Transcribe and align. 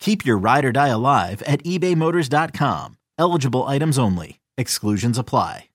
Keep 0.00 0.24
your 0.24 0.38
ride 0.38 0.64
or 0.64 0.72
die 0.72 0.88
alive 0.88 1.42
at 1.42 1.62
ebaymotors.com. 1.64 2.96
Eligible 3.18 3.64
items 3.66 3.98
only. 3.98 4.40
Exclusions 4.56 5.18
apply. 5.18 5.66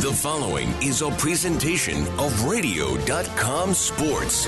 The 0.00 0.12
following 0.12 0.68
is 0.82 1.00
a 1.00 1.10
presentation 1.12 2.06
of 2.18 2.44
Radio.com 2.44 3.72
Sports. 3.72 4.46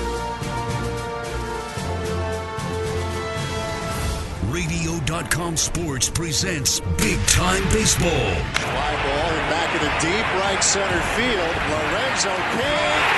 Radio.com 4.49 5.57
Sports 5.57 6.09
presents 6.11 6.79
Big 6.97 7.19
Time 7.27 7.63
Baseball. 7.73 8.09
Fly 8.11 8.93
ball 9.03 9.31
and 9.33 9.49
back 9.49 9.75
in 9.75 9.81
the 9.81 9.93
deep 9.99 10.25
right 10.43 10.63
center 10.63 11.01
field. 11.17 11.55
Lorenzo 11.71 12.35
Cain. 12.53 13.16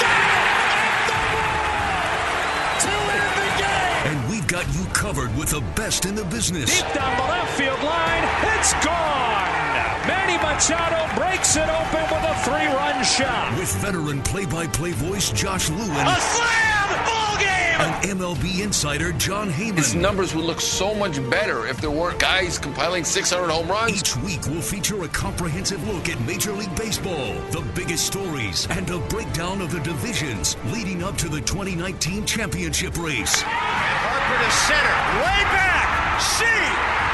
Got 4.63 4.75
you 4.75 4.85
covered 4.91 5.35
with 5.37 5.49
the 5.49 5.61
best 5.75 6.05
in 6.05 6.15
the 6.15 6.25
business. 6.25 6.81
Deep 6.81 6.93
down 6.93 7.15
the 7.17 7.23
left 7.23 7.57
field 7.57 7.81
line. 7.81 8.23
It's 8.57 8.73
gone. 8.85 9.79
Manny 10.05 10.37
Machado 10.37 11.07
breaks 11.15 11.55
it 11.55 11.69
open 11.69 12.03
with 12.03 12.23
a 12.23 12.35
three-run 12.43 13.03
shot. 13.05 13.57
With 13.57 13.73
veteran 13.75 14.21
play-by-play 14.21 14.91
voice 14.91 15.31
Josh 15.31 15.69
Lewin. 15.69 15.89
A 15.89 16.19
slam! 16.19 17.05
Ball 17.05 17.37
game! 17.39 17.58
And 17.79 18.19
MLB 18.19 18.61
insider 18.61 19.13
Jon 19.13 19.49
Heyman. 19.49 19.77
His 19.77 19.95
numbers 19.95 20.35
would 20.35 20.43
look 20.43 20.59
so 20.59 20.93
much 20.93 21.15
better 21.29 21.65
if 21.65 21.79
there 21.79 21.89
weren't 21.89 22.19
guys 22.19 22.59
compiling 22.59 23.05
600 23.05 23.49
home 23.49 23.69
runs. 23.69 23.97
Each 23.97 24.17
week 24.17 24.41
we'll 24.47 24.61
feature 24.61 25.01
a 25.03 25.07
comprehensive 25.07 25.81
look 25.87 26.09
at 26.09 26.19
Major 26.27 26.51
League 26.51 26.75
Baseball, 26.75 27.33
the 27.51 27.61
biggest 27.73 28.05
stories, 28.05 28.67
and 28.69 28.89
a 28.89 28.99
breakdown 29.07 29.61
of 29.61 29.71
the 29.71 29.79
divisions 29.79 30.57
leading 30.73 31.03
up 31.03 31.15
to 31.19 31.29
the 31.29 31.39
2019 31.39 32.25
championship 32.25 32.97
race. 32.97 33.41
Harper 33.45 34.43
to 34.43 34.51
center. 34.51 34.99
Way 35.23 35.43
back. 35.55 36.19
See 36.19 36.45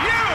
you 0.10 0.26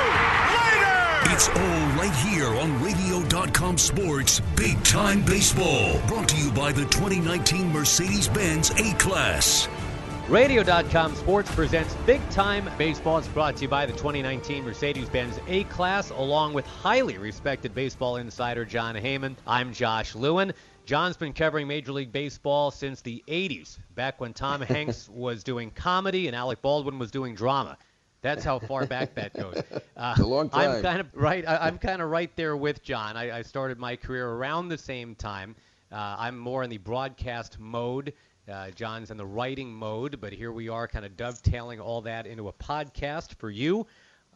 later. 0.55 1.35
It's 1.35 1.49
all 1.49 1.87
right 1.99 2.15
here 2.31 2.47
on 2.47 2.81
Radio.com 2.85 3.79
Sports 3.79 4.41
Big 4.55 4.81
Time 4.85 5.25
Baseball. 5.25 6.01
Brought 6.07 6.29
to 6.29 6.37
you 6.37 6.53
by 6.53 6.71
the 6.71 6.85
2019 6.85 7.73
Mercedes 7.73 8.29
Benz 8.29 8.71
A 8.71 8.95
Class. 8.95 9.69
Radio.com 10.31 11.17
Sports 11.17 11.53
presents 11.57 11.93
Big 12.07 12.21
Time 12.31 12.71
Baseball. 12.79 13.19
It's 13.19 13.27
brought 13.27 13.57
to 13.57 13.63
you 13.63 13.69
by 13.69 13.85
the 13.85 13.93
2019 13.95 14.63
Mercedes 14.63 15.09
Benz 15.09 15.41
A 15.49 15.65
Class, 15.65 16.11
along 16.11 16.53
with 16.53 16.65
highly 16.65 17.19
respected 17.19 17.75
baseball 17.75 18.15
insider 18.15 18.65
Jon 18.65 18.95
Heyman. 18.95 19.35
I'm 19.45 19.73
Josh 19.73 20.15
Lewin. 20.15 20.53
John's 20.87 21.17
been 21.17 21.33
covering 21.33 21.67
Major 21.67 21.91
League 21.91 22.13
Baseball 22.13 22.71
since 22.71 23.01
the 23.01 23.25
80s, 23.27 23.79
back 23.97 24.21
when 24.21 24.33
Tom 24.33 24.61
Hanks 24.61 25.09
was 25.09 25.43
doing 25.43 25.73
comedy 25.73 26.29
and 26.29 26.37
Alec 26.37 26.63
Baldwin 26.63 27.01
was 27.01 27.11
doing 27.11 27.35
drama. 27.35 27.77
That's 28.23 28.45
how 28.45 28.61
far 28.61 28.87
back 28.87 29.17
that 29.17 29.35
goes. 29.35 29.61
Uh, 29.97 30.15
a 30.17 30.23
long 30.23 30.49
time. 30.49 30.71
I'm 30.71 30.83
kind 30.83 31.01
of 31.01 31.09
right. 31.15 31.47
I, 31.47 31.69
am 31.69 31.77
kind 31.77 32.01
of 32.01 32.09
right 32.09 32.35
there 32.35 32.57
with 32.57 32.83
John. 32.83 33.19
I, 33.19 33.39
I, 33.39 33.43
started 33.43 33.79
my 33.79 33.97
career 33.97 34.27
around 34.29 34.69
the 34.69 34.79
same 34.79 35.15
time. 35.15 35.55
Uh, 35.93 36.17
I'm 36.19 36.39
more 36.39 36.63
in 36.63 36.71
the 36.71 36.79
broadcast 36.79 37.59
mode. 37.59 38.15
Uh, 38.49 38.71
John's 38.71 39.11
in 39.11 39.17
the 39.17 39.27
writing 39.27 39.73
mode, 39.73 40.21
but 40.21 40.33
here 40.33 40.53
we 40.53 40.69
are, 40.69 40.89
kind 40.89 41.05
of 41.05 41.17
dovetailing 41.17 41.81
all 41.81 42.01
that 42.03 42.27
into 42.27 42.49
a 42.49 42.53
podcast 42.53 43.35
for 43.37 43.51
you. 43.51 43.87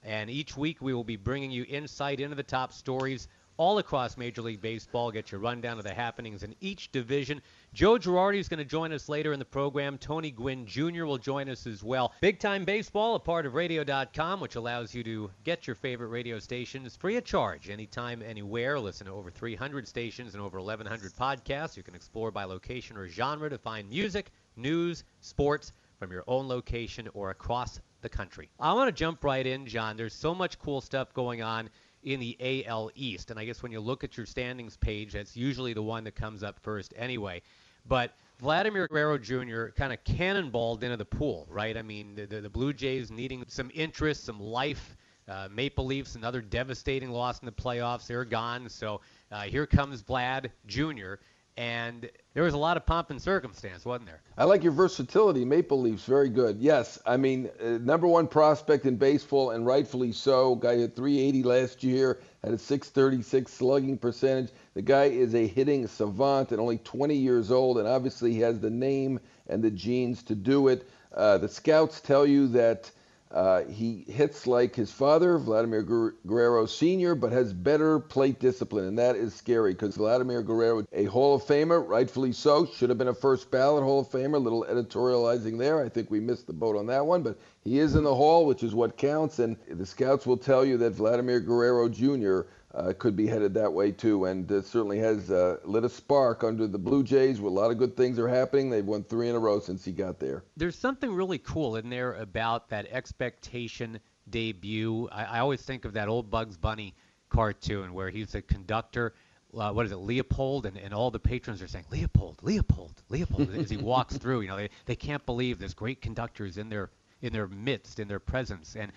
And 0.03 0.28
each 0.28 0.56
week 0.56 0.82
we 0.82 0.92
will 0.92 1.04
be 1.04 1.16
bringing 1.16 1.50
you 1.50 1.65
insight 1.69 2.20
into 2.20 2.37
the 2.37 2.42
top 2.42 2.72
stories 2.72 3.28
all 3.56 3.78
across 3.78 4.16
Major 4.16 4.42
League 4.42 4.60
Baseball. 4.60 5.10
Get 5.10 5.31
your 5.31 5.41
rundown 5.41 5.78
of 5.78 5.84
the 5.84 5.94
happenings 5.94 6.42
in 6.42 6.54
each 6.60 6.91
division. 6.92 7.41
Joe 7.72 7.98
Girardi 7.98 8.38
is 8.38 8.48
going 8.48 8.59
to 8.59 8.65
join 8.65 8.92
us 8.92 9.09
later 9.09 9.32
in 9.32 9.38
the 9.38 9.44
program. 9.44 9.98
Tony 9.98 10.31
Gwynn 10.31 10.66
Jr. 10.66 11.04
will 11.04 11.19
join 11.19 11.48
us 11.48 11.66
as 11.66 11.82
well. 11.82 12.12
Big 12.20 12.38
Time 12.38 12.65
Baseball, 12.65 13.15
a 13.15 13.20
part 13.20 13.47
of 13.47 13.54
Radio.com, 13.54 14.41
which 14.41 14.56
allows 14.56 14.94
you 14.94 15.03
to 15.04 15.31
get 15.44 15.66
your 15.66 15.76
favorite 15.76 16.09
radio 16.09 16.38
stations 16.38 16.97
free 16.97 17.16
of 17.16 17.25
charge 17.25 17.70
anytime, 17.70 18.22
anywhere. 18.22 18.78
Listen 18.78 19.06
to 19.06 19.12
over 19.12 19.31
300 19.31 19.86
stations 19.86 20.34
and 20.34 20.42
over 20.42 20.59
1,100 20.59 21.12
podcasts. 21.12 21.76
You 21.76 21.82
can 21.82 21.94
explore 21.94 22.31
by 22.31 22.44
location 22.44 22.97
or 22.97 23.09
genre 23.09 23.50
to 23.50 23.59
find 23.59 23.88
music, 23.88 24.31
news, 24.56 25.04
sports 25.21 25.72
from 25.98 26.12
your 26.12 26.25
own 26.26 26.48
location 26.48 27.09
or 27.15 27.31
across 27.31 27.81
the 28.03 28.09
country. 28.09 28.50
I 28.60 28.72
want 28.75 28.88
to 28.88 28.92
jump 28.92 29.25
right 29.25 29.47
in, 29.47 29.66
John. 29.66 29.97
There's 29.97 30.15
so 30.15 30.34
much 30.34 30.59
cool 30.59 30.81
stuff 30.81 31.12
going 31.15 31.42
on 31.42 31.71
in 32.04 32.20
the 32.20 32.65
AL 32.66 32.91
East. 32.94 33.31
And 33.31 33.38
I 33.38 33.44
guess 33.44 33.62
when 33.62 33.72
you 33.72 33.81
look 33.81 34.04
at 34.04 34.16
your 34.16 34.26
standings 34.26 34.77
page, 34.77 35.12
that's 35.12 35.36
usually 35.36 35.72
the 35.72 35.83
one 35.83 36.04
that 36.04 36.15
comes 36.15 36.42
up 36.42 36.59
first 36.60 36.95
anyway. 36.97 37.42
But 37.86 38.15
Vladimir 38.41 38.89
Guerrero 38.89 39.18
Jr. 39.18 39.66
kind 39.77 39.92
of 39.92 40.03
cannonballed 40.04 40.83
into 40.83 40.97
the 40.97 41.04
pool, 41.04 41.47
right? 41.51 41.77
I 41.77 41.83
mean, 41.83 42.15
the, 42.15 42.27
the, 42.27 42.41
the 42.42 42.51
Blue 42.51 42.72
Jays 42.72 43.10
needing 43.10 43.45
some 43.48 43.71
interest, 43.74 44.24
some 44.24 44.41
life. 44.41 44.97
Uh, 45.27 45.48
Maple 45.51 45.86
Leafs, 45.86 46.16
another 46.16 46.42
devastating 46.42 47.10
loss 47.10 47.41
in 47.41 47.47
the 47.47 47.53
playoffs. 47.53 48.07
They're 48.07 48.27
gone. 48.27 48.68
So 48.68 49.00
uh, 49.33 49.42
here 49.42 49.66
comes 49.66 50.03
Vlad 50.03 50.50
Jr 50.66 51.15
and 51.56 52.10
there 52.33 52.42
was 52.42 52.54
a 52.54 52.59
lot 52.59 52.77
of 52.77 52.84
pomp 52.84 53.10
and 53.10 53.22
circumstance, 53.22 53.84
wasn't 53.84 54.06
there? 54.06 54.21
I 54.36 54.45
like 54.45 54.65
your 54.65 54.72
versatility. 54.72 55.45
Maple 55.45 55.80
Leafs, 55.80 56.04
very 56.04 56.28
good. 56.28 56.59
Yes, 56.59 56.98
I 57.06 57.16
mean, 57.16 57.48
uh, 57.62 57.78
number 57.78 58.09
one 58.09 58.27
prospect 58.27 58.86
in 58.86 58.97
baseball, 58.97 59.51
and 59.51 59.65
rightfully 59.65 60.12
so. 60.12 60.56
Guy 60.56 60.77
hit 60.77 60.97
380 60.97 61.42
last 61.45 61.84
year, 61.84 62.21
had 62.42 62.53
a 62.53 62.59
636 62.59 63.53
slugging 63.53 63.98
percentage. 63.98 64.51
The 64.74 64.83
guy 64.83 65.04
is 65.04 65.34
a 65.34 65.47
hitting 65.47 65.86
savant 65.86 66.51
and 66.51 66.60
only 66.60 66.78
20 66.78 67.15
years 67.15 67.53
old, 67.53 67.78
and 67.78 67.86
obviously 67.86 68.33
he 68.33 68.41
has 68.41 68.59
the 68.59 68.71
name 68.71 69.21
and 69.48 69.62
the 69.62 69.71
genes 69.71 70.24
to 70.24 70.34
do 70.34 70.68
it. 70.68 70.89
Uh, 71.15 71.39
the 71.39 71.48
scouts 71.48 72.00
tell 72.00 72.27
you 72.27 72.48
that 72.48 72.91
Uh, 73.30 73.65
he 73.65 74.04
hits 74.06 74.47
like 74.47 74.76
his 74.76 74.92
father, 74.92 75.38
Vladimir 75.38 75.82
Guerrero 75.82 76.66
Sr., 76.66 77.16
but 77.16 77.32
has 77.32 77.53
better 77.53 77.98
plate 77.98 78.38
discipline, 78.38 78.84
and 78.84 78.98
that 78.98 79.16
is 79.16 79.34
scary 79.34 79.72
because 79.72 79.97
Vladimir 79.97 80.42
Guerrero, 80.42 80.86
a 80.92 81.06
Hall 81.06 81.34
of 81.34 81.42
Famer, 81.42 81.86
rightfully 81.86 82.32
so, 82.32 82.65
should 82.65 82.91
have 82.91 82.98
been 82.98 83.09
a 83.09 83.15
first 83.15 83.50
ballot 83.50 83.82
Hall 83.82 84.00
of 84.00 84.09
Famer. 84.09 84.41
Little 84.41 84.65
editorializing 84.68 85.59
there. 85.59 85.84
I 85.84 85.88
think 85.88 86.10
we 86.10 86.21
missed 86.21 86.47
the 86.47 86.53
boat 86.53 86.76
on 86.76 86.86
that 86.86 87.06
one, 87.06 87.22
but 87.22 87.38
he 87.65 87.80
is 87.80 87.97
in 87.97 88.04
the 88.04 88.15
Hall, 88.15 88.47
which 88.47 88.62
is 88.62 88.74
what 88.74 88.97
counts, 88.97 89.41
and 89.41 89.56
the 89.68 89.86
scouts 89.86 90.26
will 90.26 90.36
tell 90.36 90.65
you 90.65 90.76
that 90.78 90.92
Vladimir 90.92 91.41
Guerrero 91.41 91.88
Jr 91.88 92.42
uh, 92.74 92.92
could 92.98 93.16
be 93.16 93.26
headed 93.26 93.54
that 93.54 93.72
way 93.72 93.92
too, 93.92 94.24
and 94.24 94.50
uh, 94.50 94.60
certainly 94.60 94.98
has 94.98 95.30
uh, 95.30 95.59
lit 95.65 95.84
a 95.84 95.88
spark 95.88 96.42
under 96.42 96.66
the 96.66 96.78
Blue 96.78 97.03
Jays. 97.03 97.41
Where 97.41 97.50
a 97.50 97.54
lot 97.54 97.71
of 97.71 97.78
good 97.78 97.97
things 97.97 98.18
are 98.18 98.28
happening. 98.28 98.71
They've 98.71 98.84
won 98.84 99.04
three 99.04 99.28
in 99.28 99.34
a 99.34 99.38
row 99.38 99.60
since 99.60 99.84
he 99.84 99.92
got 99.92 100.18
there. 100.18 100.44
There's 100.56 100.76
something 100.76 101.12
really 101.12 101.38
cool 101.38 101.76
in 101.76 101.88
there 101.88 102.15
about 102.15 102.68
that 102.71 102.86
expectation 102.91 104.00
debut. 104.30 105.09
I, 105.12 105.24
I 105.24 105.38
always 105.41 105.62
think 105.62 105.84
of 105.84 105.92
that 105.92 106.09
old 106.09 106.30
Bugs 106.30 106.56
Bunny 106.56 106.94
cartoon 107.28 107.94
where 107.94 108.10
he's 108.10 108.34
a 108.34 108.42
conductor. 108.42 109.15
Uh, 109.56 109.71
what 109.71 109.86
is 109.86 109.92
it, 109.92 109.98
Leopold, 109.98 110.66
and, 110.66 110.76
and 110.76 110.92
all 110.92 111.12
the 111.12 111.21
patrons 111.21 111.62
are 111.62 111.68
saying 111.68 111.84
Leopold, 111.88 112.42
Leopold, 112.42 113.04
Leopold 113.09 113.54
as 113.54 113.71
he 113.71 113.76
walks 113.76 114.16
through. 114.18 114.41
You 114.41 114.48
know, 114.48 114.56
they, 114.56 114.68
they 114.86 114.97
can't 114.97 115.24
believe 115.24 115.60
this 115.60 115.74
great 115.74 116.00
conductor 116.00 116.44
is 116.44 116.59
in 116.59 116.68
their 116.68 116.91
in 117.22 117.32
their 117.32 117.47
midst, 117.47 118.00
in 118.00 118.09
their 118.09 118.18
presence. 118.18 118.76
And 118.76 118.92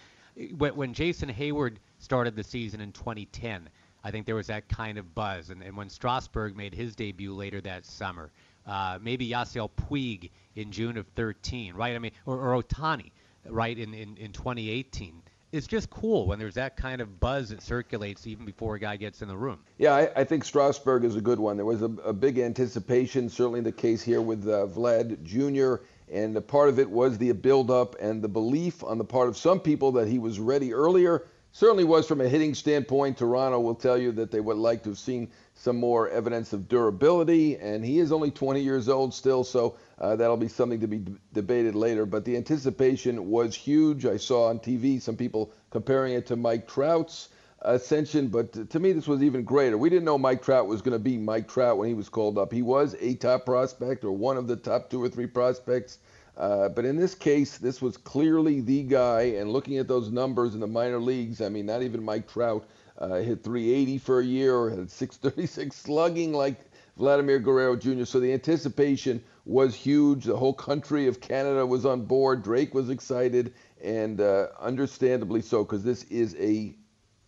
when, 0.57 0.75
when 0.75 0.93
Jason 0.93 1.31
Heyward 1.31 1.77
started 1.99 2.35
the 2.35 2.43
season 2.43 2.81
in 2.81 2.91
2010. 2.91 3.69
I 4.03 4.11
think 4.11 4.25
there 4.25 4.35
was 4.35 4.47
that 4.47 4.69
kind 4.69 4.97
of 4.97 5.13
buzz. 5.15 5.49
And, 5.49 5.61
and 5.61 5.75
when 5.75 5.89
Strasburg 5.89 6.55
made 6.55 6.73
his 6.73 6.95
debut 6.95 7.33
later 7.33 7.59
that 7.61 7.85
summer, 7.85 8.31
uh, 8.65 8.99
maybe 9.01 9.27
Yasiel 9.27 9.69
Puig 9.69 10.29
in 10.55 10.71
June 10.71 10.97
of 10.97 11.07
13, 11.15 11.73
right? 11.73 11.95
I 11.95 11.99
mean, 11.99 12.11
or, 12.25 12.37
or 12.37 12.61
Ohtani, 12.61 13.11
right, 13.45 13.77
in, 13.77 13.93
in, 13.93 14.15
in 14.17 14.31
2018 14.31 15.21
it's 15.51 15.67
just 15.67 15.89
cool 15.89 16.27
when 16.27 16.39
there's 16.39 16.55
that 16.55 16.75
kind 16.75 17.01
of 17.01 17.19
buzz 17.19 17.49
that 17.49 17.61
circulates 17.61 18.27
even 18.27 18.45
before 18.45 18.75
a 18.75 18.79
guy 18.79 18.97
gets 18.97 19.21
in 19.21 19.27
the 19.27 19.37
room. 19.37 19.59
Yeah, 19.77 19.95
I, 19.95 20.11
I 20.17 20.23
think 20.23 20.43
Strasburg 20.43 21.03
is 21.05 21.15
a 21.15 21.21
good 21.21 21.39
one. 21.39 21.55
There 21.55 21.65
was 21.65 21.81
a, 21.81 21.91
a 22.03 22.13
big 22.13 22.37
anticipation, 22.37 23.29
certainly 23.29 23.61
the 23.61 23.71
case 23.71 24.03
here 24.03 24.21
with 24.21 24.47
uh, 24.47 24.67
Vlad 24.67 25.23
Jr., 25.23 25.83
and 26.11 26.35
a 26.37 26.41
part 26.41 26.69
of 26.69 26.79
it 26.79 26.89
was 26.89 27.17
the 27.17 27.31
build-up 27.31 27.95
and 27.99 28.21
the 28.21 28.27
belief 28.27 28.83
on 28.83 28.97
the 28.97 29.03
part 29.03 29.27
of 29.27 29.37
some 29.37 29.59
people 29.59 29.93
that 29.93 30.07
he 30.07 30.19
was 30.19 30.39
ready 30.39 30.73
earlier 30.73 31.25
certainly 31.51 31.83
was 31.83 32.07
from 32.07 32.21
a 32.21 32.29
hitting 32.29 32.53
standpoint. 32.53 33.17
Toronto 33.17 33.59
will 33.59 33.75
tell 33.75 33.97
you 33.97 34.11
that 34.11 34.29
they 34.31 34.39
would 34.39 34.57
like 34.57 34.83
to 34.83 34.89
have 34.89 34.97
seen 34.97 35.29
some 35.55 35.75
more 35.75 36.07
evidence 36.09 36.53
of 36.53 36.67
durability, 36.69 37.57
and 37.57 37.83
he 37.83 37.97
is 37.99 38.11
only 38.11 38.29
20 38.29 38.61
years 38.61 38.87
old 38.87 39.11
still, 39.13 39.43
so 39.43 39.75
uh, 39.99 40.15
that'll 40.15 40.37
be 40.37 40.47
something 40.47 40.79
to 40.79 40.87
be 40.87 40.99
d- 40.99 41.15
debated 41.33 41.73
later. 41.73 42.05
But 42.05 42.25
the 42.25 42.37
anticipation 42.37 43.31
was 43.31 43.55
huge. 43.55 44.05
I 44.05 44.17
saw 44.17 44.49
on 44.49 44.59
TV 44.59 45.01
some 45.01 45.15
people 45.15 45.51
comparing 45.71 46.13
it 46.13 46.27
to 46.27 46.35
Mike 46.35 46.67
Trout's 46.67 47.29
ascension, 47.61 48.27
but 48.27 48.69
to 48.69 48.79
me, 48.79 48.91
this 48.91 49.07
was 49.07 49.23
even 49.23 49.43
greater. 49.43 49.77
We 49.77 49.89
didn't 49.89 50.05
know 50.05 50.17
Mike 50.17 50.41
Trout 50.41 50.67
was 50.67 50.81
going 50.81 50.93
to 50.93 50.99
be 50.99 51.17
Mike 51.17 51.47
Trout 51.47 51.77
when 51.77 51.87
he 51.87 51.93
was 51.93 52.09
called 52.09 52.37
up. 52.37 52.51
He 52.51 52.61
was 52.61 52.95
a 52.99 53.15
top 53.15 53.45
prospect 53.45 54.03
or 54.03 54.11
one 54.11 54.37
of 54.37 54.47
the 54.47 54.55
top 54.55 54.89
two 54.89 55.01
or 55.01 55.09
three 55.09 55.27
prospects 55.27 55.99
uh, 56.37 56.69
but 56.69 56.85
in 56.85 56.95
this 56.95 57.15
case, 57.15 57.57
this 57.57 57.81
was 57.81 57.97
clearly 57.97 58.61
the 58.61 58.83
guy. 58.83 59.21
And 59.21 59.51
looking 59.51 59.79
at 59.79 59.87
those 59.87 60.11
numbers 60.11 60.53
in 60.53 60.59
the 60.59 60.67
minor 60.67 60.99
leagues, 60.99 61.41
I 61.41 61.49
mean, 61.49 61.65
not 61.65 61.81
even 61.81 62.03
Mike 62.03 62.31
Trout 62.31 62.67
uh, 62.99 63.15
hit 63.15 63.43
380 63.43 63.97
for 63.97 64.19
a 64.19 64.25
year 64.25 64.55
or 64.55 64.69
had 64.69 64.89
636 64.89 65.75
slugging 65.81 66.33
like 66.33 66.59
Vladimir 66.95 67.39
Guerrero 67.39 67.75
Jr. 67.75 68.05
So 68.05 68.19
the 68.19 68.31
anticipation 68.31 69.23
was 69.45 69.73
huge. 69.73 70.25
The 70.25 70.37
whole 70.37 70.53
country 70.53 71.07
of 71.07 71.21
Canada 71.21 71.65
was 71.65 71.85
on 71.85 72.05
board. 72.05 72.43
Drake 72.43 72.73
was 72.73 72.89
excited, 72.89 73.53
and 73.83 74.21
uh, 74.21 74.47
understandably 74.59 75.41
so, 75.41 75.63
because 75.63 75.83
this 75.83 76.03
is 76.03 76.35
a 76.35 76.75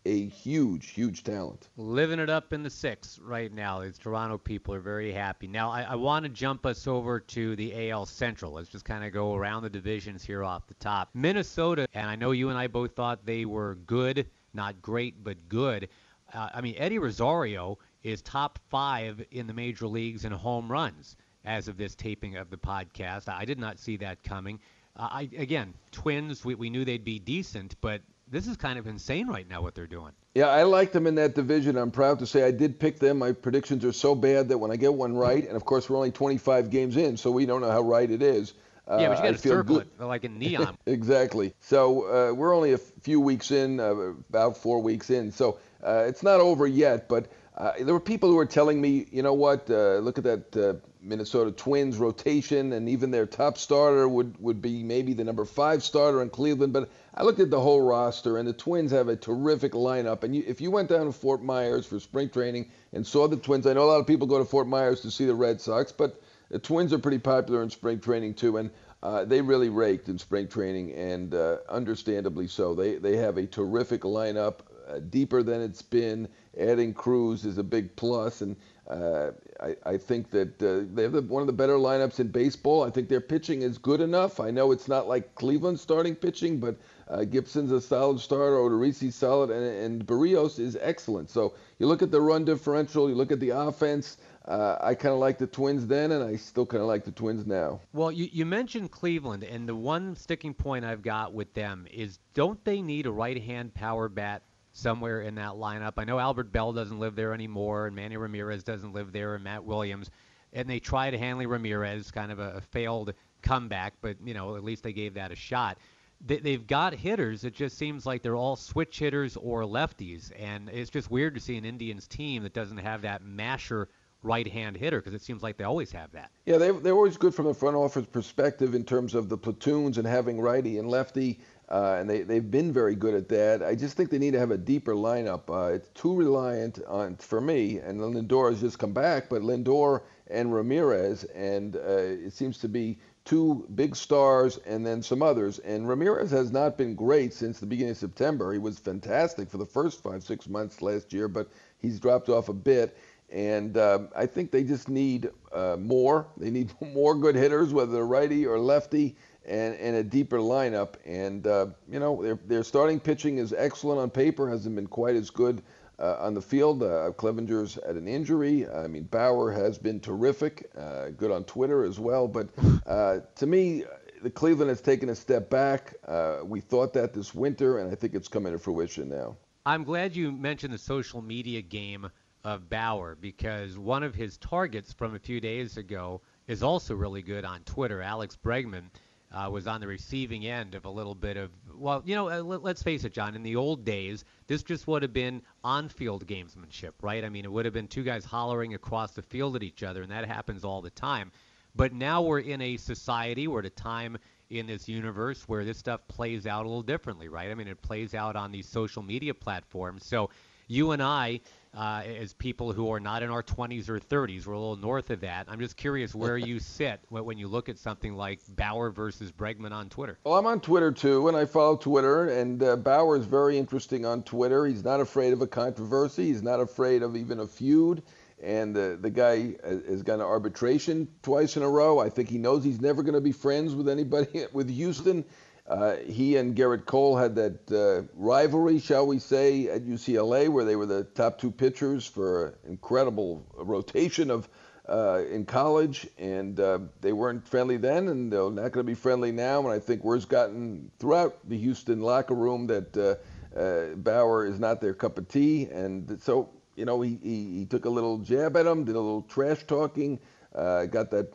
a 0.10 0.26
huge, 0.26 0.90
huge 0.90 1.24
talent. 1.24 1.70
Living 1.78 2.18
it 2.18 2.32
up 2.32 2.52
in 2.52 2.64
the 2.64 2.70
six 2.70 3.20
right 3.20 3.54
now. 3.54 3.80
These 3.82 4.00
Toronto 4.00 4.40
people 4.40 4.74
are 4.74 4.80
very 4.80 5.12
happy. 5.12 5.48
Now, 5.48 5.70
I, 5.70 5.84
I 5.84 5.96
want 5.96 6.24
to 6.24 6.30
jump 6.30 6.66
us 6.66 6.88
over 6.88 7.20
to 7.20 7.56
the 7.56 7.92
AL 7.92 8.08
Central. 8.08 8.54
Let's 8.54 8.70
just 8.70 8.86
kind 8.86 9.04
of 9.04 9.14
go 9.14 9.36
around 9.36 9.62
the 9.62 9.70
divisions 9.70 10.26
here 10.26 10.44
off 10.44 10.66
the 10.66 10.74
top. 10.76 11.10
Minnesota, 11.14 11.88
and 11.94 12.10
I 12.10 12.16
know 12.16 12.32
you 12.32 12.50
and 12.50 12.58
I 12.58 12.66
both 12.66 12.96
thought 12.96 13.24
they 13.24 13.46
were 13.46 13.76
good, 13.86 14.26
not 14.56 14.82
great, 14.82 15.24
but 15.24 15.38
good. 15.48 15.88
Uh, 16.34 16.50
I 16.56 16.62
mean, 16.62 16.74
Eddie 16.78 16.98
Rosario 16.98 17.78
is 18.02 18.24
top 18.24 18.58
five 18.70 19.24
in 19.30 19.46
the 19.46 19.54
major 19.54 19.86
leagues 19.86 20.26
in 20.26 20.32
home 20.32 20.72
runs 20.72 21.18
as 21.46 21.68
of 21.68 21.78
this 21.78 21.94
taping 21.94 22.36
of 22.36 22.50
the 22.50 22.58
podcast. 22.58 23.30
I 23.30 23.46
did 23.46 23.60
not 23.60 23.78
see 23.78 23.96
that 23.98 24.24
coming. 24.24 24.60
Uh, 24.96 25.08
I 25.12 25.30
again, 25.38 25.76
Twins. 25.92 26.44
We, 26.44 26.56
we 26.56 26.72
knew 26.72 26.84
they'd 26.84 27.06
be 27.06 27.20
decent, 27.20 27.76
but 27.80 28.02
this 28.32 28.48
is 28.48 28.58
kind 28.58 28.80
of 28.80 28.88
insane 28.88 29.28
right 29.28 29.48
now 29.48 29.62
what 29.62 29.76
they're 29.76 29.88
doing. 29.88 30.12
Yeah, 30.36 30.48
I 30.48 30.64
like 30.64 30.92
them 30.92 31.08
in 31.08 31.16
that 31.16 31.36
division. 31.36 31.78
I'm 31.78 31.92
proud 31.92 32.20
to 32.20 32.28
say 32.28 32.44
I 32.44 32.52
did 32.52 32.80
pick 32.80 33.00
them. 33.00 33.20
My 33.20 33.32
predictions 33.32 33.84
are 33.84 33.92
so 33.92 34.16
bad 34.16 34.50
that 34.50 34.58
when 34.58 34.72
I 34.72 34.76
get 34.76 34.94
one 34.94 35.16
right, 35.16 35.46
and 35.46 35.56
of 35.56 35.66
course 35.66 35.90
we're 35.90 35.98
only 35.98 36.12
25 36.12 36.70
games 36.70 36.98
in, 36.98 37.18
so 37.18 37.32
we 37.32 37.46
don't 37.46 37.62
know 37.62 37.72
how 37.72 37.82
right 37.82 38.10
it 38.10 38.22
is. 38.22 38.54
Uh, 38.90 38.98
yeah, 39.00 39.10
but 39.10 39.18
you 39.18 39.24
got 39.24 39.32
to 39.36 39.48
circle 39.48 39.78
good. 39.78 39.88
it 40.00 40.04
like 40.04 40.24
in 40.24 40.40
neon. 40.40 40.78
exactly. 40.88 41.54
So 41.60 42.30
uh, 42.30 42.34
we're 42.34 42.56
only 42.56 42.74
a 42.74 42.78
few 42.78 43.20
weeks 43.20 43.52
in, 43.52 43.80
uh, 43.80 43.94
about 44.30 44.58
four 44.58 44.82
weeks 44.82 45.12
in. 45.12 45.32
So 45.32 45.60
uh, 45.84 46.06
it's 46.08 46.24
not 46.24 46.40
over 46.40 46.66
yet, 46.66 47.08
but 47.08 47.28
uh, 47.58 47.74
there 47.80 47.94
were 47.94 48.00
people 48.00 48.30
who 48.30 48.36
were 48.36 48.48
telling 48.48 48.82
me, 48.82 49.06
you 49.12 49.22
know 49.22 49.34
what, 49.34 49.70
uh, 49.70 49.98
look 49.98 50.18
at 50.18 50.24
that 50.24 50.82
Minnesota 51.02 51.52
Twins 51.52 51.98
rotation, 51.98 52.74
and 52.74 52.90
even 52.90 53.12
their 53.12 53.26
top 53.26 53.58
starter 53.58 54.08
would, 54.08 54.36
would 54.42 54.62
be 54.62 54.84
maybe 54.84 55.14
the 55.14 55.24
number 55.24 55.46
five 55.46 55.84
starter 55.84 56.22
in 56.22 56.30
Cleveland. 56.30 56.74
But 56.74 56.90
I 57.16 57.24
looked 57.24 57.40
at 57.40 57.50
the 57.50 57.60
whole 57.60 57.82
roster, 57.82 58.38
and 58.38 58.48
the 58.48 58.54
Twins 58.54 58.92
have 58.92 59.08
a 59.08 59.16
terrific 59.16 59.72
lineup. 59.72 60.24
And 60.24 60.36
you, 60.36 60.44
if 60.46 60.60
you 60.60 60.72
went 60.72 60.90
down 60.90 61.06
to 61.06 61.12
Fort 61.12 61.42
Myers 61.42 61.86
for 61.86 62.00
spring 62.00 62.30
training 62.30 62.70
and 62.92 63.06
saw 63.06 63.28
the 63.28 63.38
Twins, 63.38 63.66
I 63.66 63.74
know 63.74 63.84
a 63.84 63.92
lot 63.92 64.00
of 64.00 64.08
people 64.08 64.28
go 64.28 64.40
to 64.40 64.46
Fort 64.46 64.68
Myers 64.68 65.02
to 65.02 65.12
see 65.12 65.26
the 65.26 65.36
Red 65.36 65.62
Sox, 65.62 65.92
but 65.92 66.22
the 66.50 66.60
Twins 66.60 66.92
are 66.94 67.00
pretty 67.00 67.20
popular 67.20 67.64
in 67.64 67.70
spring 67.70 68.00
training 68.00 68.34
too, 68.34 68.58
and 68.58 68.72
uh, 69.02 69.24
they 69.24 69.42
really 69.42 69.70
raked 69.70 70.10
in 70.10 70.18
spring 70.18 70.48
training, 70.48 70.92
and 70.94 71.34
uh, 71.34 71.58
understandably 71.70 72.48
so. 72.48 72.76
They 72.76 72.96
they 72.96 73.16
have 73.18 73.38
a 73.38 73.46
terrific 73.46 74.02
lineup, 74.02 74.56
uh, 74.90 75.00
deeper 75.10 75.44
than 75.44 75.62
it's 75.62 75.82
been. 75.82 76.28
Adding 76.60 76.94
Cruz 76.94 77.46
is 77.46 77.58
a 77.58 77.64
big 77.64 77.96
plus, 77.96 78.42
and 78.42 78.56
uh, 78.90 79.32
I, 79.62 79.76
I, 79.86 79.98
think 79.98 80.32
that 80.32 80.62
uh, 80.62 80.86
they 80.94 81.04
have 81.04 81.12
the, 81.12 81.22
one 81.22 81.42
of 81.42 81.48
the 81.48 81.54
better 81.54 81.76
lineups 81.76 82.20
in 82.20 82.30
baseball. 82.30 82.84
I 82.84 82.90
think 82.90 83.08
their 83.08 83.22
pitching 83.22 83.62
is 83.62 83.78
good 83.78 84.02
enough. 84.02 84.40
I 84.40 84.50
know 84.50 84.72
it's 84.72 84.88
not 84.88 85.08
like 85.08 85.36
Cleveland 85.36 85.80
starting 85.80 86.16
pitching, 86.16 86.60
but 86.60 86.76
uh, 87.08 87.24
Gibson's 87.24 87.72
a 87.72 87.80
solid 87.80 88.20
starter. 88.20 88.56
Odorizzi's 88.56 89.16
solid, 89.16 89.52
and, 89.52 89.64
and 89.64 90.08
Berrios 90.08 90.60
is 90.60 90.76
excellent. 90.82 91.30
So 91.30 91.54
you 91.78 91.86
look 91.86 92.02
at 92.02 92.10
the 92.10 92.20
run 92.20 92.46
differential, 92.46 93.10
you 93.10 93.16
look 93.16 93.32
at 93.32 93.40
the 93.40 93.50
offense. 93.52 94.18
Uh, 94.46 94.78
I 94.82 94.96
kind 94.96 95.14
of 95.14 95.20
like 95.20 95.38
the 95.38 95.46
Twins 95.46 95.86
then, 95.86 96.12
and 96.12 96.24
I 96.24 96.36
still 96.36 96.66
kind 96.66 96.82
of 96.82 96.88
like 96.88 97.06
the 97.06 97.12
Twins 97.12 97.46
now. 97.46 97.82
Well, 97.94 98.12
you, 98.12 98.28
you 98.32 98.48
mentioned 98.48 98.90
Cleveland, 98.90 99.44
and 99.44 99.70
the 99.70 99.76
one 99.76 100.16
sticking 100.16 100.56
point 100.56 100.84
I've 100.84 101.04
got 101.04 101.34
with 101.34 101.54
them 101.54 101.86
is 101.92 102.18
don't 102.34 102.64
they 102.66 102.82
need 102.82 103.06
a 103.06 103.12
right 103.12 103.40
hand 103.40 103.76
power 103.76 104.10
bat 104.10 104.42
somewhere 104.80 105.22
in 105.22 105.36
that 105.36 105.54
lineup. 105.54 105.94
I 105.98 106.06
know 106.06 106.20
Albert 106.20 106.52
Belle 106.52 106.74
doesn't 106.74 107.00
live 107.00 107.16
there 107.16 107.34
anymore, 107.34 107.88
and 107.88 107.96
Manny 107.96 108.18
Ramirez 108.18 108.64
doesn't 108.64 108.94
live 108.94 109.12
there, 109.12 109.36
and 109.36 109.44
Matt 109.44 109.64
Williams. 109.64 110.10
And 110.54 110.70
they 110.70 110.80
tried 110.80 111.14
Hanley 111.14 111.46
Ramirez, 111.46 112.12
kind 112.12 112.32
of 112.32 112.40
a, 112.40 112.62
failed 112.72 113.14
comeback, 113.42 113.94
but 114.02 114.18
you 114.24 114.34
know 114.34 114.56
at 114.56 114.64
least 114.64 114.84
they 114.84 114.94
gave 114.94 115.14
that 115.14 115.32
a 115.32 115.36
shot. 115.36 115.78
They, 116.26 116.38
they've 116.38 116.66
got 116.66 116.94
hitters. 116.94 117.44
It 117.46 117.54
just 117.54 117.78
seems 117.78 118.06
like 118.06 118.24
they're 118.24 118.36
all 118.36 118.56
switch 118.56 119.00
hitters 119.00 119.38
or 119.38 119.64
lefties, 119.64 120.32
and 120.38 120.70
it's 120.70 120.90
just 120.90 121.12
weird 121.12 121.36
to 121.36 121.40
see 121.40 121.58
an 121.58 121.66
Indians 121.66 122.08
team 122.08 122.44
that 122.44 122.54
doesn't 122.54 122.78
have 122.78 123.04
that 123.04 123.24
masher 123.24 123.90
right-hand 124.22 124.76
hitter 124.76 125.00
because 125.00 125.14
it 125.14 125.22
seems 125.22 125.42
like 125.42 125.58
they 125.58 125.64
always 125.64 125.92
have 125.92 126.12
that. 126.12 126.32
Yeah, 126.46 126.58
they, 126.58 126.72
they're 126.72 126.94
always 126.94 127.18
good 127.18 127.34
from 127.34 127.46
the 127.46 127.54
front 127.54 127.78
office 127.78 128.06
perspective 128.06 128.76
in 128.76 128.84
terms 128.84 129.16
of 129.16 129.30
the 129.30 129.38
platoons 129.38 129.98
and 129.98 130.06
having 130.06 130.42
righty 130.42 130.78
and 130.78 130.90
lefty 130.90 131.40
uh, 131.70 131.98
and 132.00 132.10
they, 132.10 132.24
they've 132.24 132.50
been 132.50 132.74
very 132.74 132.96
good 132.96 133.14
at 133.14 133.30
that. 133.30 133.64
I 133.64 133.76
just 133.76 133.96
think 133.96 134.10
they 134.10 134.18
need 134.18 134.34
to 134.34 134.40
have 134.40 134.52
a 134.52 134.58
deeper 134.58 134.96
lineup. 134.96 135.50
Uh, 135.50 135.74
it's 135.74 135.90
too 135.90 136.16
reliant 136.16 136.80
on, 136.88 137.16
for 137.18 137.40
me, 137.40 137.78
and 137.78 138.00
Lindor 138.00 138.50
has 138.50 138.62
just 138.62 138.80
come 138.80 138.94
back, 138.94 139.30
but 139.30 139.44
Lindor 139.44 140.02
and 140.28 140.54
Ramirez, 140.54 141.26
and 141.26 141.76
uh, 141.76 141.80
it 141.80 142.34
seems 142.34 142.58
to 142.60 142.68
be 142.68 142.98
two 143.26 143.68
big 143.76 143.96
stars 143.96 144.58
and 144.66 144.84
then 144.84 145.04
some 145.04 145.22
others. 145.22 145.60
And 145.60 145.88
Ramirez 145.88 146.32
has 146.32 146.52
not 146.52 146.78
been 146.78 146.96
great 146.96 147.34
since 147.34 147.60
the 147.60 147.68
beginning 147.68 147.92
of 147.92 147.98
September. 147.98 148.52
He 148.52 148.58
was 148.58 148.80
fantastic 148.80 149.50
for 149.50 149.58
the 149.58 149.66
first 149.66 150.02
five, 150.02 150.24
six 150.24 150.50
months 150.50 150.82
last 150.82 151.14
year, 151.14 151.28
but 151.28 151.48
he's 151.78 152.00
dropped 152.00 152.30
off 152.30 152.50
a 152.50 152.54
bit. 152.54 152.98
And 153.32 153.78
uh, 153.78 154.00
I 154.16 154.26
think 154.26 154.50
they 154.50 154.64
just 154.64 154.90
need 154.90 155.30
uh, 155.54 155.78
more. 155.80 156.26
They 156.38 156.50
need 156.50 156.72
more 156.94 157.14
good 157.14 157.36
hitters, 157.36 157.72
whether 157.72 157.92
they're 157.92 158.06
righty 158.06 158.48
or 158.48 158.58
lefty 158.58 159.16
and, 159.46 159.76
and 159.76 159.96
a 159.96 160.04
deeper 160.04 160.38
lineup. 160.38 160.96
And, 161.06 161.46
uh, 161.46 161.68
you 161.90 162.00
know, 162.00 162.22
their, 162.22 162.40
their 162.48 162.64
starting 162.64 163.00
pitching 163.00 163.38
is 163.38 163.54
excellent 163.54 164.00
on 164.00 164.10
paper, 164.10 164.50
hasn't 164.50 164.76
been 164.76 164.88
quite 164.88 165.16
as 165.16 165.30
good 165.30 165.62
uh, 166.00 166.18
on 166.20 166.34
the 166.34 166.42
field. 166.42 166.84
Uh, 166.84 167.12
Clevinger's 167.18 167.78
had 167.86 167.96
an 167.96 168.08
injury. 168.08 168.68
I 168.68 168.88
mean, 168.88 169.04
Bauer 169.04 169.52
has 169.52 169.78
been 169.78 170.00
terrific, 170.00 170.70
uh, 170.78 171.10
good 171.10 171.32
on 171.32 171.44
Twitter 171.44 171.84
as 171.84 172.00
well. 172.00 172.28
But 172.28 172.50
uh, 172.86 173.20
to 173.36 173.46
me, 173.46 173.84
the 174.22 174.30
Cleveland 174.30 174.70
has 174.70 174.82
taken 174.82 175.10
a 175.10 175.16
step 175.16 175.50
back. 175.50 175.96
Uh, 176.08 176.40
we 176.44 176.60
thought 176.60 176.94
that 176.94 177.14
this 177.14 177.34
winter, 177.34 177.80
and 177.80 177.92
I 177.92 177.96
think 177.96 178.14
it's 178.14 178.28
coming 178.28 178.54
to 178.54 178.60
fruition 178.60 179.10
now. 179.10 179.36
I'm 179.66 179.84
glad 179.84 180.16
you 180.16 180.32
mentioned 180.32 180.74
the 180.74 180.80
social 180.80 181.22
media 181.22 181.62
game 181.62 182.10
of 182.44 182.70
Bauer 182.70 183.16
because 183.20 183.78
one 183.78 184.04
of 184.04 184.16
his 184.16 184.38
targets 184.38 184.94
from 184.94 185.16
a 185.16 185.20
few 185.20 185.42
days 185.42 185.78
ago 185.78 186.22
is 186.48 186.64
also 186.64 186.96
really 186.96 187.22
good 187.22 187.46
on 187.46 187.62
Twitter. 187.62 188.02
Alex 188.02 188.38
Bregman 188.44 188.84
uh, 189.32 189.50
was 189.52 189.68
on 189.68 189.80
the 189.80 189.88
receiving 189.88 190.46
end 190.46 190.76
of 190.76 190.86
a 190.86 190.90
little 190.90 191.14
bit 191.14 191.38
of, 191.38 191.52
well, 191.76 192.02
you 192.06 192.16
know, 192.16 192.30
uh, 192.30 192.42
let, 192.42 192.78
us 192.78 192.84
face 192.84 193.04
it, 193.04 193.14
John, 193.14 193.36
in 193.36 193.44
the 193.44 193.56
old 193.56 193.86
days, 193.86 194.26
this 194.48 194.64
just 194.64 194.88
would 194.88 195.04
have 195.04 195.14
been 195.14 195.42
on 195.64 195.90
field 195.90 196.26
gamesmanship, 196.26 196.94
right? 197.02 197.24
I 197.24 197.30
mean, 197.30 197.46
it 197.46 197.52
would 197.52 197.66
have 197.66 197.74
been 197.74 197.88
two 197.88 198.04
guys 198.04 198.26
hollering 198.26 198.74
across 198.74 199.12
the 199.12 199.22
field 199.22 199.56
at 199.56 199.64
each 199.64 199.84
other, 199.84 200.02
and 200.02 200.12
that 200.12 200.26
happens 200.26 200.66
all 200.66 200.82
the 200.82 200.90
time. 200.90 201.32
But 201.76 201.94
now 201.94 202.24
we're 202.24 202.40
in 202.40 202.62
a 202.62 202.78
society, 202.78 203.48
we're 203.48 203.60
at 203.60 203.66
a 203.66 203.70
time 203.70 204.18
in 204.50 204.66
this 204.66 204.90
universe 204.90 205.44
where 205.48 205.64
this 205.64 205.78
stuff 205.78 206.08
plays 206.08 206.48
out 206.48 206.66
a 206.66 206.68
little 206.68 206.82
differently, 206.82 207.28
right? 207.28 207.52
I 207.52 207.54
mean, 207.54 207.68
it 207.68 207.82
plays 207.84 208.16
out 208.16 208.36
on 208.36 208.52
these 208.52 208.68
social 208.68 209.04
media 209.04 209.36
platforms. 209.36 210.06
So 210.06 210.32
you 210.68 210.92
and 210.92 211.04
I, 211.04 211.42
uh, 211.74 212.04
as 212.06 212.34
people 212.34 212.74
who 212.74 212.92
are 212.92 213.00
not 213.00 213.24
in 213.24 213.30
our 213.30 213.44
20s 213.44 213.90
or 213.90 214.00
30s, 214.00 214.46
we're 214.46 214.54
a 214.54 214.60
little 214.60 214.76
north 214.76 215.10
of 215.10 215.22
that. 215.22 215.46
I'm 215.48 215.60
just 215.60 215.78
curious 215.78 216.16
where 216.16 216.38
you 216.50 216.60
sit 216.60 217.00
when 217.10 217.38
you 217.38 217.48
look 217.48 217.70
at 217.70 217.78
something 217.78 218.16
like 218.16 218.40
Bauer 218.48 218.90
versus 218.90 219.32
Bregman 219.32 219.72
on 219.72 219.90
Twitter. 219.90 220.18
Well, 220.24 220.36
I'm 220.36 220.48
on 220.48 220.62
Twitter 220.62 220.92
too, 220.92 221.28
and 221.28 221.38
I 221.38 221.46
follow 221.46 221.78
Twitter. 221.78 222.30
And 222.30 222.62
uh, 222.62 222.76
Bauer 222.76 223.18
is 223.18 223.26
very 223.26 223.58
interesting 223.58 224.06
on 224.06 224.24
Twitter. 224.24 224.66
He's 224.66 224.84
not 224.84 225.00
afraid 225.00 225.34
of 225.34 225.42
a 225.42 225.48
controversy. 225.48 226.26
He's 226.28 226.44
not 226.44 226.60
afraid 226.60 227.04
of 227.04 227.16
even 227.16 227.40
a 227.40 227.48
feud 227.48 228.04
and 228.42 228.76
the 228.76 228.98
the 229.00 229.10
guy 229.10 229.56
has 229.64 230.04
gone 230.04 230.20
to 230.20 230.26
arbitration 230.26 231.08
twice 231.22 231.58
in 231.58 231.64
a 231.64 231.70
row. 231.70 232.00
I 232.00 232.10
think 232.10 232.30
he 232.30 232.38
knows 232.38 232.64
he's 232.64 232.82
never 232.82 233.04
going 233.04 233.16
to 233.16 233.22
be 233.22 233.32
friends 233.32 233.76
with 233.76 233.90
anybody 233.90 234.46
with 234.54 234.70
Houston. 234.70 235.26
Uh, 235.70 235.98
he 235.98 236.36
and 236.38 236.56
Gerrit 236.56 236.86
Cole 236.86 237.16
had 237.16 237.36
that 237.36 237.72
uh, 237.72 238.02
rivalry, 238.16 238.80
shall 238.80 239.06
we 239.06 239.20
say, 239.20 239.68
at 239.68 239.84
UCLA, 239.84 240.50
where 240.50 240.66
they 240.66 240.76
were 240.76 240.88
the 240.88 241.04
top 241.04 241.38
two 241.38 241.52
pitchers 241.52 242.08
for 242.08 242.58
incredible 242.68 243.46
rotation 243.56 244.32
of 244.32 244.50
uh, 244.90 245.22
in 245.30 245.46
college, 245.46 246.08
and 246.18 246.60
uh, 246.60 246.80
they 247.02 247.14
weren't 247.14 247.48
friendly 247.48 247.78
then, 247.78 248.08
and 248.08 248.34
they're 248.34 248.50
not 248.50 248.72
going 248.72 248.84
to 248.84 248.84
be 248.84 248.96
friendly 248.96 249.32
now. 249.32 249.60
And 249.60 249.70
I 249.70 249.78
think 249.78 250.04
word's 250.04 250.26
gotten 250.26 250.90
throughout 250.98 251.48
the 251.48 251.58
Houston 251.58 252.02
locker 252.02 252.34
room 252.34 252.66
that 252.66 252.98
uh, 252.98 253.60
uh, 253.60 253.94
Bauer 253.94 254.48
is 254.48 254.60
not 254.60 254.82
their 254.82 254.96
cup 254.96 255.20
of 255.20 255.28
tea, 255.28 255.66
and 255.66 256.20
so 256.24 256.50
you 256.76 256.86
know, 256.86 257.02
he, 257.02 257.20
he, 257.22 257.58
he, 257.60 257.66
took 257.66 257.86
a 257.86 257.90
little 257.90 258.20
jab 258.20 258.56
at 258.56 258.66
him, 258.66 258.86
did 258.86 258.96
a 258.96 259.00
little 259.00 259.24
trash 259.24 259.64
talking, 259.68 260.18
got 260.56 261.12
that 261.12 261.32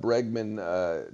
Bregman 0.00 0.56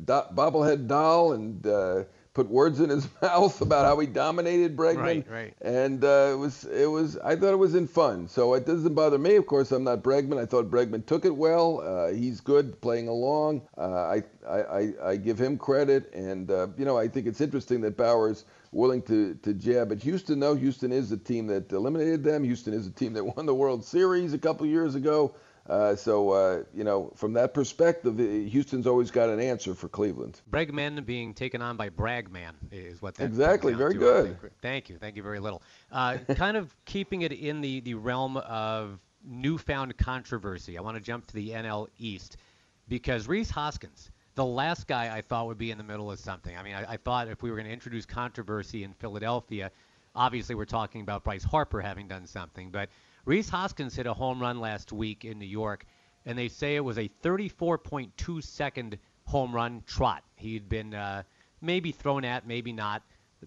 bobblehead 0.07 0.87
doll 0.87 1.33
and 1.33 2.07
put 2.35 2.49
words 2.49 2.81
in 2.81 2.91
his 2.91 3.09
mouth 3.23 3.61
about 3.61 3.85
how 3.85 3.99
he 3.99 4.07
dominated 4.07 4.77
Bregman. 4.77 4.97
Right, 4.97 5.31
right. 5.31 5.55
And 5.61 6.05
uh, 6.05 6.31
it 6.33 6.39
was, 6.39 6.65
it 6.65 6.87
was, 6.91 7.17
I 7.19 7.37
thought 7.37 7.53
it 7.53 7.59
was 7.59 7.75
in 7.75 7.87
fun. 7.87 8.29
So 8.29 8.55
it 8.55 8.67
doesn't 8.67 8.95
bother 8.95 9.19
me. 9.19 9.37
Of 9.37 9.47
course, 9.47 9.73
I'm 9.73 9.85
not 9.85 10.03
Bregman. 10.03 10.41
I 10.41 10.47
thought 10.47 10.71
Bregman 10.71 11.07
took 11.07 11.25
it 11.25 11.35
well. 11.35 11.81
Uh, 11.81 12.12
he's 12.12 12.41
good 12.41 12.81
playing 12.81 13.09
along. 13.09 13.62
I, 13.77 14.23
I, 14.49 14.61
I, 14.61 14.93
I, 15.05 15.17
give 15.17 15.39
him 15.39 15.59
credit. 15.59 16.12
And, 16.15 16.49
you 16.79 16.85
know, 16.85 16.99
I 16.99 17.09
think 17.09 17.27
it's 17.27 17.41
interesting 17.41 17.81
that 17.83 17.97
Bauer's– 17.97 18.45
willing 18.73 19.03
to, 19.03 19.35
to 19.43 19.53
jab 19.53 19.93
at 19.93 20.03
Houston. 20.03 20.39
No, 20.39 20.55
Houston 20.55 20.93
is 20.93 21.12
a 21.12 21.17
team 21.17 21.47
that 21.49 21.71
eliminated 21.71 22.25
them. 22.25 22.43
Houston 22.43 22.75
is 22.75 22.87
a 22.87 22.91
team 22.91 23.12
that 23.12 23.25
won 23.25 23.47
the 23.47 23.55
World 23.55 23.85
Series 23.85 24.33
a 24.33 24.39
couple 24.39 24.67
years 24.67 24.95
ago. 24.95 25.35
Uh, 25.69 25.95
so, 25.95 26.31
uh, 26.31 26.62
you 26.75 26.83
know, 26.83 27.12
from 27.14 27.33
that 27.35 27.54
perspective, 27.54 28.19
Houston's 28.19 28.87
always 28.87 29.11
got 29.11 29.28
an 29.28 29.38
answer 29.38 29.75
for 29.75 29.88
Cleveland. 29.88 30.40
Bregman 30.50 31.07
being 31.07 31.35
taken 31.35 31.62
on 31.62 31.76
by 31.76 31.88
Bragman 31.88 32.54
is 32.73 33.00
what 33.00 33.14
that 33.14 33.25
Exactly. 33.25 33.73
Very 33.73 33.95
to, 33.95 33.99
good. 33.99 34.38
Thank 34.61 34.88
you. 34.88 34.99
Thank 34.99 35.16
you 35.16 35.23
very 35.23 35.38
little. 35.38 35.62
Uh, 35.90 36.19
kind 36.35 36.57
of 36.57 36.75
keeping 36.85 37.23
it 37.23 37.33
in 37.33 37.61
the, 37.61 37.81
the 37.81 37.95
realm 37.95 38.37
of 38.38 38.99
newfound 39.25 39.97
controversy, 39.97 40.76
I 40.76 40.81
want 40.81 40.97
to 40.97 41.02
jump 41.02 41.26
to 41.28 41.35
the 41.35 41.50
NL 41.50 41.88
East 41.99 42.38
because 42.88 43.28
Rhys 43.28 43.50
Hoskins– 43.50 44.11
the 44.35 44.45
last 44.45 44.87
guy 44.87 45.14
I 45.14 45.21
thought 45.21 45.47
would 45.47 45.59
be 45.59 45.71
in 45.71 45.78
the 45.78 45.85
middle 45.85 46.11
of 46.11 46.19
something. 46.19 46.57
I 46.57 46.62
mean, 46.62 46.75
I, 46.75 46.92
I 46.92 46.97
thought 46.97 47.28
if 47.28 47.42
we 47.42 47.50
were 47.50 47.57
going 47.57 47.66
to 47.66 47.73
introduce 47.73 48.07
controversy 48.07 48.85
in 48.85 48.92
Philadelphia, 48.95 49.71
obviously 50.14 50.54
we're 50.54 50.64
talking 50.64 51.02
about 51.02 51.25
Bryce 51.25 51.45
Harper 51.45 51.81
having 51.81 52.09
done 52.09 52.26
something, 52.26 52.71
but 52.71 52.88
Rhys 53.25 53.49
Hoskins 53.49 53.95
hit 53.95 54.07
a 54.07 54.14
home 54.14 54.41
run 54.41 54.59
last 54.59 54.93
week 54.93 55.25
in 55.25 55.38
New 55.38 55.47
York, 55.47 55.87
and 56.26 56.37
they 56.37 56.49
say 56.49 56.75
it 56.75 56.85
was 56.85 56.99
a 56.99 57.09
34.2 57.23 58.43
second 58.43 58.99
home 59.25 59.55
run 59.55 59.85
trot. 59.87 60.25
He'd 60.35 60.69
been 60.69 60.93
uh, 60.93 61.23
maybe 61.61 61.93
thrown 61.93 62.25
at, 62.25 62.47
maybe 62.49 62.73
not, 62.73 63.02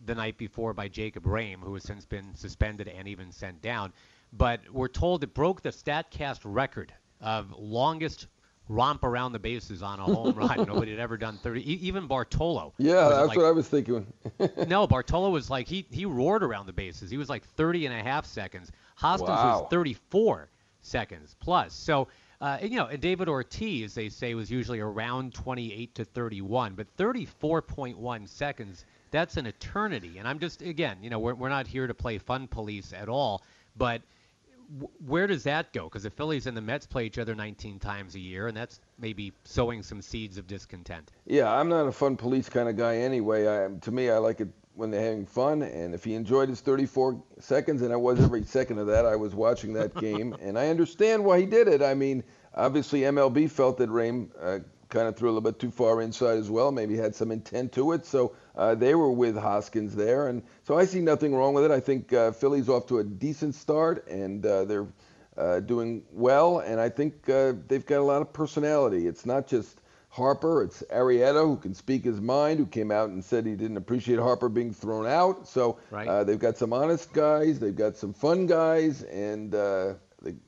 the 0.06 0.16
night 0.16 0.38
before 0.38 0.74
by 0.74 0.88
Jacob 0.88 1.24
Rhame, 1.24 1.62
who 1.62 1.74
has 1.74 1.84
since 1.84 2.06
been 2.06 2.36
suspended 2.36 2.88
and 2.88 3.08
even 3.08 3.34
sent 3.34 3.62
down. 3.62 3.92
But 4.32 4.62
we're 4.72 4.88
told 4.88 5.24
it 5.24 5.34
broke 5.34 5.62
the 5.62 5.70
StatCast 5.70 6.42
record 6.44 6.94
of 7.20 7.54
longest 7.58 8.28
romp 8.68 9.04
around 9.04 9.32
the 9.32 9.40
bases 9.40 9.82
on 9.84 10.00
a 10.00 10.04
home 10.04 10.36
run. 10.36 10.58
Nobody 10.68 10.92
had 10.92 11.00
ever 11.00 11.18
done 11.18 11.38
30. 11.38 11.86
even 11.86 12.08
Bartolo. 12.08 12.74
Yeah, 12.78 13.10
that's 13.10 13.30
like, 13.30 13.38
what 13.38 13.46
I 13.46 13.52
was 13.52 13.68
thinking. 13.68 14.06
no, 14.68 14.88
Bartolo 14.88 15.30
was 15.30 15.50
like 15.50 15.68
he 15.68 15.86
he 15.92 16.06
roared 16.06 16.44
around 16.44 16.66
the 16.66 16.74
bases. 16.74 17.10
He 17.10 17.18
was 17.18 17.30
like 17.30 17.46
30 17.56 17.88
and 17.88 17.96
a 17.96 18.04
half 18.04 18.26
seconds. 18.26 18.72
Hoskins 18.96 19.30
wow. 19.30 19.62
was 19.62 19.70
34 19.70 20.50
seconds 20.82 21.36
plus. 21.40 21.74
So. 21.74 22.08
Uh, 22.42 22.58
and, 22.62 22.70
you 22.70 22.78
know, 22.78 22.88
and 22.88 23.02
David 23.02 23.30
Ortiz, 23.30 23.96
they 23.96 24.10
say, 24.10 24.36
was 24.36 24.52
usually 24.52 24.82
around 24.82 25.34
28 25.34 25.96
to 25.96 26.04
31, 26.04 26.74
but 26.76 26.86
34.1 26.98 28.28
seconds, 28.28 28.84
that's 29.10 29.38
an 29.38 29.46
eternity. 29.46 30.18
And 30.18 30.28
I'm 30.28 30.38
just, 30.38 30.62
again, 30.62 30.98
you 31.02 31.10
know, 31.10 31.18
we're, 31.18 31.34
we're 31.34 31.50
not 31.50 31.66
here 31.66 31.88
to 31.88 31.94
play 31.94 32.18
fun 32.18 32.48
police 32.48 32.92
at 32.92 33.08
all, 33.08 33.42
but– 33.78 34.02
where 35.06 35.28
does 35.28 35.44
that 35.44 35.74
go? 35.74 35.86
Because 35.86 36.04
the 36.04 36.10
Phillies 36.10 36.48
and 36.48 36.56
the 36.56 36.62
Mets 36.62 36.86
play 36.86 37.06
each 37.06 37.18
other 37.18 37.36
19 37.36 37.80
times 37.80 38.16
a 38.16 38.20
year, 38.20 38.48
and 38.48 38.56
that's 38.56 38.80
maybe 39.00 39.34
sowing 39.44 39.84
some 39.84 40.02
seeds 40.02 40.38
of 40.38 40.48
discontent. 40.48 41.12
Yeah, 41.26 41.52
I'm 41.52 41.70
not 41.70 41.88
a 41.88 41.92
fun 41.92 42.18
police 42.18 42.50
kind 42.50 42.70
of 42.70 42.78
guy 42.78 42.98
anyway. 42.98 43.48
I, 43.48 43.70
to 43.80 43.92
me, 43.92 44.10
I 44.10 44.18
like 44.18 44.42
it 44.42 44.50
when 44.76 44.92
they're 44.92 45.04
having 45.04 45.26
fun, 45.26 45.62
and 45.62 45.94
if 45.94 46.04
he 46.04 46.16
enjoyed 46.16 46.50
his 46.50 46.60
34 46.62 47.22
seconds, 47.40 47.82
and 47.82 47.94
I 47.94 47.96
was 47.96 48.22
every 48.22 48.44
second 48.44 48.80
of 48.80 48.88
that, 48.88 49.06
I 49.06 49.16
was 49.16 49.34
watching 49.34 49.74
that 49.74 49.96
game, 50.00 50.36
and 50.42 50.60
I 50.60 50.68
understand 50.68 51.24
why 51.24 51.40
he 51.40 51.46
did 51.46 51.68
it. 51.68 51.82
I 51.82 51.94
mean, 51.94 52.24
obviously 52.54 53.02
MLB 53.02 53.50
felt 53.50 53.78
that 53.78 53.90
Rhame 53.90 54.30
uh, 54.42 54.60
kind 54.96 55.10
of 55.10 55.18
threw 55.18 55.28
a 55.28 55.32
little 55.32 55.42
bit 55.42 55.60
too 55.60 55.72
far 55.72 56.02
inside 56.02 56.38
as 56.38 56.50
well. 56.50 56.72
Maybe 56.72 56.96
had 56.96 57.16
some 57.16 57.32
intent 57.32 57.74
to 57.74 57.92
it. 57.92 58.06
So 58.06 58.34
uh, 58.56 58.76
they 58.76 58.96
were 58.96 59.12
with 59.12 59.38
Hoskins 59.38 59.94
there, 59.94 60.30
and 60.30 60.42
so 60.64 60.78
I 60.78 60.86
see 60.86 61.02
nothing 61.02 61.36
wrong 61.36 61.54
with 61.54 61.66
it. 61.66 61.72
I 61.72 61.82
think 61.82 62.14
uh, 62.14 62.32
Philly's 62.32 62.70
off 62.70 62.88
to 62.88 63.00
a 63.00 63.04
decent 63.04 63.56
start, 63.56 64.08
and 64.08 64.46
uh, 64.46 64.64
they're 64.64 64.88
uh, 65.38 65.60
doing 65.60 66.04
well. 66.14 66.60
And 66.60 66.80
I 66.80 66.88
think 66.88 67.30
uh, 67.30 67.54
they've 67.68 67.86
got 67.86 68.00
a 68.00 68.04
lot 68.04 68.22
of 68.22 68.32
personality. 68.32 69.06
It's 69.06 69.26
not 69.26 69.48
just 69.48 69.82
Harper. 70.08 70.64
It's 70.64 70.82
Arrieta 70.84 71.44
who 71.46 71.58
can 71.58 71.74
speak 71.74 72.06
his 72.06 72.22
mind, 72.22 72.60
who 72.60 72.66
came 72.66 72.90
out 72.90 73.10
and 73.10 73.22
said 73.22 73.46
he 73.46 73.56
didn't 73.56 73.76
appreciate 73.76 74.18
Harper 74.18 74.48
being 74.48 74.74
thrown 74.74 75.06
out. 75.06 75.46
So 75.46 75.78
right. 75.92 76.08
uh, 76.08 76.24
they've 76.24 76.40
got 76.40 76.56
some 76.56 76.72
honest 76.72 77.12
guys, 77.12 77.60
they've 77.60 77.76
got 77.76 77.98
some 77.98 78.14
fun 78.14 78.48
guys, 78.48 79.04
and 79.04 79.54
uh, 79.54 79.96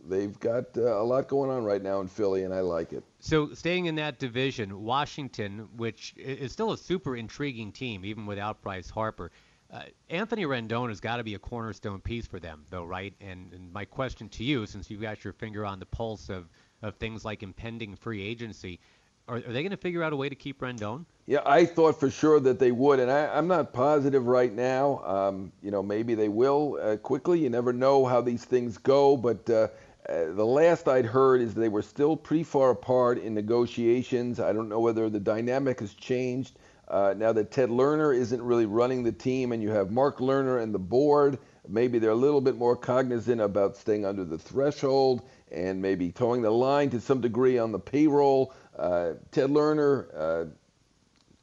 they, 0.07 0.22
have 0.24 0.39
got 0.39 0.77
uh, 0.77 0.81
a 0.81 1.03
lot 1.03 1.27
going 1.27 1.50
on 1.50 1.63
right 1.63 1.81
now 1.81 2.01
in 2.01 2.07
Philly, 2.07 2.43
and 2.43 2.53
I 2.53 2.62
like 2.62 2.93
it. 2.93 3.03
So, 3.19 3.53
staying 3.53 3.86
in 3.86 3.96
that 3.96 4.19
division, 4.19 4.84
Washington, 4.84 5.69
which 5.75 6.13
is 6.17 6.51
still 6.51 6.72
a 6.72 6.77
super 6.77 7.15
intriguing 7.15 7.72
team, 7.72 8.05
even 8.05 8.25
without 8.25 8.62
Bryce 8.62 8.89
Harper. 8.89 9.31
Uh, 9.72 9.84
Anthony 10.10 10.46
Rendon 10.46 10.88
has 10.88 11.01
got 11.01 11.17
to 11.17 11.24
be 11.24 11.34
a 11.34 11.39
cornerstone 11.39 12.00
piece 12.00 12.25
for 12.25 12.39
them, 12.39 12.63
though, 12.69 12.86
right? 12.86 13.13
And, 13.19 13.51
and 13.51 13.72
my 13.74 13.84
question 13.84 14.29
to 14.29 14.43
you, 14.43 14.65
since 14.65 14.89
you've 14.89 15.01
got 15.01 15.24
your 15.24 15.34
finger 15.34 15.65
on 15.65 15.79
the 15.79 15.86
pulse 15.86 16.29
of, 16.29 16.48
of 16.81 16.96
things 16.96 17.25
like 17.25 17.43
impending 17.43 17.96
free 17.96 18.22
agency, 18.22 18.79
are, 19.27 19.38
are 19.38 19.41
they 19.41 19.62
going 19.62 19.72
to 19.72 19.77
figure 19.77 20.03
out 20.03 20.13
a 20.13 20.15
way 20.15 20.29
to 20.29 20.36
keep 20.36 20.62
Rendon? 20.62 21.05
Yeah, 21.25 21.39
I 21.46 21.65
thought 21.65 22.00
for 22.00 22.10
sure 22.10 22.39
that 22.39 22.60
they 22.60 22.72
would, 22.72 23.00
and 23.00 23.12
I, 23.12 23.38
am 23.38 23.48
not 23.48 23.74
positive 23.74 24.27
right 24.27 24.53
now. 24.53 25.03
Um, 25.03 25.51
you 25.62 25.72
know, 25.72 25.84
maybe 25.84 26.15
they 26.15 26.29
will 26.29 26.79
uh, 26.81 26.98
quickly. 26.98 27.39
You 27.39 27.50
never 27.50 27.74
know 27.74 28.05
how 28.05 28.22
these 28.22 28.46
things 28.46 28.77
go, 28.77 29.17
but 29.17 29.50
uh, 29.50 29.67
uh, 30.07 30.31
the 30.34 30.46
last 30.46 30.88
I'd 30.88 31.05
heard 31.05 31.41
is 31.41 31.53
they 31.53 31.67
were 31.67 31.81
still 31.81 32.15
pretty 32.15 32.43
far 32.43 32.69
apart 32.69 33.17
in 33.17 33.34
negotiations. 33.34 34.39
I 34.39 34.53
don't 34.53 34.69
know 34.69 34.79
whether 34.79 35.10
the 35.10 35.19
dynamic 35.19 35.81
has 35.81 35.93
changed 35.93 36.57
uh, 36.88 37.13
now 37.17 37.34
that 37.34 37.51
Ted 37.51 37.69
Lerner 37.69 38.15
isn't 38.15 38.41
really 38.41 38.65
running 38.65 39.03
the 39.03 39.12
team, 39.12 39.51
and 39.51 39.62
you 39.62 39.69
have 39.72 39.91
Mark 39.91 40.19
Lerner 40.19 40.62
and 40.62 40.74
the 40.74 40.79
board. 40.79 41.38
Maybe 41.67 42.00
they're 42.00 42.12
a 42.12 42.15
little 42.15 42.39
bit 42.39 42.55
more 42.55 42.77
cognizant 42.77 43.41
about 43.41 43.75
staying 43.75 44.05
under 44.05 44.24
the 44.24 44.38
threshold 44.38 45.24
and 45.51 45.81
maybe 45.81 46.12
toeing 46.12 46.41
the 46.41 46.50
line 46.51 46.89
to 46.91 47.01
some 47.01 47.19
degree 47.19 47.57
on 47.57 47.74
the 47.74 47.79
payroll. 47.79 48.53
Uh, 48.77 49.13
Ted 49.31 49.50
Lerner, 49.50 50.07
uh, 50.15 50.46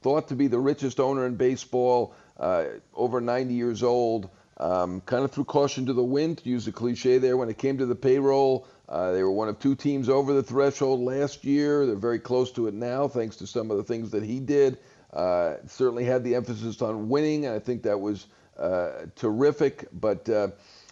thought 0.02 0.28
to 0.28 0.34
be 0.34 0.46
the 0.46 0.58
richest 0.58 1.00
owner 1.00 1.26
in 1.26 1.36
baseball, 1.36 2.14
uh, 2.38 2.64
over 2.94 3.20
90 3.20 3.54
years 3.54 3.82
old, 3.82 4.28
um, 4.58 5.00
kind 5.00 5.24
of 5.24 5.32
threw 5.32 5.44
caution 5.44 5.86
to 5.86 5.92
the 5.92 6.04
wind, 6.04 6.38
to 6.38 6.48
use 6.48 6.66
a 6.68 6.72
cliche 6.72 7.18
there, 7.18 7.36
when 7.36 7.48
it 7.48 7.58
came 7.58 7.78
to 7.78 7.86
the 7.86 7.94
payroll. 7.94 8.66
Uh, 8.88 9.12
they 9.12 9.22
were 9.22 9.32
one 9.32 9.48
of 9.48 9.58
two 9.58 9.74
teams 9.74 10.08
over 10.08 10.32
the 10.34 10.42
threshold 10.42 11.00
last 11.00 11.44
year. 11.44 11.86
They're 11.86 11.96
very 11.96 12.18
close 12.18 12.52
to 12.52 12.66
it 12.66 12.74
now, 12.74 13.08
thanks 13.08 13.36
to 13.36 13.46
some 13.46 13.70
of 13.70 13.78
the 13.78 13.84
things 13.84 14.10
that 14.10 14.22
he 14.22 14.40
did. 14.40 14.78
Uh, 15.12 15.54
certainly 15.66 16.04
had 16.04 16.22
the 16.22 16.34
emphasis 16.34 16.82
on 16.82 17.08
winning, 17.08 17.46
and 17.46 17.54
I 17.54 17.58
think 17.58 17.84
that 17.84 18.00
was 18.00 18.26
uh, 18.58 19.06
terrific. 19.16 19.86
But 19.92 20.28
uh, 20.28 20.48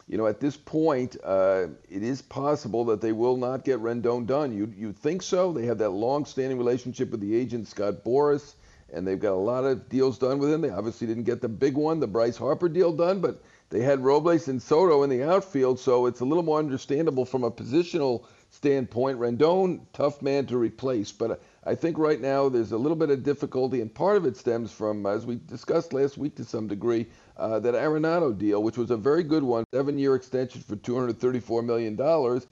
you 0.08 0.18
know, 0.18 0.26
at 0.26 0.40
this 0.40 0.56
point, 0.56 1.16
uh, 1.24 1.66
it 1.88 2.02
is 2.02 2.22
possible 2.22 2.84
that 2.86 3.00
they 3.00 3.12
will 3.12 3.36
not 3.36 3.64
get 3.64 3.80
Rendon 3.80 4.26
done. 4.26 4.52
You 4.52 4.72
you 4.76 4.92
think 4.92 5.22
so? 5.22 5.52
They 5.52 5.66
have 5.66 5.78
that 5.78 5.90
long-standing 5.90 6.58
relationship 6.58 7.10
with 7.10 7.20
the 7.20 7.34
agent 7.34 7.68
Scott 7.68 8.04
Boras, 8.04 8.54
and 8.92 9.06
they've 9.06 9.20
got 9.20 9.32
a 9.32 9.36
lot 9.36 9.64
of 9.64 9.88
deals 9.88 10.18
done 10.18 10.38
with 10.38 10.52
him. 10.52 10.60
They 10.60 10.70
obviously 10.70 11.06
didn't 11.06 11.24
get 11.24 11.40
the 11.40 11.48
big 11.48 11.76
one, 11.76 12.00
the 12.00 12.06
Bryce 12.06 12.36
Harper 12.36 12.68
deal 12.68 12.92
done, 12.92 13.20
but 13.20 13.42
they 13.70 13.80
had 13.80 14.04
Robles 14.04 14.48
and 14.48 14.60
Soto 14.60 15.02
in 15.02 15.08
the 15.08 15.22
outfield, 15.22 15.80
so 15.80 16.04
it's 16.04 16.20
a 16.20 16.26
little 16.26 16.42
more 16.42 16.58
understandable 16.58 17.24
from 17.24 17.42
a 17.42 17.50
positional 17.50 18.26
standpoint. 18.50 19.18
Rendon, 19.18 19.80
tough 19.94 20.20
man 20.20 20.44
to 20.46 20.58
replace, 20.58 21.10
but 21.10 21.40
I 21.64 21.74
think 21.74 21.96
right 21.96 22.20
now 22.20 22.50
there's 22.50 22.72
a 22.72 22.76
little 22.76 22.96
bit 22.96 23.08
of 23.08 23.22
difficulty, 23.22 23.80
and 23.80 23.94
part 23.94 24.18
of 24.18 24.26
it 24.26 24.36
stems 24.36 24.72
from, 24.72 25.06
as 25.06 25.24
we 25.24 25.40
discussed 25.46 25.94
last 25.94 26.18
week 26.18 26.34
to 26.36 26.44
some 26.44 26.66
degree, 26.66 27.06
uh, 27.36 27.58
that 27.60 27.74
Arenado 27.74 28.36
deal, 28.36 28.62
which 28.62 28.76
was 28.76 28.90
a 28.90 28.96
very 28.96 29.22
good 29.22 29.42
one, 29.42 29.64
seven-year 29.72 30.14
extension 30.14 30.60
for 30.60 30.76
$234 30.76 31.64
million. 31.64 31.98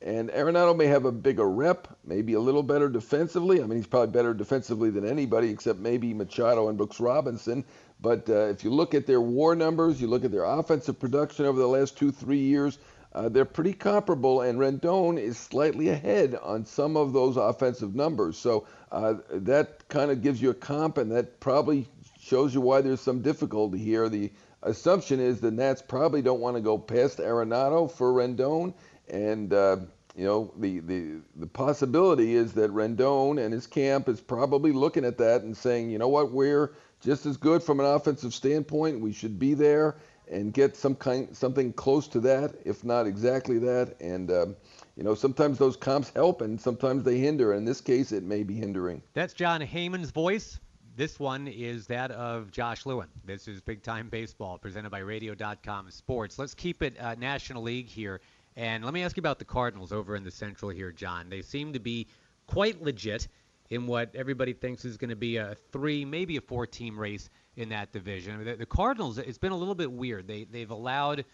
And 0.02 0.30
Arenado 0.30 0.76
may 0.76 0.86
have 0.86 1.04
a 1.04 1.12
bigger 1.12 1.48
rep, 1.48 1.88
maybe 2.04 2.34
a 2.34 2.40
little 2.40 2.62
better 2.62 2.88
defensively. 2.88 3.62
I 3.62 3.66
mean, 3.66 3.78
he's 3.78 3.86
probably 3.86 4.12
better 4.12 4.34
defensively 4.34 4.90
than 4.90 5.06
anybody 5.06 5.50
except 5.50 5.78
maybe 5.78 6.14
Machado 6.14 6.68
and 6.68 6.78
Brooks 6.78 7.00
Robinson. 7.00 7.64
But 8.00 8.28
uh, 8.30 8.46
if 8.46 8.64
you 8.64 8.70
look 8.70 8.94
at 8.94 9.06
their 9.06 9.20
WAR 9.20 9.54
numbers, 9.54 10.00
you 10.00 10.06
look 10.06 10.24
at 10.24 10.32
their 10.32 10.44
offensive 10.44 10.98
production 10.98 11.44
over 11.44 11.58
the 11.58 11.68
last 11.68 11.98
two, 11.98 12.10
three 12.10 12.38
years, 12.38 12.78
uh, 13.12 13.28
they're 13.28 13.44
pretty 13.44 13.72
comparable, 13.72 14.42
and 14.42 14.58
Rendon 14.58 15.18
is 15.18 15.36
slightly 15.36 15.88
ahead 15.88 16.38
on 16.42 16.64
some 16.64 16.96
of 16.96 17.12
those 17.12 17.36
offensive 17.36 17.94
numbers. 17.94 18.38
So 18.38 18.66
uh, 18.92 19.14
that 19.32 19.86
kind 19.88 20.12
of 20.12 20.22
gives 20.22 20.40
you 20.40 20.50
a 20.50 20.54
comp, 20.54 20.96
and 20.96 21.10
that 21.10 21.40
probably 21.40 21.88
shows 22.20 22.54
you 22.54 22.60
why 22.60 22.80
there's 22.80 23.00
some 23.00 23.20
difficulty 23.20 23.78
here. 23.78 24.08
The 24.08 24.30
assumption 24.62 25.20
is 25.20 25.40
the 25.40 25.50
Nats 25.50 25.82
probably 25.82 26.22
don't 26.22 26.40
want 26.40 26.56
to 26.56 26.62
go 26.62 26.78
past 26.78 27.18
Arenado 27.18 27.90
for 27.90 28.12
Rendon, 28.12 28.74
and 29.08 29.52
uh, 29.52 29.76
you 30.16 30.24
know 30.24 30.52
the, 30.58 30.80
the 30.80 31.20
the 31.36 31.46
possibility 31.46 32.34
is 32.34 32.52
that 32.54 32.70
Rendon 32.70 33.42
and 33.44 33.52
his 33.52 33.66
camp 33.66 34.08
is 34.08 34.20
probably 34.20 34.72
looking 34.72 35.04
at 35.04 35.18
that 35.18 35.42
and 35.42 35.56
saying, 35.56 35.90
you 35.90 35.98
know 35.98 36.08
what, 36.08 36.32
we're 36.32 36.72
just 37.00 37.26
as 37.26 37.36
good 37.36 37.62
from 37.62 37.80
an 37.80 37.86
offensive 37.86 38.34
standpoint. 38.34 39.00
We 39.00 39.12
should 39.12 39.38
be 39.38 39.54
there 39.54 39.96
and 40.30 40.52
get 40.52 40.76
some 40.76 40.94
kind 40.94 41.34
something 41.36 41.72
close 41.72 42.06
to 42.08 42.20
that, 42.20 42.54
if 42.64 42.84
not 42.84 43.06
exactly 43.06 43.58
that. 43.58 43.96
And 44.00 44.30
um, 44.30 44.56
you 44.96 45.02
know, 45.02 45.14
sometimes 45.14 45.58
those 45.58 45.76
comps 45.76 46.10
help, 46.10 46.42
and 46.42 46.60
sometimes 46.60 47.04
they 47.04 47.18
hinder. 47.18 47.54
In 47.54 47.64
this 47.64 47.80
case, 47.80 48.12
it 48.12 48.22
may 48.22 48.42
be 48.42 48.54
hindering. 48.54 49.02
That's 49.14 49.32
Jon 49.32 49.60
Heyman's 49.60 50.10
voice. 50.10 50.58
This 50.96 51.20
one 51.20 51.46
is 51.46 51.86
that 51.86 52.10
of 52.10 52.50
Josh 52.50 52.84
Lewin. 52.84 53.08
This 53.24 53.46
is 53.46 53.60
Big 53.60 53.82
Time 53.82 54.08
Baseball, 54.08 54.58
presented 54.58 54.90
by 54.90 54.98
Radio.com 54.98 55.90
Sports. 55.90 56.38
Let's 56.38 56.54
keep 56.54 56.82
it 56.82 56.98
uh, 57.00 57.14
National 57.14 57.62
League 57.62 57.88
here. 57.88 58.20
And 58.56 58.84
let 58.84 58.92
me 58.92 59.04
ask 59.04 59.16
you 59.16 59.20
about 59.20 59.38
the 59.38 59.44
Cardinals 59.44 59.92
over 59.92 60.16
in 60.16 60.24
the 60.24 60.32
Central 60.32 60.70
here, 60.70 60.90
John. 60.90 61.28
They 61.28 61.42
seem 61.42 61.72
to 61.74 61.78
be 61.78 62.08
quite 62.46 62.82
legit 62.82 63.28
in 63.70 63.86
what 63.86 64.14
everybody 64.16 64.52
thinks 64.52 64.84
is 64.84 64.96
going 64.96 65.10
to 65.10 65.16
be 65.16 65.36
a 65.36 65.56
three, 65.70 66.04
maybe 66.04 66.36
a 66.36 66.40
four 66.40 66.66
team 66.66 66.98
race 66.98 67.30
in 67.56 67.68
that 67.68 67.92
division. 67.92 68.44
The, 68.44 68.56
the, 68.56 68.66
Cardinals, 68.66 69.18
it's 69.18 69.38
been 69.38 69.52
a 69.52 69.56
little 69.56 69.76
bit 69.76 69.92
weird. 69.92 70.26
They 70.26 70.44
they've 70.44 70.70
allowed, 70.70 71.24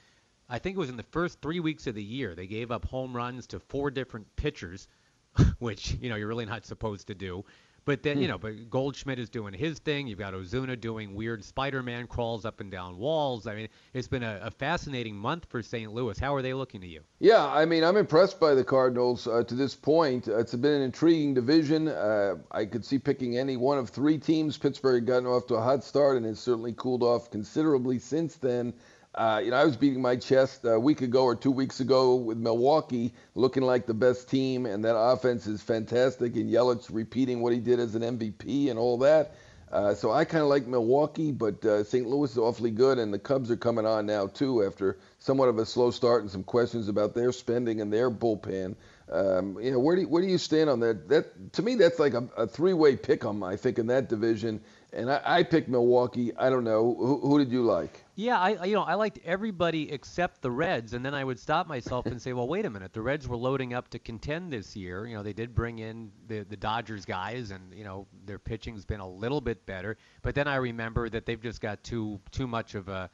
I 0.51 0.59
think 0.59 0.77
it 0.77 0.81
was 0.81 0.91
in 0.91 0.99
the 0.99 1.03
first 1.03 1.41
three 1.41 1.61
weeks 1.61 1.87
of 1.87 1.95
the 1.95 2.05
year, 2.05 2.35
they 2.35 2.47
gave 2.47 2.71
up 2.71 2.85
home 2.85 3.17
runs 3.17 3.47
to 3.49 3.59
four 3.59 3.91
different 3.91 4.37
pitchers, 4.37 4.87
which 5.59 5.95
you 5.95 6.11
know 6.11 6.17
you're 6.17 6.29
really 6.29 6.47
not 6.47 6.67
supposed 6.67 7.07
to 7.07 7.15
do. 7.15 7.43
But 7.87 8.03
then, 8.03 8.19
you 8.19 8.25
hmm. 8.25 8.33
know, 8.33 8.39
but 8.39 8.69
Goldschmidt 8.69 9.21
is 9.21 9.31
doing 9.31 9.55
his 9.55 9.79
thing. 9.79 10.09
You've 10.09 10.19
got 10.19 10.35
Ozuna 10.35 10.79
doing 10.79 11.15
weird 11.15 11.45
Spider-Man 11.45 12.09
crawls 12.09 12.45
up 12.45 12.61
and 12.61 12.69
down 12.69 12.99
walls. 12.99 13.47
I 13.47 13.55
mean, 13.55 13.69
it's 13.95 14.09
been 14.09 14.25
a, 14.25 14.41
a 14.43 14.51
fascinating 14.51 15.15
month 15.15 15.47
for 15.49 15.63
St. 15.63 15.95
Louis. 15.95 16.19
How 16.19 16.35
are 16.35 16.43
they 16.43 16.53
looking 16.53 16.81
to 16.81 16.87
you? 16.89 17.03
Yeah, 17.21 17.47
I 17.47 17.65
mean, 17.65 17.85
I'm 17.85 17.97
impressed 17.97 18.41
by 18.41 18.55
the 18.55 18.65
Cardinals 18.65 19.29
uh, 19.29 19.45
to 19.45 19.55
this 19.55 19.77
point. 19.77 20.27
Uh, 20.27 20.39
it's 20.39 20.53
been 20.57 20.73
an 20.73 20.83
intriguing 20.83 21.33
division. 21.33 21.87
Uh, 21.87 22.39
I 22.51 22.65
could 22.65 22.85
see 22.85 22.99
picking 22.99 23.39
any 23.39 23.57
one 23.57 23.79
of 23.79 23.89
three 23.89 24.19
teams. 24.19 24.59
Pittsburgh 24.59 24.97
had 24.97 25.07
gotten 25.07 25.27
off 25.27 25.47
to 25.47 25.55
a 25.55 25.63
hot 25.63 25.85
start 25.85 26.17
and 26.17 26.27
has 26.27 26.41
certainly 26.41 26.73
cooled 26.73 27.05
off 27.05 27.31
considerably 27.31 28.01
since 28.01 28.35
then. 28.35 28.75
Uh, 29.17 29.41
you 29.43 29.51
know, 29.51 29.57
I 29.57 29.65
was 29.65 29.79
beating 29.79 30.03
my 30.03 30.17
chest 30.17 30.61
a 30.65 30.79
week 30.79 31.01
ago 31.01 31.25
or 31.25 31.35
two 31.35 31.51
weeks 31.51 31.81
ago 31.81 32.17
with 32.17 32.37
Milwaukee, 32.37 33.15
looking 33.35 33.63
like 33.63 33.87
the 33.87 33.95
best 33.95 34.29
team, 34.29 34.67
and 34.67 34.85
that 34.85 34.95
offense 34.95 35.47
is 35.47 35.63
fantastic. 35.63 36.37
And 36.37 36.51
Yelich 36.51 36.89
repeating 36.93 37.41
what 37.41 37.55
he 37.55 37.59
did 37.59 37.81
as 37.81 37.95
an 37.95 38.03
MVP 38.03 38.69
and 38.69 38.79
all 38.79 38.99
that. 38.99 39.35
Uh, 39.73 39.95
so 39.95 40.13
I 40.13 40.27
kind 40.27 40.43
of 40.43 40.49
like 40.49 40.67
Milwaukee, 40.67 41.33
but 41.33 41.65
uh, 41.65 41.83
St. 41.83 42.07
Louis 42.07 42.31
is 42.31 42.37
awfully 42.37 42.71
good, 42.71 42.99
and 42.99 43.13
the 43.13 43.19
Cubs 43.19 43.51
are 43.51 43.57
coming 43.57 43.87
on 43.87 44.05
now 44.05 44.27
too 44.27 44.63
after 44.65 44.99
somewhat 45.19 45.49
of 45.49 45.59
a 45.59 45.65
slow 45.65 45.91
start 45.91 46.21
and 46.21 46.31
some 46.31 46.45
questions 46.45 46.89
about 46.89 47.15
their 47.15 47.33
spending 47.33 47.81
and 47.81 47.91
their 47.91 48.11
bullpen. 48.11 48.77
Um, 49.11 49.59
you 49.61 49.71
know, 49.71 49.79
where 49.79 49.97
do 49.97 50.03
you, 50.03 50.09
where 50.09 50.23
do 50.23 50.29
you 50.29 50.39
stand 50.39 50.69
on 50.69 50.81
that? 50.81 51.09
That 51.09 51.53
to 51.55 51.63
me, 51.63 51.77
that's 51.77 51.99
like 51.99 52.13
a, 52.13 52.29
a 52.37 52.47
three-way 52.47 52.97
pick 52.97 53.25
'em. 53.25 53.43
I 53.43 53.57
think 53.57 53.79
in 53.79 53.87
that 53.87 54.11
division, 54.11 54.61
and 54.93 55.11
I, 55.11 55.21
I 55.25 55.43
picked 55.43 55.69
Milwaukee. 55.69 56.37
I 56.37 56.51
don't 56.51 56.65
know 56.65 56.95
who, 56.95 57.21
who 57.21 57.39
did 57.39 57.51
you 57.51 57.63
like? 57.63 58.06
Yeah, 58.19 58.41
I 58.41 58.65
you 58.65 58.75
know 58.75 58.83
I 58.83 58.95
liked 58.95 59.19
everybody 59.27 59.93
except 59.93 60.41
the 60.41 60.51
Reds, 60.51 60.95
and 60.95 61.05
then 61.05 61.13
I 61.13 61.23
would 61.23 61.39
stop 61.39 61.67
myself 61.67 62.07
and 62.07 62.21
say, 62.21 62.33
well, 62.33 62.49
wait 62.49 62.65
a 62.65 62.71
minute, 62.71 62.95
the 62.95 63.03
Reds 63.03 63.29
were 63.29 63.37
loading 63.37 63.75
up 63.75 63.89
to 63.91 63.99
contend 63.99 64.51
this 64.51 64.75
year. 64.75 65.07
You 65.07 65.17
know, 65.17 65.23
they 65.23 65.35
did 65.35 65.55
bring 65.55 65.81
in 65.81 66.11
the 66.27 66.41
the 66.45 66.57
Dodgers 66.57 67.05
guys, 67.05 67.51
and 67.51 67.75
you 67.75 67.85
know 67.85 68.07
their 68.25 68.39
pitching's 68.39 68.87
been 68.87 69.01
a 69.01 69.09
little 69.09 69.43
bit 69.43 69.67
better. 69.67 69.99
But 70.23 70.35
then 70.35 70.49
I 70.49 70.57
remember 70.57 71.11
that 71.11 71.27
they've 71.27 71.41
just 71.41 71.61
got 71.61 71.85
too 71.85 72.19
too 72.31 72.47
much 72.47 72.75
of 72.75 72.89
a 72.89 73.11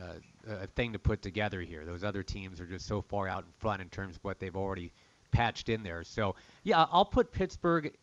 uh, 0.00 0.14
a 0.48 0.66
thing 0.68 0.94
to 0.94 0.98
put 0.98 1.20
together 1.20 1.60
here. 1.60 1.84
Those 1.84 2.02
other 2.02 2.22
teams 2.22 2.58
are 2.58 2.66
just 2.66 2.86
so 2.86 3.02
far 3.02 3.28
out 3.28 3.44
in 3.44 3.50
front 3.58 3.82
in 3.82 3.90
terms 3.90 4.16
of 4.16 4.24
what 4.24 4.38
they've 4.38 4.56
already 4.56 4.90
patched 5.32 5.68
in 5.68 5.82
there. 5.82 6.02
So 6.02 6.34
yeah, 6.64 6.86
I'll 6.90 7.04
put 7.04 7.30
Pittsburgh 7.30 7.94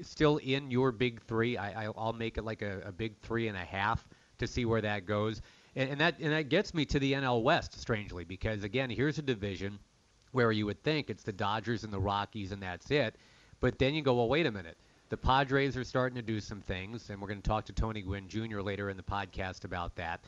still 0.00 0.38
in 0.38 0.70
your 0.70 0.90
big 0.90 1.20
three. 1.22 1.58
I, 1.58 1.84
I'll 1.84 2.14
make 2.14 2.38
it 2.38 2.44
like 2.44 2.62
a, 2.62 2.80
a 2.86 2.92
big 2.92 3.18
three 3.18 3.48
and 3.48 3.58
a 3.58 3.64
half 3.64 4.08
to 4.38 4.46
see 4.46 4.64
where 4.64 4.80
that 4.80 5.04
goes. 5.04 5.42
And, 5.74 5.90
and 5.90 6.00
that 6.00 6.18
and 6.20 6.32
that 6.32 6.48
gets 6.48 6.74
me 6.74 6.84
to 6.86 6.98
the 6.98 7.12
NL 7.12 7.42
West, 7.42 7.80
strangely, 7.80 8.24
because 8.24 8.64
again, 8.64 8.90
here's 8.90 9.18
a 9.18 9.22
division 9.22 9.78
where 10.32 10.52
you 10.52 10.66
would 10.66 10.82
think 10.82 11.10
it's 11.10 11.22
the 11.22 11.32
Dodgers 11.32 11.84
and 11.84 11.92
the 11.92 12.00
Rockies 12.00 12.52
and 12.52 12.62
that's 12.62 12.90
it. 12.90 13.16
But 13.60 13.78
then 13.78 13.94
you 13.94 14.02
go, 14.02 14.14
well, 14.14 14.28
wait 14.28 14.46
a 14.46 14.50
minute. 14.50 14.76
The 15.08 15.16
Padres 15.16 15.76
are 15.76 15.84
starting 15.84 16.16
to 16.16 16.22
do 16.22 16.40
some 16.40 16.62
things, 16.62 17.10
and 17.10 17.20
we're 17.20 17.28
going 17.28 17.42
to 17.42 17.48
talk 17.48 17.66
to 17.66 17.72
Tony 17.72 18.00
Gwynn 18.00 18.28
Jr. 18.28 18.60
later 18.60 18.88
in 18.88 18.96
the 18.96 19.02
podcast 19.02 19.64
about 19.64 19.94
that. 19.96 20.20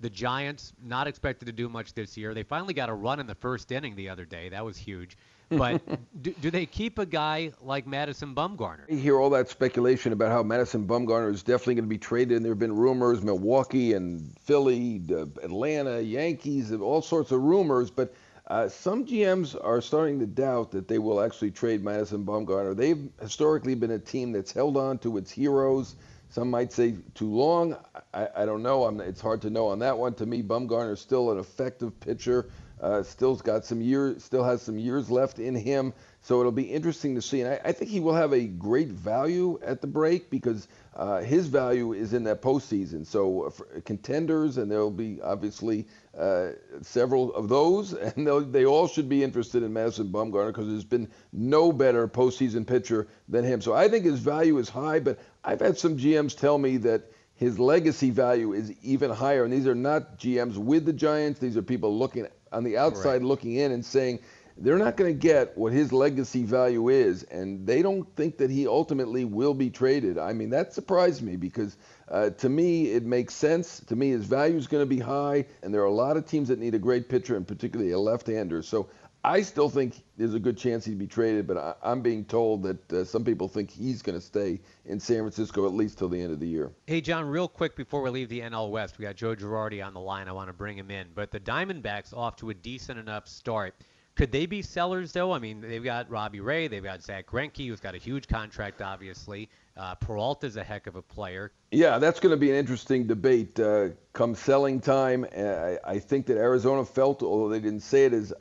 The 0.00 0.10
Giants 0.10 0.72
not 0.82 1.06
expected 1.06 1.46
to 1.46 1.52
do 1.52 1.68
much 1.68 1.94
this 1.94 2.16
year. 2.16 2.34
They 2.34 2.42
finally 2.42 2.74
got 2.74 2.88
a 2.88 2.94
run 2.94 3.20
in 3.20 3.28
the 3.28 3.36
first 3.36 3.70
inning 3.70 3.94
the 3.94 4.08
other 4.08 4.24
day. 4.24 4.48
That 4.48 4.64
was 4.64 4.76
huge. 4.76 5.16
But 5.56 5.82
do, 6.22 6.32
do, 6.40 6.50
they 6.50 6.66
keep 6.66 6.98
a 6.98 7.06
guy 7.06 7.52
like 7.60 7.86
Madison 7.86 8.34
Bumgarner? 8.34 8.88
You 8.88 8.96
hear 8.96 9.18
all 9.20 9.30
that 9.30 9.48
speculation 9.48 10.12
about 10.12 10.30
how 10.30 10.42
Madison 10.42 10.86
Bumgarner 10.86 11.32
is 11.32 11.42
definitely 11.42 11.76
going 11.76 11.84
to 11.84 11.90
be 11.90 11.98
traded, 11.98 12.36
and 12.36 12.44
there 12.44 12.52
have 12.52 12.58
been 12.58 12.76
rumors, 12.76 13.22
Milwaukee 13.22 13.92
and 13.92 14.36
Philly, 14.40 15.02
Atlanta, 15.42 16.00
Yankees, 16.00 16.72
all 16.72 17.02
sorts 17.02 17.32
of 17.32 17.40
rumors. 17.40 17.90
But 17.90 18.14
uh, 18.48 18.68
some 18.68 19.06
GMs 19.06 19.56
are 19.62 19.80
starting 19.80 20.18
to 20.18 20.26
doubt 20.26 20.72
that 20.72 20.88
they 20.88 20.98
will 20.98 21.20
actually 21.20 21.50
trade 21.50 21.82
Madison 21.82 22.24
Bumgarner. 22.24 22.76
They've 22.76 23.08
historically 23.20 23.74
been 23.74 23.92
a 23.92 23.98
team 23.98 24.32
that's 24.32 24.52
held 24.52 24.76
on 24.76 24.98
to 24.98 25.16
its 25.16 25.30
heroes. 25.30 25.96
Some 26.28 26.50
might 26.50 26.72
say 26.72 26.96
too 27.14 27.30
long. 27.30 27.76
I, 28.14 28.28
I 28.36 28.46
don't 28.46 28.62
know. 28.62 28.84
I'm, 28.84 29.00
it's 29.00 29.20
hard 29.20 29.42
to 29.42 29.50
know 29.50 29.68
on 29.68 29.78
that 29.80 29.96
one. 29.96 30.14
To 30.14 30.26
me, 30.26 30.42
Bumgarner 30.42 30.92
is 30.92 31.00
still 31.00 31.30
an 31.30 31.38
effective 31.38 31.98
pitcher. 32.00 32.48
Uh, 32.82 33.02
still's 33.02 33.40
got 33.40 33.64
some 33.64 33.80
years, 33.80 34.24
still 34.24 34.42
has 34.42 34.60
some 34.60 34.76
years 34.76 35.08
left 35.08 35.38
in 35.38 35.54
him. 35.54 35.94
So 36.20 36.40
it'll 36.40 36.52
be 36.52 36.64
interesting 36.64 37.14
to 37.14 37.22
see. 37.22 37.40
And 37.40 37.54
I, 37.54 37.60
I 37.68 37.72
think 37.72 37.90
he 37.90 38.00
will 38.00 38.14
have 38.14 38.32
a 38.32 38.44
great 38.44 38.88
value 38.88 39.58
at 39.64 39.80
the 39.80 39.86
break 39.86 40.30
because 40.30 40.66
uh, 40.96 41.20
his 41.20 41.46
value 41.46 41.92
is 41.92 42.12
in 42.12 42.24
that 42.24 42.42
postseason. 42.42 43.06
So 43.06 43.52
contenders, 43.84 44.58
and 44.58 44.70
there'll 44.70 44.90
be 44.90 45.20
obviously 45.22 45.86
uh, 46.18 46.50
several 46.80 47.32
of 47.34 47.48
those, 47.48 47.92
and 48.16 48.52
they 48.52 48.66
all 48.66 48.88
should 48.88 49.08
be 49.08 49.22
interested 49.22 49.62
in 49.62 49.72
Madison 49.72 50.08
Bumgarner 50.08 50.48
because 50.48 50.66
there's 50.66 50.84
been 50.84 51.08
no 51.32 51.72
better 51.72 52.08
postseason 52.08 52.66
pitcher 52.66 53.06
than 53.28 53.44
him. 53.44 53.60
So 53.60 53.72
I 53.72 53.88
think 53.88 54.04
his 54.04 54.18
value 54.18 54.58
is 54.58 54.68
high, 54.68 54.98
but 54.98 55.18
I've 55.44 55.60
had 55.60 55.78
some 55.78 55.96
GMs 55.96 56.36
tell 56.36 56.58
me 56.58 56.78
that 56.78 57.10
his 57.34 57.58
legacy 57.58 58.10
value 58.10 58.52
is 58.52 58.72
even 58.82 59.10
higher. 59.10 59.44
And 59.44 59.52
these 59.52 59.66
are 59.66 59.74
not 59.74 60.18
GMs 60.18 60.56
with 60.56 60.84
the 60.84 60.92
Giants. 60.92 61.40
These 61.40 61.56
are 61.56 61.62
people 61.62 61.96
looking 61.98 62.26
on 62.52 62.64
the 62.64 62.76
outside 62.76 63.12
right. 63.12 63.22
looking 63.22 63.54
in 63.54 63.72
and 63.72 63.84
saying 63.84 64.20
they're 64.58 64.78
not 64.78 64.96
going 64.96 65.12
to 65.12 65.18
get 65.18 65.56
what 65.56 65.72
his 65.72 65.92
legacy 65.92 66.44
value 66.44 66.88
is, 66.88 67.22
and 67.24 67.66
they 67.66 67.82
don't 67.82 68.06
think 68.16 68.36
that 68.38 68.50
he 68.50 68.66
ultimately 68.66 69.24
will 69.24 69.54
be 69.54 69.70
traded. 69.70 70.18
I 70.18 70.32
mean, 70.32 70.50
that 70.50 70.72
surprised 70.72 71.22
me 71.22 71.36
because 71.36 71.76
uh, 72.08 72.30
to 72.30 72.48
me 72.48 72.92
it 72.92 73.04
makes 73.04 73.34
sense. 73.34 73.80
To 73.80 73.96
me, 73.96 74.10
his 74.10 74.24
value 74.24 74.56
is 74.56 74.66
going 74.66 74.82
to 74.82 74.86
be 74.86 74.98
high, 74.98 75.46
and 75.62 75.72
there 75.72 75.80
are 75.80 75.86
a 75.86 75.92
lot 75.92 76.16
of 76.16 76.26
teams 76.26 76.48
that 76.48 76.58
need 76.58 76.74
a 76.74 76.78
great 76.78 77.08
pitcher, 77.08 77.36
and 77.36 77.48
particularly 77.48 77.92
a 77.92 77.98
left-hander. 77.98 78.62
So 78.62 78.88
I 79.24 79.42
still 79.42 79.68
think 79.68 80.02
there's 80.16 80.34
a 80.34 80.40
good 80.40 80.58
chance 80.58 80.84
he'd 80.84 80.98
be 80.98 81.06
traded, 81.06 81.46
but 81.46 81.56
I, 81.56 81.92
am 81.92 82.00
being 82.00 82.24
told 82.24 82.64
that 82.64 82.92
uh, 82.92 83.04
some 83.04 83.24
people 83.24 83.46
think 83.46 83.70
he's 83.70 84.02
going 84.02 84.18
to 84.18 84.24
stay 84.24 84.60
in 84.84 84.98
San 84.98 85.18
Francisco 85.18 85.64
at 85.64 85.72
least 85.72 85.98
till 85.98 86.08
the 86.08 86.20
end 86.20 86.32
of 86.32 86.40
the 86.40 86.48
year. 86.48 86.72
Hey, 86.86 87.00
John, 87.00 87.26
real 87.26 87.46
quick 87.46 87.76
before 87.76 88.02
we 88.02 88.10
leave 88.10 88.28
the 88.28 88.40
NL 88.40 88.70
West, 88.70 88.98
we 88.98 89.04
got 89.04 89.14
Joe 89.14 89.36
Girardi 89.36 89.84
on 89.84 89.94
the 89.94 90.00
line. 90.00 90.26
I 90.26 90.32
want 90.32 90.48
to 90.48 90.52
bring 90.52 90.76
him 90.76 90.90
in. 90.90 91.06
But 91.14 91.30
the 91.30 91.38
Diamondbacks 91.38 92.12
off 92.16 92.34
to 92.36 92.50
a 92.50 92.54
decent 92.54 92.98
enough 92.98 93.28
start. 93.28 93.74
Could 94.14 94.30
they 94.30 94.44
be 94.44 94.60
sellers, 94.60 95.12
though? 95.12 95.32
I 95.32 95.38
mean, 95.38 95.60
they've 95.60 95.82
got 95.82 96.10
Robbie 96.10 96.40
Ray, 96.40 96.68
they've 96.68 96.82
got 96.82 97.02
Zack 97.02 97.26
Greinke, 97.26 97.66
who's 97.66 97.80
got 97.80 97.94
a 97.94 97.98
huge 97.98 98.28
contract, 98.28 98.82
obviously. 98.82 99.48
Uh, 99.74 99.94
Peralta's 99.94 100.56
a 100.56 100.64
heck 100.64 100.86
of 100.86 100.96
a 100.96 101.02
player. 101.02 101.50
Yeah, 101.70 101.98
that's 101.98 102.20
going 102.20 102.32
to 102.32 102.36
be 102.36 102.50
an 102.50 102.56
interesting 102.56 103.06
debate 103.06 103.58
uh, 103.58 103.88
come 104.12 104.34
selling 104.34 104.80
time. 104.80 105.24
I, 105.34 105.78
I 105.82 105.98
think 105.98 106.26
that 106.26 106.36
Arizona 106.36 106.84
felt, 106.84 107.22
although 107.22 107.48
they 107.48 107.60
didn't 107.60 107.80
say 107.80 108.04
it 108.04 108.12
as 108.12 108.34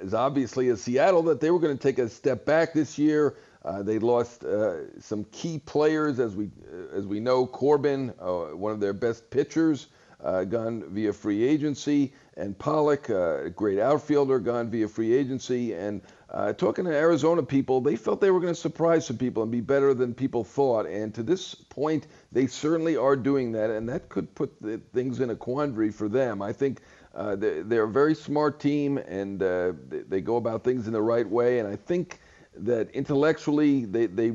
as 0.00 0.14
obviously 0.14 0.68
as 0.68 0.80
Seattle, 0.80 1.22
that 1.24 1.40
they 1.40 1.50
were 1.50 1.58
going 1.58 1.76
to 1.76 1.82
take 1.82 1.98
a 1.98 2.08
step 2.08 2.44
back 2.44 2.72
this 2.72 2.98
year. 2.98 3.36
Uh, 3.64 3.82
they 3.82 3.98
lost 3.98 4.44
uh, 4.44 5.00
some 5.00 5.24
key 5.32 5.58
players, 5.58 6.20
as 6.20 6.36
we 6.36 6.50
as 6.92 7.06
we 7.06 7.20
know. 7.20 7.46
Corbin, 7.46 8.14
uh, 8.20 8.56
one 8.56 8.72
of 8.72 8.80
their 8.80 8.92
best 8.92 9.28
pitchers, 9.30 9.88
uh, 10.22 10.44
gone 10.44 10.84
via 10.88 11.12
free 11.12 11.42
agency, 11.42 12.12
and 12.36 12.58
Pollock, 12.58 13.10
uh, 13.10 13.44
a 13.44 13.50
great 13.50 13.78
outfielder, 13.78 14.38
gone 14.38 14.70
via 14.70 14.88
free 14.88 15.12
agency. 15.12 15.74
And 15.74 16.00
uh, 16.30 16.52
talking 16.52 16.84
to 16.84 16.94
Arizona 16.94 17.42
people, 17.42 17.80
they 17.80 17.96
felt 17.96 18.20
they 18.20 18.30
were 18.30 18.40
going 18.40 18.54
to 18.54 18.60
surprise 18.60 19.06
some 19.06 19.18
people 19.18 19.42
and 19.42 19.52
be 19.52 19.60
better 19.60 19.92
than 19.92 20.14
people 20.14 20.44
thought. 20.44 20.86
And 20.86 21.14
to 21.14 21.22
this 21.22 21.54
point, 21.54 22.06
they 22.32 22.46
certainly 22.46 22.96
are 22.96 23.16
doing 23.16 23.52
that, 23.52 23.70
and 23.70 23.88
that 23.88 24.08
could 24.08 24.34
put 24.34 24.52
things 24.92 25.20
in 25.20 25.30
a 25.30 25.36
quandary 25.36 25.90
for 25.90 26.08
them. 26.08 26.42
I 26.42 26.52
think 26.52 26.80
uh, 27.14 27.36
they, 27.36 27.62
they're 27.62 27.84
a 27.84 27.88
very 27.88 28.14
smart 28.14 28.60
team, 28.60 28.98
and 28.98 29.42
uh, 29.42 29.72
they, 29.88 30.00
they, 30.00 30.20
go 30.20 30.36
about 30.36 30.62
things 30.64 30.86
in 30.86 30.92
the 30.92 31.02
right 31.02 31.28
way. 31.28 31.58
And 31.58 31.68
I 31.68 31.76
think 31.76 32.20
that 32.56 32.90
intellectually, 32.90 33.84
they, 33.84 34.06
they 34.06 34.32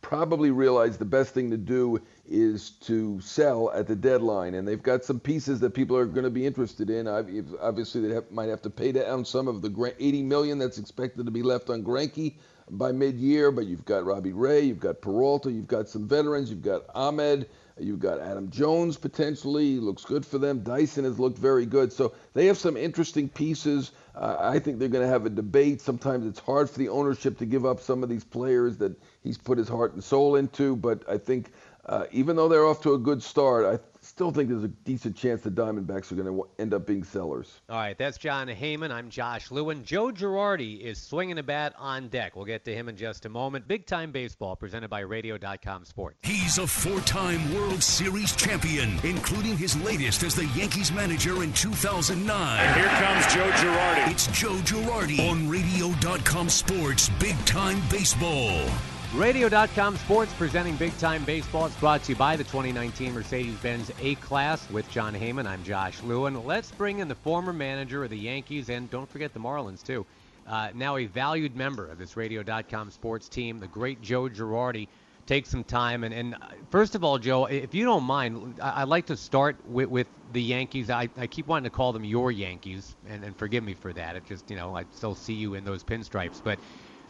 probably 0.00 0.50
realize 0.50 0.98
the 0.98 1.04
best 1.04 1.32
thing 1.34 1.50
to 1.50 1.56
do 1.56 2.00
is 2.28 2.70
to 2.70 3.20
sell 3.20 3.70
at 3.72 3.86
the 3.86 3.96
deadline. 3.96 4.54
And 4.54 4.66
they've 4.66 4.82
got 4.82 5.04
some 5.04 5.20
pieces 5.20 5.60
that 5.60 5.70
people 5.70 5.96
are 5.96 6.06
going 6.06 6.24
to 6.24 6.30
be 6.30 6.46
interested 6.46 6.90
in. 6.90 7.08
Obviously, 7.08 8.06
they 8.06 8.14
have, 8.14 8.30
might 8.30 8.48
have 8.48 8.62
to 8.62 8.70
pay 8.70 8.92
down 8.92 9.24
some 9.24 9.48
of 9.48 9.62
the 9.62 9.94
80 9.98 10.22
million 10.22 10.58
that's 10.58 10.78
expected 10.78 11.24
to 11.26 11.32
be 11.32 11.42
left 11.42 11.70
on 11.70 11.82
Greinke 11.82 12.34
by 12.70 12.92
mid-year. 12.92 13.50
But 13.50 13.66
you've 13.66 13.84
got 13.84 14.04
Robbie 14.04 14.32
Ray, 14.32 14.62
you've 14.62 14.80
got 14.80 15.00
Peralta, 15.00 15.50
you've 15.50 15.68
got 15.68 15.88
some 15.88 16.08
veterans, 16.08 16.50
you've 16.50 16.62
got 16.62 16.82
Ahmed. 16.94 17.48
You've 17.78 18.00
got 18.00 18.20
Adam 18.20 18.50
Jones 18.50 18.96
potentially 18.96 19.78
looks 19.78 20.04
good 20.04 20.24
for 20.26 20.38
them. 20.38 20.62
Dyson 20.62 21.04
has 21.04 21.18
looked 21.18 21.38
very 21.38 21.66
good. 21.66 21.92
So 21.92 22.12
they 22.34 22.46
have 22.46 22.58
some 22.58 22.76
interesting 22.76 23.28
pieces. 23.28 23.92
Uh, 24.14 24.36
I 24.38 24.58
think 24.58 24.78
they're 24.78 24.88
going 24.88 25.04
to 25.04 25.12
have 25.12 25.26
a 25.26 25.30
debate. 25.30 25.80
Sometimes 25.80 26.26
it's 26.26 26.38
hard 26.38 26.68
for 26.68 26.78
the 26.78 26.88
ownership 26.88 27.38
to 27.38 27.46
give 27.46 27.64
up 27.64 27.80
some 27.80 28.02
of 28.02 28.08
these 28.08 28.24
players 28.24 28.76
that 28.78 28.94
he's 29.22 29.38
put 29.38 29.58
his 29.58 29.68
heart 29.68 29.94
and 29.94 30.04
soul 30.04 30.36
into. 30.36 30.76
But 30.76 31.08
I 31.08 31.18
think 31.18 31.50
uh, 31.86 32.06
even 32.12 32.36
though 32.36 32.48
they're 32.48 32.66
off 32.66 32.82
to 32.82 32.94
a 32.94 32.98
good 32.98 33.22
start, 33.22 33.64
I 33.64 33.78
still 34.12 34.30
think 34.30 34.50
there's 34.50 34.62
a 34.62 34.68
decent 34.68 35.16
chance 35.16 35.40
the 35.40 35.50
Diamondbacks 35.50 36.12
are 36.12 36.16
going 36.16 36.26
to 36.26 36.46
end 36.58 36.74
up 36.74 36.86
being 36.86 37.02
sellers. 37.02 37.62
All 37.70 37.78
right, 37.78 37.96
that's 37.96 38.18
Jon 38.18 38.46
Heyman. 38.46 38.90
I'm 38.90 39.08
Josh 39.08 39.50
Lewin. 39.50 39.84
Joe 39.84 40.12
Girardi 40.12 40.82
is 40.82 41.00
swinging 41.00 41.38
a 41.38 41.42
bat 41.42 41.72
on 41.78 42.08
deck. 42.08 42.36
We'll 42.36 42.44
get 42.44 42.62
to 42.66 42.74
him 42.74 42.90
in 42.90 42.96
just 42.96 43.24
a 43.24 43.30
moment. 43.30 43.66
Big 43.66 43.86
Time 43.86 44.12
Baseball 44.12 44.54
presented 44.54 44.90
by 44.90 45.00
Radio.com 45.00 45.86
Sports. 45.86 46.18
He's 46.24 46.58
a 46.58 46.66
four-time 46.66 47.54
World 47.54 47.82
Series 47.82 48.36
champion, 48.36 48.98
including 49.02 49.56
his 49.56 49.82
latest 49.82 50.22
as 50.24 50.34
the 50.34 50.46
Yankees 50.48 50.92
manager 50.92 51.42
in 51.42 51.50
2009. 51.54 52.60
And 52.60 52.76
here 52.76 52.88
comes 53.00 53.26
Joe 53.32 53.50
Girardi. 53.52 54.10
It's 54.12 54.26
Joe 54.26 54.56
Girardi 54.56 55.26
on 55.30 55.48
Radio.com 55.48 56.50
Sports 56.50 57.08
Big 57.18 57.42
Time 57.46 57.80
Baseball. 57.90 58.68
Radio.com 59.14 59.98
Sports 59.98 60.32
presenting 60.38 60.74
Big 60.76 60.96
Time 60.96 61.22
Baseball. 61.24 61.66
It's 61.66 61.76
brought 61.76 62.02
to 62.04 62.12
you 62.12 62.16
by 62.16 62.34
the 62.34 62.44
2019 62.44 63.12
Mercedes 63.12 63.54
Benz 63.56 63.92
A 64.00 64.14
Class 64.16 64.70
with 64.70 64.90
Jon 64.90 65.14
Heyman. 65.14 65.46
I'm 65.46 65.62
Josh 65.64 66.02
Lewin. 66.02 66.46
Let's 66.46 66.70
bring 66.70 66.98
in 66.98 67.08
the 67.08 67.14
former 67.14 67.52
manager 67.52 68.02
of 68.04 68.08
the 68.08 68.16
Yankees 68.16 68.70
and 68.70 68.90
don't 68.90 69.06
forget 69.06 69.34
the 69.34 69.38
Marlins, 69.38 69.84
too. 69.84 70.06
Uh, 70.46 70.70
now 70.74 70.96
a 70.96 71.04
valued 71.04 71.54
member 71.54 71.86
of 71.86 71.98
this 71.98 72.16
Radio.com 72.16 72.90
Sports 72.90 73.28
team, 73.28 73.60
the 73.60 73.66
great 73.66 74.00
Joe 74.00 74.30
Girardi. 74.30 74.88
Take 75.26 75.44
some 75.44 75.62
time. 75.62 76.04
And, 76.04 76.14
and 76.14 76.34
uh, 76.34 76.38
first 76.70 76.94
of 76.94 77.04
all, 77.04 77.18
Joe, 77.18 77.44
if 77.44 77.74
you 77.74 77.84
don't 77.84 78.04
mind, 78.04 78.58
I, 78.62 78.82
would 78.82 78.88
like 78.88 79.04
to 79.06 79.16
start 79.18 79.56
with, 79.68 79.90
with 79.90 80.06
the 80.32 80.42
Yankees. 80.42 80.88
I, 80.88 81.10
I 81.18 81.26
keep 81.26 81.48
wanting 81.48 81.70
to 81.70 81.76
call 81.76 81.92
them 81.92 82.04
your 82.04 82.32
Yankees, 82.32 82.96
and, 83.06 83.22
and 83.24 83.36
forgive 83.36 83.62
me 83.62 83.74
for 83.74 83.92
that. 83.92 84.16
It 84.16 84.24
just, 84.24 84.48
you 84.48 84.56
know, 84.56 84.74
I 84.74 84.86
still 84.90 85.14
see 85.14 85.34
you 85.34 85.52
in 85.52 85.64
those 85.66 85.84
pinstripes. 85.84 86.40
But 86.42 86.58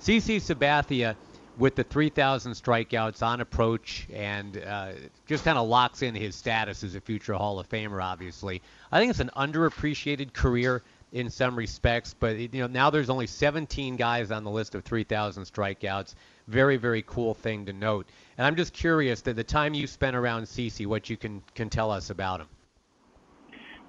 CC 0.00 0.38
Sabathia 0.38 1.14
with 1.58 1.74
the 1.74 1.84
3,000 1.84 2.52
strikeouts 2.52 3.22
on 3.22 3.40
approach 3.40 4.06
and 4.12 4.62
uh, 4.66 4.92
just 5.26 5.44
kind 5.44 5.58
of 5.58 5.68
locks 5.68 6.02
in 6.02 6.14
his 6.14 6.34
status 6.34 6.82
as 6.82 6.94
a 6.94 7.00
future 7.00 7.34
Hall 7.34 7.58
of 7.58 7.68
Famer. 7.68 8.02
Obviously, 8.02 8.62
I 8.90 8.98
think 8.98 9.10
it's 9.10 9.20
an 9.20 9.30
underappreciated 9.36 10.32
career 10.32 10.82
in 11.12 11.28
some 11.28 11.54
respects, 11.54 12.14
but 12.18 12.36
you 12.38 12.48
know 12.60 12.66
now 12.66 12.88
there's 12.88 13.10
only 13.10 13.26
17 13.26 13.96
guys 13.96 14.30
on 14.30 14.44
the 14.44 14.50
list 14.50 14.74
of 14.74 14.82
3,000 14.82 15.44
strikeouts. 15.44 16.14
Very 16.48 16.78
very 16.78 17.02
cool 17.02 17.34
thing 17.34 17.66
to 17.66 17.72
note. 17.72 18.06
And 18.38 18.46
I'm 18.46 18.56
just 18.56 18.72
curious 18.72 19.20
that 19.22 19.36
the 19.36 19.44
time 19.44 19.74
you 19.74 19.86
spent 19.86 20.16
around 20.16 20.44
CC, 20.44 20.86
what 20.86 21.10
you 21.10 21.18
can 21.18 21.42
can 21.54 21.68
tell 21.68 21.90
us 21.90 22.08
about 22.08 22.40
him. 22.40 22.48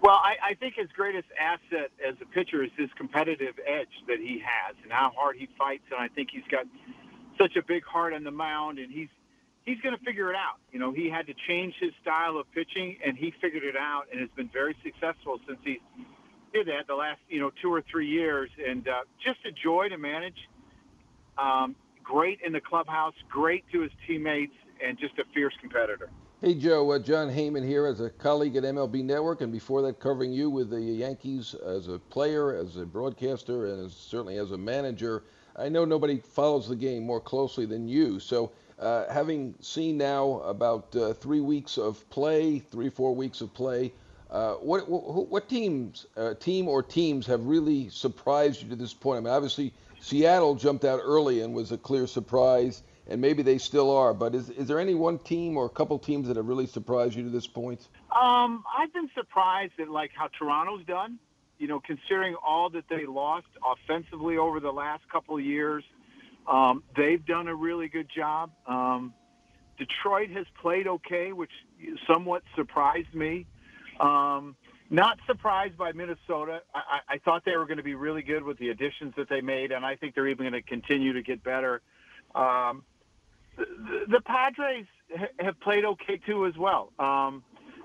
Well, 0.01 0.19
I, 0.21 0.51
I 0.51 0.53
think 0.55 0.75
his 0.75 0.89
greatest 0.93 1.29
asset 1.39 1.89
as 2.05 2.15
a 2.21 2.25
pitcher 2.25 2.61
is 2.61 2.71
his 2.77 2.89
competitive 2.97 3.55
edge 3.65 3.87
that 4.09 4.19
he 4.19 4.43
has 4.43 4.75
and 4.83 4.91
how 4.91 5.13
hard 5.15 5.37
he 5.37 5.47
fights. 5.57 5.85
And 5.91 5.99
I 6.01 6.09
think 6.09 6.27
he's 6.29 6.43
got 6.51 6.65
such 7.37 7.55
a 7.55 7.63
big 7.63 7.83
heart 7.83 8.13
on 8.13 8.23
the 8.23 8.31
mound, 8.31 8.79
and 8.79 8.91
he's 8.91 9.09
he's 9.65 9.79
going 9.81 9.97
to 9.97 10.03
figure 10.03 10.29
it 10.29 10.35
out. 10.35 10.57
You 10.71 10.79
know, 10.79 10.91
he 10.91 11.09
had 11.09 11.27
to 11.27 11.33
change 11.47 11.75
his 11.79 11.91
style 12.01 12.37
of 12.37 12.51
pitching, 12.51 12.97
and 13.05 13.17
he 13.17 13.33
figured 13.41 13.63
it 13.63 13.75
out, 13.77 14.03
and 14.11 14.19
has 14.19 14.29
been 14.35 14.49
very 14.49 14.75
successful 14.83 15.39
since 15.47 15.59
he 15.63 15.79
did 16.53 16.67
that 16.67 16.87
the 16.87 16.95
last 16.95 17.19
you 17.29 17.39
know 17.39 17.51
two 17.61 17.73
or 17.73 17.83
three 17.89 18.07
years, 18.07 18.49
and 18.65 18.87
uh, 18.87 19.01
just 19.23 19.39
a 19.45 19.51
joy 19.51 19.89
to 19.89 19.97
manage. 19.97 20.37
Um, 21.37 21.75
great 22.03 22.39
in 22.45 22.53
the 22.53 22.61
clubhouse, 22.61 23.15
great 23.29 23.63
to 23.71 23.81
his 23.81 23.91
teammates, 24.05 24.53
and 24.85 24.97
just 24.99 25.17
a 25.17 25.23
fierce 25.33 25.53
competitor. 25.61 26.09
Hey 26.41 26.55
Joe, 26.55 26.91
uh, 26.91 26.99
Jon 26.99 27.29
Heyman 27.29 27.65
here 27.65 27.87
as 27.87 28.01
a 28.01 28.09
colleague 28.09 28.57
at 28.57 28.63
MLB 28.63 29.03
Network, 29.03 29.39
and 29.41 29.51
before 29.51 29.81
that, 29.83 29.99
covering 29.99 30.33
you 30.33 30.49
with 30.49 30.69
the 30.69 30.81
Yankees 30.81 31.55
as 31.65 31.87
a 31.87 31.97
player, 31.97 32.53
as 32.53 32.75
a 32.75 32.85
broadcaster, 32.85 33.67
and 33.67 33.85
as, 33.85 33.93
certainly 33.93 34.37
as 34.37 34.51
a 34.51 34.57
manager. 34.57 35.23
I 35.55 35.69
know 35.69 35.85
nobody 35.85 36.19
follows 36.19 36.67
the 36.67 36.75
game 36.75 37.03
more 37.03 37.21
closely 37.21 37.65
than 37.65 37.87
you. 37.87 38.19
So, 38.19 38.51
uh, 38.79 39.11
having 39.11 39.53
seen 39.61 39.97
now 39.97 40.39
about 40.39 40.95
uh, 40.95 41.13
three 41.13 41.41
weeks 41.41 41.77
of 41.77 42.09
play, 42.09 42.59
three 42.59 42.89
four 42.89 43.15
weeks 43.15 43.41
of 43.41 43.53
play, 43.53 43.93
uh, 44.31 44.55
what, 44.55 44.89
what, 44.89 45.29
what 45.29 45.47
teams, 45.47 46.07
uh, 46.17 46.33
team 46.33 46.67
or 46.67 46.81
teams, 46.81 47.27
have 47.27 47.45
really 47.45 47.87
surprised 47.89 48.63
you 48.63 48.69
to 48.69 48.75
this 48.75 48.93
point? 48.93 49.19
I 49.19 49.21
mean, 49.21 49.33
obviously 49.33 49.73
Seattle 49.99 50.55
jumped 50.55 50.85
out 50.85 50.99
early 51.03 51.41
and 51.41 51.53
was 51.53 51.71
a 51.71 51.77
clear 51.77 52.07
surprise, 52.07 52.81
and 53.07 53.21
maybe 53.21 53.43
they 53.43 53.59
still 53.59 53.95
are. 53.95 54.13
But 54.13 54.33
is 54.33 54.49
is 54.49 54.67
there 54.67 54.79
any 54.79 54.95
one 54.95 55.19
team 55.19 55.55
or 55.55 55.65
a 55.65 55.69
couple 55.69 55.99
teams 55.99 56.27
that 56.27 56.37
have 56.37 56.47
really 56.47 56.67
surprised 56.67 57.15
you 57.15 57.23
to 57.23 57.29
this 57.29 57.47
point? 57.47 57.87
Um, 58.11 58.63
I've 58.75 58.91
been 58.91 59.09
surprised 59.13 59.73
at 59.79 59.89
like 59.89 60.11
how 60.15 60.29
Toronto's 60.37 60.83
done 60.85 61.19
you 61.63 61.69
know, 61.69 61.79
considering 61.79 62.35
all 62.45 62.69
that 62.71 62.83
they 62.89 63.05
lost 63.05 63.47
offensively 63.65 64.35
over 64.35 64.59
the 64.59 64.73
last 64.73 65.01
couple 65.09 65.37
of 65.37 65.45
years, 65.45 65.81
um, 66.45 66.83
they've 66.97 67.25
done 67.25 67.47
a 67.47 67.55
really 67.55 67.87
good 67.87 68.09
job. 68.13 68.51
Um, 68.67 69.13
Detroit 69.77 70.29
has 70.31 70.45
played 70.61 70.87
okay, 70.87 71.31
which 71.31 71.51
somewhat 72.05 72.43
surprised 72.57 73.13
me. 73.13 73.47
Um, 74.01 74.57
not 74.89 75.17
surprised 75.25 75.77
by 75.77 75.93
Minnesota. 75.93 76.63
I, 76.75 76.99
I 77.07 77.17
thought 77.19 77.43
they 77.45 77.55
were 77.55 77.65
going 77.65 77.77
to 77.77 77.83
be 77.83 77.95
really 77.95 78.23
good 78.23 78.43
with 78.43 78.57
the 78.57 78.67
additions 78.67 79.13
that 79.15 79.29
they 79.29 79.39
made, 79.39 79.71
and 79.71 79.85
I 79.85 79.95
think 79.95 80.15
they're 80.15 80.27
even 80.27 80.43
going 80.43 80.61
to 80.61 80.67
continue 80.67 81.13
to 81.13 81.21
get 81.21 81.45
better. 81.45 81.81
Um, 82.35 82.83
the, 83.55 83.65
the 84.09 84.21
Padres 84.25 84.85
ha- 85.17 85.27
have 85.39 85.57
played 85.61 85.85
okay 85.85 86.17
too 86.17 86.45
as 86.45 86.57
well. 86.57 86.91
Um, 86.99 87.41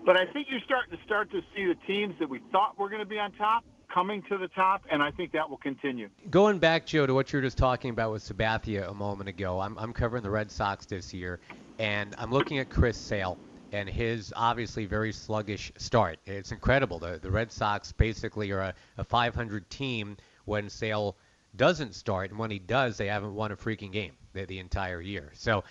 but 0.09 0.17
I 0.17 0.25
think 0.25 0.47
you're 0.51 0.61
starting 0.65 0.97
to 0.97 1.05
start 1.05 1.31
to 1.33 1.43
see 1.55 1.67
the 1.67 1.75
teams 1.87 2.15
that 2.19 2.31
we 2.31 2.41
thought 2.51 2.79
were 2.79 2.89
going 2.89 3.03
to 3.03 3.07
be 3.07 3.19
on 3.19 3.31
top 3.33 3.63
coming 3.93 4.23
to 4.31 4.39
the 4.39 4.49
top, 4.49 4.81
and 4.91 5.03
I 5.03 5.11
think 5.11 5.33
that 5.33 5.51
will 5.51 5.59
continue. 5.59 6.09
Going 6.31 6.59
back, 6.59 6.87
Joe, 6.87 7.05
to 7.05 7.13
what 7.13 7.31
you 7.31 7.37
were 7.37 7.43
just 7.43 7.59
talking 7.59 7.91
about 7.91 8.13
with 8.13 8.23
Sabathia 8.23 8.91
a 8.91 8.95
moment 8.95 9.29
ago, 9.29 9.61
I'm, 9.61 9.77
I'm 9.77 9.93
covering 9.93 10.23
the 10.23 10.31
Red 10.31 10.51
Sox 10.51 10.87
this 10.87 11.13
year, 11.13 11.41
and 11.79 12.15
I'm 12.17 12.33
looking 12.33 12.59
at 12.59 12.71
Chris 12.71 12.97
Sale 12.97 13.37
and 13.73 13.87
his 13.87 14.33
obviously 14.35 14.87
very 14.87 15.13
sluggish 15.13 15.73
start. 15.77 16.19
It's 16.25 16.53
incredible. 16.53 16.99
The, 16.99 17.19
the 17.21 17.31
Red 17.31 17.53
Sox 17.53 17.93
basically 17.93 18.51
are 18.51 18.61
a, 18.61 18.75
a 18.97 19.05
500 19.05 19.69
team 19.69 20.17
when 20.47 20.71
Sale 20.71 21.19
doesn't 21.55 21.95
start, 21.95 22.31
and 22.31 22.39
when 22.39 22.51
he 22.51 22.59
does, 22.59 22.97
they 22.97 23.09
haven't 23.09 23.35
won 23.35 23.53
a 23.53 23.57
freaking 23.59 23.93
game 23.93 24.13
the, 24.33 24.47
the 24.47 24.59
entire 24.59 25.03
year. 25.03 25.33
So 25.35 25.65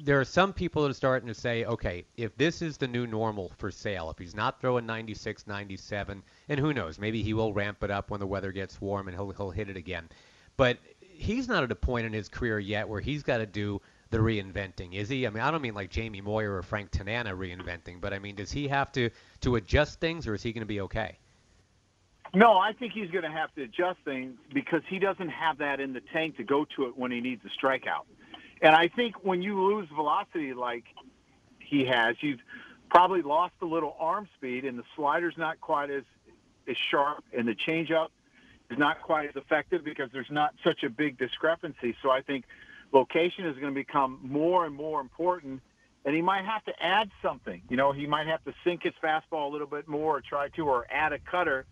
there 0.00 0.20
are 0.20 0.24
some 0.24 0.52
people 0.52 0.82
that 0.82 0.90
are 0.90 0.94
starting 0.94 1.28
to 1.28 1.34
say, 1.34 1.64
okay, 1.64 2.04
if 2.16 2.36
this 2.36 2.62
is 2.62 2.76
the 2.76 2.86
new 2.86 3.06
normal 3.06 3.52
for 3.58 3.70
Sale, 3.70 4.10
if 4.10 4.18
he's 4.18 4.34
not 4.34 4.60
throwing 4.60 4.86
96, 4.86 5.46
97, 5.46 6.22
and 6.48 6.60
who 6.60 6.72
knows, 6.72 6.98
maybe 6.98 7.22
he 7.22 7.34
will 7.34 7.52
ramp 7.52 7.82
it 7.82 7.90
up 7.90 8.10
when 8.10 8.20
the 8.20 8.26
weather 8.26 8.52
gets 8.52 8.80
warm 8.80 9.08
and 9.08 9.16
he'll 9.16 9.30
he'll 9.30 9.50
hit 9.50 9.68
it 9.68 9.76
again. 9.76 10.08
But 10.56 10.78
he's 11.00 11.48
not 11.48 11.62
at 11.62 11.72
a 11.72 11.76
point 11.76 12.06
in 12.06 12.12
his 12.12 12.28
career 12.28 12.58
yet 12.58 12.88
where 12.88 13.00
he's 13.00 13.22
got 13.22 13.38
to 13.38 13.46
do 13.46 13.80
the 14.10 14.18
reinventing, 14.18 14.94
is 14.94 15.08
he? 15.08 15.26
I 15.26 15.30
mean, 15.30 15.42
I 15.42 15.50
don't 15.50 15.62
mean 15.62 15.74
like 15.74 15.90
Jamie 15.90 16.20
Moyer 16.20 16.56
or 16.56 16.62
Frank 16.62 16.90
Tanana 16.92 17.34
reinventing, 17.34 18.00
but 18.00 18.12
I 18.12 18.18
mean, 18.18 18.36
does 18.36 18.52
he 18.52 18.68
have 18.68 18.92
to 18.92 19.10
to 19.40 19.56
adjust 19.56 20.00
things, 20.00 20.26
or 20.26 20.34
is 20.34 20.42
he 20.42 20.52
going 20.52 20.62
to 20.62 20.66
be 20.66 20.80
okay? 20.82 21.18
No, 22.34 22.58
I 22.58 22.72
think 22.72 22.92
he's 22.92 23.10
going 23.10 23.24
to 23.24 23.30
have 23.30 23.54
to 23.54 23.62
adjust 23.62 23.98
things 24.04 24.34
because 24.52 24.82
he 24.88 24.98
doesn't 24.98 25.28
have 25.28 25.58
that 25.58 25.80
in 25.80 25.92
the 25.92 26.02
tank 26.12 26.36
to 26.36 26.44
go 26.44 26.66
to 26.76 26.86
it 26.86 26.96
when 26.96 27.10
he 27.10 27.20
needs 27.20 27.42
a 27.44 27.66
strikeout. 27.66 28.04
And 28.62 28.74
I 28.74 28.88
think 28.88 29.24
when 29.24 29.42
you 29.42 29.60
lose 29.60 29.88
velocity 29.94 30.54
like 30.54 30.84
he 31.58 31.84
has, 31.86 32.16
you've 32.20 32.40
probably 32.90 33.22
lost 33.22 33.54
a 33.60 33.66
little 33.66 33.96
arm 33.98 34.28
speed, 34.36 34.64
and 34.64 34.78
the 34.78 34.84
slider's 34.94 35.34
not 35.36 35.60
quite 35.60 35.90
as 35.90 36.04
as 36.68 36.76
sharp, 36.90 37.22
and 37.36 37.46
the 37.46 37.54
changeup 37.54 38.08
is 38.70 38.78
not 38.78 39.00
quite 39.00 39.28
as 39.28 39.36
effective 39.36 39.84
because 39.84 40.10
there's 40.12 40.30
not 40.30 40.52
such 40.64 40.82
a 40.82 40.90
big 40.90 41.16
discrepancy. 41.16 41.94
So 42.02 42.10
I 42.10 42.22
think 42.22 42.44
location 42.92 43.46
is 43.46 43.54
going 43.54 43.72
to 43.72 43.78
become 43.78 44.18
more 44.22 44.66
and 44.66 44.74
more 44.74 45.00
important, 45.00 45.60
and 46.04 46.14
he 46.14 46.22
might 46.22 46.44
have 46.44 46.64
to 46.64 46.72
add 46.82 47.10
something. 47.22 47.62
You 47.68 47.76
know, 47.76 47.92
he 47.92 48.06
might 48.06 48.26
have 48.26 48.42
to 48.44 48.54
sink 48.64 48.82
his 48.82 48.94
fastball 49.02 49.48
a 49.48 49.52
little 49.52 49.66
bit 49.68 49.86
more, 49.86 50.16
or 50.16 50.20
try 50.20 50.48
to, 50.48 50.62
or 50.62 50.86
add 50.90 51.12
a 51.12 51.18
cutter, 51.18 51.66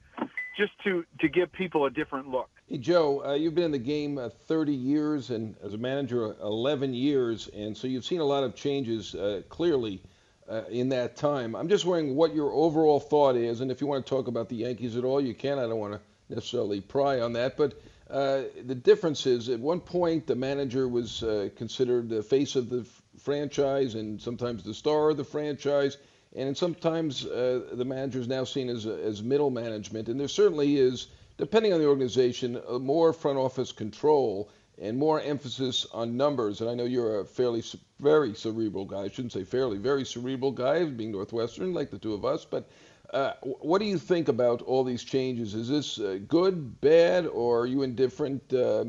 just 0.57 0.73
to 0.85 1.05
to 1.21 1.29
give 1.29 1.51
people 1.53 1.87
a 1.87 1.91
different 1.91 2.29
look. 2.29 2.51
Hey, 2.67 2.79
Joe, 2.79 3.23
uh, 3.23 3.35
you've 3.35 3.55
been 3.55 3.65
in 3.65 3.73
the 3.73 3.79
game 3.79 4.17
uh, 4.17 4.31
30 4.31 4.73
years 4.73 5.29
and 5.29 5.55
as 5.63 5.75
a 5.75 5.79
manager 5.79 6.35
11 6.41 6.95
years, 6.95 7.49
and 7.49 7.77
so 7.77 7.87
you've 7.87 8.07
seen 8.07 8.21
a 8.21 8.25
lot 8.25 8.43
of 8.43 8.55
changes 8.55 9.15
uh, 9.15 9.43
clearly 9.51 10.01
uh, 10.49 10.63
in 10.71 10.89
that 10.89 11.15
time. 11.15 11.55
I'm 11.55 11.69
just 11.69 11.85
wondering 11.85 12.17
what 12.17 12.35
your 12.35 12.53
overall 12.53 13.01
thought 13.01 13.37
is, 13.37 13.61
and 13.61 13.71
if 13.71 13.83
you 13.83 13.87
want 13.87 14.07
to 14.07 14.09
talk 14.09 14.29
about 14.29 14.49
the 14.49 14.57
Yankees 14.57 14.97
at 14.97 15.05
all, 15.05 15.21
you 15.21 15.35
can. 15.35 15.59
I 15.59 15.67
don't 15.67 15.79
want 15.79 15.93
to 15.93 16.01
necessarily 16.35 16.81
pry 16.81 17.21
on 17.21 17.35
that, 17.35 17.59
but 17.59 17.75
uh, 18.09 18.45
the 18.65 18.75
difference 18.75 19.27
is 19.27 19.51
at 19.51 19.61
one 19.61 19.79
point 19.81 20.27
the 20.27 20.35
manager 20.35 20.89
was 20.89 21.23
uh, 21.23 21.51
considered 21.57 22.09
the 22.09 22.23
face 22.23 22.57
of 22.57 22.71
the 22.71 22.87
franchise 23.19 23.95
and 23.95 24.19
sometimes 24.19 24.63
the 24.63 24.73
star 24.73 25.11
of 25.11 25.19
the 25.19 25.25
franchise. 25.25 25.99
And 26.37 26.57
sometimes 26.57 27.23
the 27.23 27.85
manager 27.87 28.19
is 28.19 28.27
now 28.27 28.43
seen 28.43 28.69
as, 28.69 28.87
as 28.87 29.23
middle 29.23 29.51
management, 29.51 30.09
and 30.09 30.19
there 30.19 30.27
certainly 30.27 30.79
is 30.79 31.07
depending 31.37 31.73
on 31.73 31.81
the 31.81 31.87
organization, 31.87 32.61
more 32.81 33.13
front 33.13 33.39
office 33.39 33.73
control 33.73 34.51
and 34.81 34.99
more 34.99 35.21
emphasis 35.21 35.87
on 35.93 36.17
numbers. 36.17 36.61
And 36.61 36.69
I 36.69 36.75
know 36.75 36.85
you're 36.85 37.21
a 37.21 37.25
fairly, 37.25 37.63
very 38.01 38.35
cerebral 38.35 38.85
guy. 38.85 39.03
I 39.03 39.09
shouldn't 39.09 39.33
say 39.33 39.45
fairly, 39.45 39.79
very 39.79 40.05
cerebral 40.05 40.51
guy, 40.51 40.85
being 40.85 41.13
Northwestern, 41.13 41.73
like 41.73 41.91
the 41.91 41.99
two 41.99 42.15
of 42.15 42.25
us. 42.25 42.45
But 42.45 42.69
uh, 43.13 43.35
what 43.43 43.79
do 43.79 43.85
you 43.85 43.99
think 43.99 44.29
about 44.29 44.63
all 44.63 44.83
these 44.83 45.05
changes? 45.05 45.55
Is 45.55 45.69
this 45.69 46.01
uh, 46.01 46.19
good, 46.27 46.81
bad, 46.81 47.27
or 47.27 47.61
are 47.61 47.67
you 47.67 47.83
indifferent? 47.83 48.53
Uh, 48.53 48.87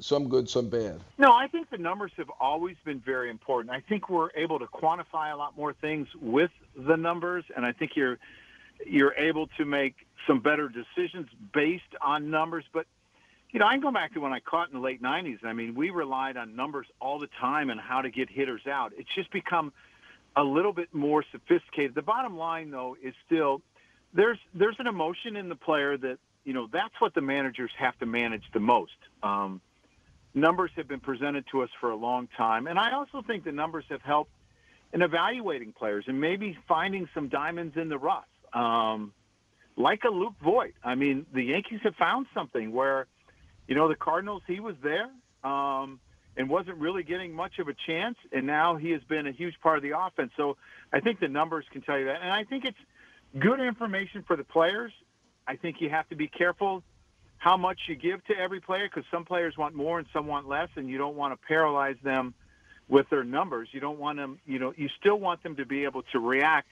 some 0.00 0.28
good, 0.28 0.48
some 0.48 0.68
bad. 0.68 1.00
No, 1.18 1.32
I 1.32 1.48
think 1.48 1.70
the 1.70 1.78
numbers 1.78 2.12
have 2.18 2.30
always 2.38 2.76
been 2.84 3.00
very 3.00 3.30
important. 3.30 3.74
I 3.74 3.80
think 3.80 4.08
we're 4.08 4.30
able 4.36 4.60
to 4.60 4.66
quantify 4.66 5.32
a 5.32 5.36
lot 5.36 5.56
more 5.56 5.72
things 5.72 6.06
with 6.20 6.52
the 6.76 6.96
numbers, 6.96 7.44
and 7.56 7.66
I 7.66 7.72
think 7.72 7.96
you're 7.96 8.18
you're 8.86 9.14
able 9.14 9.48
to 9.58 9.64
make 9.64 9.94
some 10.26 10.40
better 10.40 10.68
decisions 10.68 11.28
based 11.52 11.94
on 12.00 12.30
numbers. 12.30 12.64
But 12.72 12.86
you 13.50 13.60
know, 13.60 13.66
I 13.66 13.72
can 13.72 13.80
go 13.80 13.90
back 13.90 14.12
to 14.14 14.20
when 14.20 14.32
I 14.32 14.40
caught 14.40 14.68
in 14.68 14.74
the 14.74 14.80
late 14.80 15.02
'90s. 15.02 15.44
I 15.44 15.52
mean, 15.52 15.74
we 15.74 15.90
relied 15.90 16.36
on 16.36 16.54
numbers 16.54 16.86
all 17.00 17.18
the 17.18 17.28
time 17.40 17.70
and 17.70 17.80
how 17.80 18.02
to 18.02 18.10
get 18.10 18.28
hitters 18.28 18.66
out. 18.66 18.92
It's 18.96 19.08
just 19.14 19.30
become 19.32 19.72
a 20.36 20.44
little 20.44 20.72
bit 20.72 20.92
more 20.92 21.24
sophisticated. 21.32 21.94
The 21.94 22.02
bottom 22.02 22.36
line, 22.36 22.70
though, 22.70 22.96
is 23.02 23.14
still 23.26 23.62
there's 24.12 24.38
there's 24.54 24.76
an 24.78 24.86
emotion 24.86 25.36
in 25.36 25.48
the 25.48 25.56
player 25.56 25.96
that 25.96 26.18
you 26.44 26.52
know 26.52 26.68
that's 26.72 26.94
what 27.00 27.14
the 27.14 27.20
managers 27.20 27.70
have 27.78 27.98
to 27.98 28.06
manage 28.06 28.44
the 28.52 28.60
most. 28.60 28.92
Um, 29.22 29.60
numbers 30.34 30.70
have 30.76 30.88
been 30.88 31.00
presented 31.00 31.44
to 31.52 31.62
us 31.62 31.70
for 31.80 31.90
a 31.90 31.96
long 31.96 32.28
time, 32.36 32.66
and 32.66 32.78
I 32.78 32.92
also 32.92 33.22
think 33.26 33.44
the 33.44 33.52
numbers 33.52 33.84
have 33.88 34.02
helped 34.02 34.30
in 34.92 35.02
evaluating 35.02 35.72
players 35.72 36.04
and 36.06 36.20
maybe 36.20 36.56
finding 36.66 37.08
some 37.14 37.28
diamonds 37.28 37.76
in 37.76 37.88
the 37.88 37.98
rough. 37.98 38.24
Um, 38.52 39.12
like 39.76 40.02
a 40.04 40.10
Luke 40.10 40.34
Voit. 40.42 40.74
I 40.82 40.96
mean, 40.96 41.26
the 41.32 41.42
Yankees 41.42 41.80
have 41.84 41.94
found 41.94 42.26
something 42.34 42.72
where, 42.72 43.06
you 43.68 43.74
know, 43.74 43.88
the 43.88 43.94
Cardinals, 43.94 44.42
he 44.46 44.60
was 44.60 44.74
there 44.82 45.08
um, 45.44 46.00
and 46.36 46.48
wasn't 46.48 46.78
really 46.78 47.04
getting 47.04 47.32
much 47.32 47.58
of 47.60 47.68
a 47.68 47.74
chance, 47.86 48.16
and 48.32 48.46
now 48.46 48.76
he 48.76 48.90
has 48.90 49.02
been 49.04 49.26
a 49.26 49.32
huge 49.32 49.54
part 49.62 49.76
of 49.76 49.82
the 49.82 49.96
offense. 49.96 50.32
So 50.36 50.56
I 50.92 51.00
think 51.00 51.20
the 51.20 51.28
numbers 51.28 51.64
can 51.72 51.82
tell 51.82 51.98
you 51.98 52.06
that. 52.06 52.20
And 52.22 52.32
I 52.32 52.44
think 52.44 52.64
it's 52.64 52.78
good 53.38 53.60
information 53.60 54.24
for 54.26 54.36
the 54.36 54.44
players. 54.44 54.92
I 55.46 55.56
think 55.56 55.80
you 55.80 55.90
have 55.90 56.08
to 56.08 56.16
be 56.16 56.26
careful 56.26 56.82
how 57.38 57.56
much 57.56 57.78
you 57.86 57.94
give 57.94 58.24
to 58.26 58.36
every 58.36 58.60
player 58.60 58.88
because 58.92 59.08
some 59.12 59.24
players 59.24 59.56
want 59.56 59.74
more 59.74 60.00
and 60.00 60.08
some 60.12 60.26
want 60.26 60.48
less, 60.48 60.68
and 60.74 60.88
you 60.88 60.98
don't 60.98 61.14
want 61.14 61.40
to 61.40 61.46
paralyze 61.46 61.96
them 62.02 62.34
with 62.88 63.08
their 63.10 63.22
numbers. 63.22 63.68
You 63.70 63.80
don't 63.80 63.98
want 63.98 64.18
them, 64.18 64.40
you 64.44 64.58
know, 64.58 64.72
you 64.76 64.88
still 64.98 65.20
want 65.20 65.42
them 65.44 65.54
to 65.56 65.64
be 65.64 65.84
able 65.84 66.02
to 66.12 66.18
react 66.18 66.68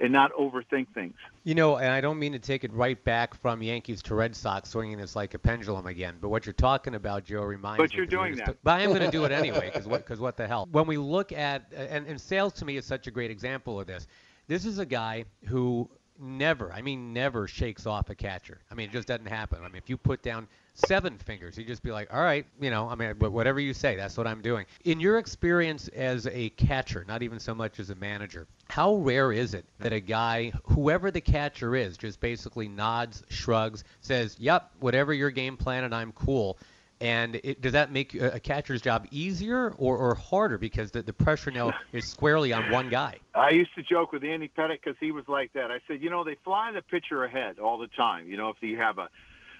and 0.00 0.12
not 0.12 0.32
overthink 0.32 0.86
things. 0.94 1.14
You 1.44 1.54
know, 1.54 1.78
and 1.78 1.92
I 1.92 2.00
don't 2.00 2.18
mean 2.18 2.32
to 2.32 2.38
take 2.38 2.64
it 2.64 2.72
right 2.72 3.02
back 3.04 3.34
from 3.34 3.62
Yankees 3.62 4.02
to 4.04 4.14
Red 4.14 4.36
Sox, 4.36 4.70
swinging 4.70 4.98
this 4.98 5.16
like 5.16 5.34
a 5.34 5.38
pendulum 5.38 5.86
again. 5.86 6.16
But 6.20 6.28
what 6.28 6.46
you're 6.46 6.52
talking 6.52 6.94
about, 6.94 7.24
Joe, 7.24 7.42
reminds 7.42 7.78
but 7.78 7.82
me. 7.84 7.88
But 7.88 7.94
you're 7.94 8.06
doing 8.06 8.36
that. 8.36 8.56
But 8.62 8.80
I 8.80 8.82
am 8.82 8.90
going 8.90 9.02
to 9.02 9.10
do 9.10 9.24
it 9.24 9.32
anyway, 9.32 9.70
because 9.72 9.86
what, 9.86 10.04
cause 10.06 10.20
what 10.20 10.36
the 10.36 10.46
hell? 10.46 10.68
When 10.70 10.86
we 10.86 10.96
look 10.96 11.32
at, 11.32 11.72
and, 11.74 12.06
and 12.06 12.20
Sale's 12.20 12.52
to 12.54 12.64
me 12.64 12.76
is 12.76 12.84
such 12.84 13.06
a 13.06 13.10
great 13.10 13.30
example 13.30 13.80
of 13.80 13.86
this. 13.86 14.06
This 14.46 14.64
is 14.64 14.78
a 14.78 14.86
guy 14.86 15.24
who 15.46 15.90
never, 16.18 16.72
I 16.72 16.82
mean, 16.82 17.12
never 17.12 17.46
shakes 17.46 17.86
off 17.86 18.10
a 18.10 18.14
catcher. 18.14 18.58
I 18.70 18.74
mean, 18.74 18.88
it 18.88 18.92
just 18.92 19.08
doesn't 19.08 19.26
happen. 19.26 19.60
I 19.60 19.68
mean, 19.68 19.76
if 19.76 19.88
you 19.88 19.96
put 19.96 20.22
down 20.22 20.48
seven 20.74 21.18
fingers, 21.18 21.58
you 21.58 21.64
just 21.64 21.82
be 21.82 21.90
like, 21.90 22.12
all 22.12 22.22
right, 22.22 22.46
you 22.60 22.70
know, 22.70 22.88
I 22.88 22.94
mean, 22.94 23.14
whatever 23.18 23.60
you 23.60 23.74
say, 23.74 23.96
that's 23.96 24.16
what 24.16 24.26
I'm 24.26 24.42
doing. 24.42 24.66
In 24.84 25.00
your 25.00 25.18
experience 25.18 25.88
as 25.88 26.26
a 26.26 26.50
catcher, 26.50 27.04
not 27.08 27.22
even 27.22 27.38
so 27.40 27.54
much 27.54 27.80
as 27.80 27.90
a 27.90 27.94
manager, 27.96 28.46
how 28.68 28.96
rare 28.96 29.32
is 29.32 29.54
it 29.54 29.64
that 29.80 29.92
a 29.92 30.00
guy, 30.00 30.52
whoever 30.64 31.10
the 31.10 31.20
catcher 31.20 31.74
is, 31.74 31.96
just 31.96 32.20
basically 32.20 32.68
nods, 32.68 33.22
shrugs, 33.28 33.84
says, 34.00 34.36
yep, 34.38 34.70
whatever 34.80 35.12
your 35.12 35.30
game 35.30 35.56
plan, 35.56 35.84
and 35.84 35.94
I'm 35.94 36.12
cool. 36.12 36.58
And 37.00 37.36
it, 37.44 37.60
does 37.60 37.72
that 37.72 37.92
make 37.92 38.14
a 38.14 38.40
catcher's 38.40 38.82
job 38.82 39.06
easier 39.10 39.72
or, 39.78 39.96
or 39.96 40.14
harder 40.16 40.58
because 40.58 40.90
the, 40.90 41.02
the 41.02 41.12
pressure 41.12 41.50
now 41.50 41.72
is 41.92 42.06
squarely 42.06 42.52
on 42.52 42.70
one 42.70 42.88
guy? 42.88 43.18
I 43.34 43.50
used 43.50 43.74
to 43.76 43.82
joke 43.82 44.12
with 44.12 44.24
Andy 44.24 44.50
Pettitte 44.56 44.80
because 44.82 44.96
he 44.98 45.12
was 45.12 45.24
like 45.28 45.52
that. 45.52 45.70
I 45.70 45.78
said, 45.86 46.02
you 46.02 46.10
know, 46.10 46.24
they 46.24 46.36
fly 46.44 46.72
the 46.72 46.82
pitcher 46.82 47.24
ahead 47.24 47.60
all 47.60 47.78
the 47.78 47.86
time. 47.86 48.28
You 48.28 48.36
know, 48.36 48.48
if 48.48 48.56
you 48.60 48.78
have 48.78 48.98
a, 48.98 49.08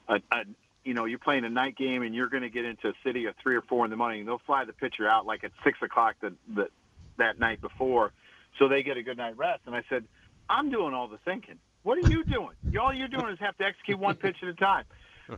a, 0.08 0.14
a 0.32 0.44
you 0.84 0.94
know, 0.94 1.04
you're 1.04 1.18
playing 1.18 1.44
a 1.44 1.50
night 1.50 1.76
game 1.76 2.02
and 2.02 2.14
you're 2.14 2.28
going 2.28 2.42
to 2.42 2.48
get 2.48 2.64
into 2.64 2.88
a 2.88 2.92
city 3.04 3.26
at 3.26 3.34
three 3.42 3.54
or 3.54 3.62
four 3.62 3.84
in 3.84 3.90
the 3.90 3.96
morning, 3.96 4.24
they'll 4.24 4.40
fly 4.44 4.64
the 4.64 4.72
pitcher 4.72 5.08
out 5.08 5.26
like 5.26 5.44
at 5.44 5.52
six 5.62 5.78
o'clock 5.82 6.16
that 6.22 6.32
that 6.56 6.70
that 7.18 7.38
night 7.38 7.60
before, 7.60 8.12
so 8.58 8.68
they 8.68 8.82
get 8.82 8.96
a 8.96 9.02
good 9.02 9.18
night 9.18 9.36
rest. 9.36 9.60
And 9.66 9.74
I 9.74 9.82
said, 9.88 10.04
I'm 10.48 10.70
doing 10.70 10.94
all 10.94 11.08
the 11.08 11.18
thinking. 11.18 11.58
What 11.82 11.98
are 11.98 12.10
you 12.10 12.24
doing? 12.24 12.50
All 12.80 12.92
you're 12.92 13.08
doing 13.08 13.28
is 13.28 13.38
have 13.40 13.56
to 13.58 13.64
execute 13.64 13.98
one 13.98 14.16
pitch 14.22 14.36
at 14.42 14.48
a 14.48 14.54
time. 14.54 14.84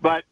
But 0.01 0.25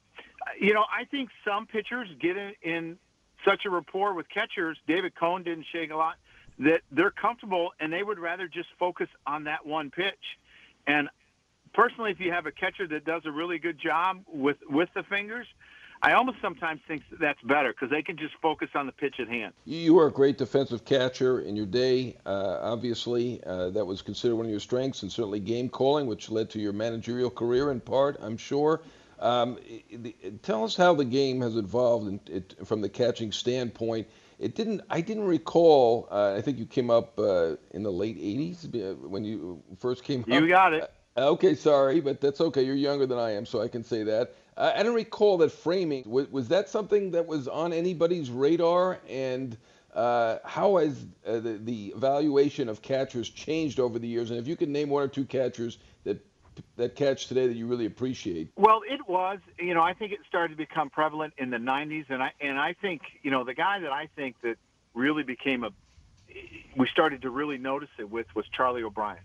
you 0.61 0.75
know, 0.75 0.85
I 0.93 1.05
think 1.05 1.31
some 1.45 1.67
pitchers 1.67 2.09
get 2.21 2.37
in, 2.37 2.53
in 2.63 2.99
such 3.45 3.65
a 3.65 3.71
rapport 3.71 4.15
with 4.15 4.29
catchers. 4.29 4.79
David 4.87 5.15
Cone 5.15 5.43
didn't 5.43 5.67
shake 5.73 5.91
a 5.91 5.97
lot. 5.97 6.17
That 6.59 6.81
they're 6.91 7.11
comfortable 7.11 7.73
and 7.79 7.93
they 7.93 8.03
would 8.03 8.19
rather 8.19 8.49
just 8.49 8.69
focus 8.79 9.09
on 9.27 9.45
that 9.45 9.65
one 9.65 9.91
pitch. 9.91 10.39
And 10.87 11.09
personally, 11.73 12.11
if 12.11 12.19
you 12.19 12.33
have 12.33 12.47
a 12.47 12.53
catcher 12.53 12.87
that 12.89 13.05
does 13.05 13.23
a 13.27 13.31
really 13.31 13.59
good 13.59 13.79
job 13.79 14.25
with 14.27 14.57
with 14.69 14.89
the 14.95 15.05
fingers, 15.05 15.47
I 16.01 16.13
almost 16.13 16.39
sometimes 16.41 16.81
think 16.87 17.03
that's 17.21 17.41
better 17.43 17.73
because 17.73 17.91
they 17.91 18.03
can 18.03 18.17
just 18.17 18.35
focus 18.41 18.69
on 18.75 18.87
the 18.87 18.93
pitch 18.93 19.17
at 19.19 19.29
hand. 19.29 19.53
You 19.65 19.95
were 19.95 20.07
a 20.07 20.13
great 20.13 20.39
defensive 20.39 20.85
catcher 20.85 21.41
in 21.41 21.57
your 21.57 21.67
day. 21.67 22.17
Uh, 22.25 22.59
obviously, 22.63 23.41
uh, 23.45 23.71
that 23.71 23.85
was 23.85 24.01
considered 24.03 24.37
one 24.37 24.47
of 24.47 24.51
your 24.51 24.61
strengths, 24.61 25.03
and 25.03 25.11
certainly 25.11 25.41
game 25.41 25.69
calling, 25.69 26.07
which 26.07 26.31
led 26.31 26.51
to 26.51 26.61
your 26.61 26.73
managerial 26.73 27.31
career 27.31 27.71
in 27.73 27.81
part, 27.81 28.17
I'm 28.21 28.37
sure. 28.37 28.81
Um, 29.21 29.59
tell 30.43 30.65
us 30.65 30.77
how 30.77 30.95
the 30.95 31.05
game 31.05 31.41
has 31.41 31.57
evolved 31.57 32.09
in, 32.09 32.21
it, 32.27 32.55
from 32.67 32.81
the 32.81 32.89
catching 32.89 33.33
standpoint. 33.33 34.07
It 34.39 34.55
didn't. 34.55 34.83
I 34.89 35.01
didn't 35.01 35.25
recall. 35.25 36.07
Uh, 36.11 36.35
I 36.37 36.41
think 36.41 36.59
you 36.59 36.67
came 36.67 36.91
up 36.91 37.19
uh, 37.19 37.57
in 37.73 37.83
the 37.83 37.91
late 37.91 38.19
'80s 38.19 38.65
uh, 38.75 38.95
when 38.95 39.25
you 39.25 39.63
first 39.79 40.05
came 40.05 40.25
you 40.27 40.35
up. 40.37 40.43
You 40.43 40.49
got 40.49 40.73
it. 40.75 40.93
Okay, 41.17 41.57
sorry, 41.57 42.01
but 42.01 42.21
that's 42.21 42.41
okay. 42.41 42.63
You're 42.63 42.77
younger 42.77 43.07
than 43.07 43.19
I 43.19 43.33
am, 43.33 43.45
so 43.45 43.61
I 43.61 43.67
can 43.67 43.83
say 43.83 44.05
that. 44.05 44.37
Uh, 44.57 44.73
I 44.77 44.85
don't 44.85 44.95
recall 44.95 45.39
that 45.39 45.51
framing. 45.51 46.05
Was, 46.07 46.31
was, 46.31 46.49
that 46.49 46.69
something 46.69 47.11
that 47.13 47.27
was 47.27 47.49
on 47.49 47.73
anybody's 47.73 48.31
radar? 48.31 49.01
And 49.09 49.57
uh, 49.95 50.39
how 50.45 50.77
has 50.77 51.05
uh, 51.27 51.41
the, 51.41 51.59
the 51.61 51.87
evaluation 51.89 52.69
of 52.69 52.83
catchers 52.83 53.29
changed 53.29 53.81
over 53.81 53.99
the 53.99 54.07
years? 54.07 54.31
And 54.31 54.39
if 54.39 54.47
you 54.47 54.55
could 54.55 54.69
name 54.69 54.91
one 54.91 55.03
or 55.03 55.09
two 55.09 55.25
catchers 55.25 55.79
that 56.05 56.25
that 56.77 56.97
catch 56.97 57.27
today 57.27 57.47
that 57.47 57.57
you 57.57 57.67
really 57.67 57.87
appreciate? 57.87 58.51
Well, 58.57 58.83
it 58.89 59.09
was. 59.09 59.39
You 59.59 59.75
know, 59.75 59.83
I 59.83 59.95
think 59.95 60.13
it 60.13 60.21
started 60.29 60.55
to 60.55 60.57
become 60.57 60.91
prevalent 60.91 61.35
in 61.39 61.51
the 61.51 61.57
'90s, 61.59 62.07
and 62.09 62.23
I 62.23 62.33
and 62.41 62.59
I 62.59 62.75
think 62.75 63.03
you 63.23 63.31
know 63.31 63.45
the 63.45 63.55
guy 63.55 63.81
that 63.81 63.93
I 63.93 64.09
think 64.17 64.37
that 64.43 64.57
really 64.95 65.23
became 65.23 65.65
a 65.65 65.71
we 66.77 66.87
started 66.89 67.23
to 67.23 67.31
really 67.31 67.59
notice 67.59 67.89
it 67.99 68.11
with 68.11 68.27
was 68.35 68.47
Charlie 68.49 68.83
O'Brien. 68.83 69.19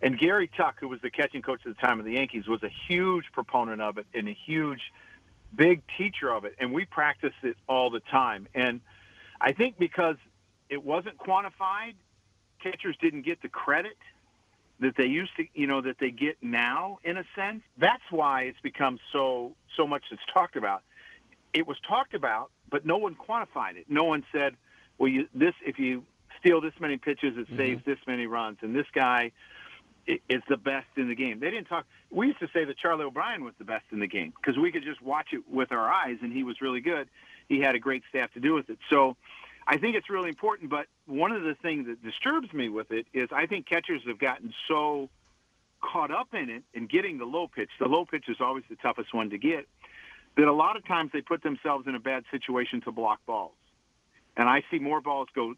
And 0.00 0.18
Gary 0.18 0.48
Tuck, 0.56 0.76
who 0.80 0.88
was 0.88 1.00
the 1.00 1.10
catching 1.10 1.42
coach 1.42 1.60
at 1.66 1.76
the 1.76 1.80
time 1.80 1.98
of 1.98 2.04
the 2.04 2.12
Yankees, 2.12 2.46
was 2.46 2.62
a 2.62 2.70
huge 2.88 3.24
proponent 3.32 3.80
of 3.80 3.98
it 3.98 4.06
and 4.14 4.28
a 4.28 4.36
huge, 4.46 4.80
big 5.54 5.82
teacher 5.96 6.32
of 6.32 6.44
it. 6.44 6.54
And 6.60 6.72
we 6.72 6.84
practiced 6.84 7.42
it 7.42 7.56
all 7.68 7.90
the 7.90 8.00
time. 8.00 8.46
And 8.54 8.80
I 9.40 9.52
think 9.52 9.76
because 9.78 10.16
it 10.68 10.84
wasn't 10.84 11.18
quantified, 11.18 11.94
catchers 12.62 12.96
didn't 13.00 13.22
get 13.22 13.42
the 13.42 13.48
credit 13.48 13.96
that 14.80 14.94
they 14.96 15.06
used 15.06 15.32
to, 15.36 15.44
you 15.54 15.66
know, 15.66 15.80
that 15.80 15.96
they 15.98 16.10
get 16.10 16.36
now 16.42 16.98
in 17.04 17.16
a 17.16 17.24
sense. 17.34 17.62
That's 17.78 18.02
why 18.10 18.42
it's 18.42 18.60
become 18.60 18.98
so 19.12 19.52
so 19.76 19.86
much 19.86 20.04
that's 20.10 20.22
talked 20.32 20.56
about. 20.56 20.82
It 21.52 21.66
was 21.66 21.76
talked 21.86 22.14
about, 22.14 22.50
but 22.70 22.86
no 22.86 22.98
one 22.98 23.14
quantified 23.14 23.76
it. 23.76 23.86
No 23.88 24.04
one 24.04 24.24
said, 24.32 24.54
"Well, 24.98 25.08
you, 25.08 25.28
this 25.34 25.54
if 25.64 25.78
you 25.78 26.04
steal 26.40 26.60
this 26.60 26.74
many 26.80 26.96
pitches, 26.96 27.36
it 27.36 27.46
mm-hmm. 27.46 27.56
saves 27.56 27.84
this 27.84 27.98
many 28.06 28.26
runs," 28.26 28.58
and 28.62 28.74
this 28.74 28.86
guy 28.94 29.32
is 30.06 30.42
the 30.48 30.56
best 30.56 30.86
in 30.96 31.08
the 31.08 31.14
game. 31.14 31.40
They 31.40 31.50
didn't 31.50 31.66
talk. 31.66 31.86
We 32.10 32.28
used 32.28 32.40
to 32.40 32.48
say 32.54 32.64
that 32.64 32.78
Charlie 32.78 33.04
O'Brien 33.04 33.44
was 33.44 33.54
the 33.58 33.64
best 33.64 33.84
in 33.92 34.00
the 34.00 34.06
game 34.06 34.32
because 34.40 34.58
we 34.58 34.72
could 34.72 34.84
just 34.84 35.02
watch 35.02 35.28
it 35.32 35.42
with 35.50 35.72
our 35.72 35.90
eyes, 35.90 36.16
and 36.22 36.32
he 36.32 36.42
was 36.42 36.60
really 36.60 36.80
good. 36.80 37.08
He 37.48 37.60
had 37.60 37.74
a 37.74 37.78
great 37.78 38.02
staff 38.08 38.32
to 38.34 38.40
do 38.40 38.54
with 38.54 38.70
it. 38.70 38.78
So 38.90 39.16
I 39.70 39.76
think 39.76 39.96
it's 39.96 40.08
really 40.08 40.30
important, 40.30 40.70
but 40.70 40.86
one 41.06 41.30
of 41.30 41.42
the 41.42 41.54
things 41.54 41.86
that 41.88 42.02
disturbs 42.02 42.50
me 42.54 42.70
with 42.70 42.90
it 42.90 43.06
is 43.12 43.28
I 43.30 43.44
think 43.44 43.68
catchers 43.68 44.00
have 44.06 44.18
gotten 44.18 44.54
so 44.66 45.10
caught 45.82 46.10
up 46.10 46.28
in 46.32 46.48
it 46.48 46.62
and 46.74 46.88
getting 46.88 47.18
the 47.18 47.26
low 47.26 47.48
pitch. 47.48 47.68
The 47.78 47.86
low 47.86 48.06
pitch 48.06 48.24
is 48.28 48.38
always 48.40 48.64
the 48.70 48.76
toughest 48.76 49.12
one 49.12 49.28
to 49.28 49.36
get. 49.36 49.68
That 50.38 50.48
a 50.48 50.52
lot 50.52 50.76
of 50.76 50.86
times 50.86 51.10
they 51.12 51.20
put 51.20 51.42
themselves 51.42 51.86
in 51.86 51.94
a 51.94 52.00
bad 52.00 52.24
situation 52.30 52.80
to 52.82 52.92
block 52.92 53.20
balls. 53.26 53.52
And 54.38 54.48
I 54.48 54.62
see 54.70 54.78
more 54.78 55.02
balls 55.02 55.28
go 55.34 55.54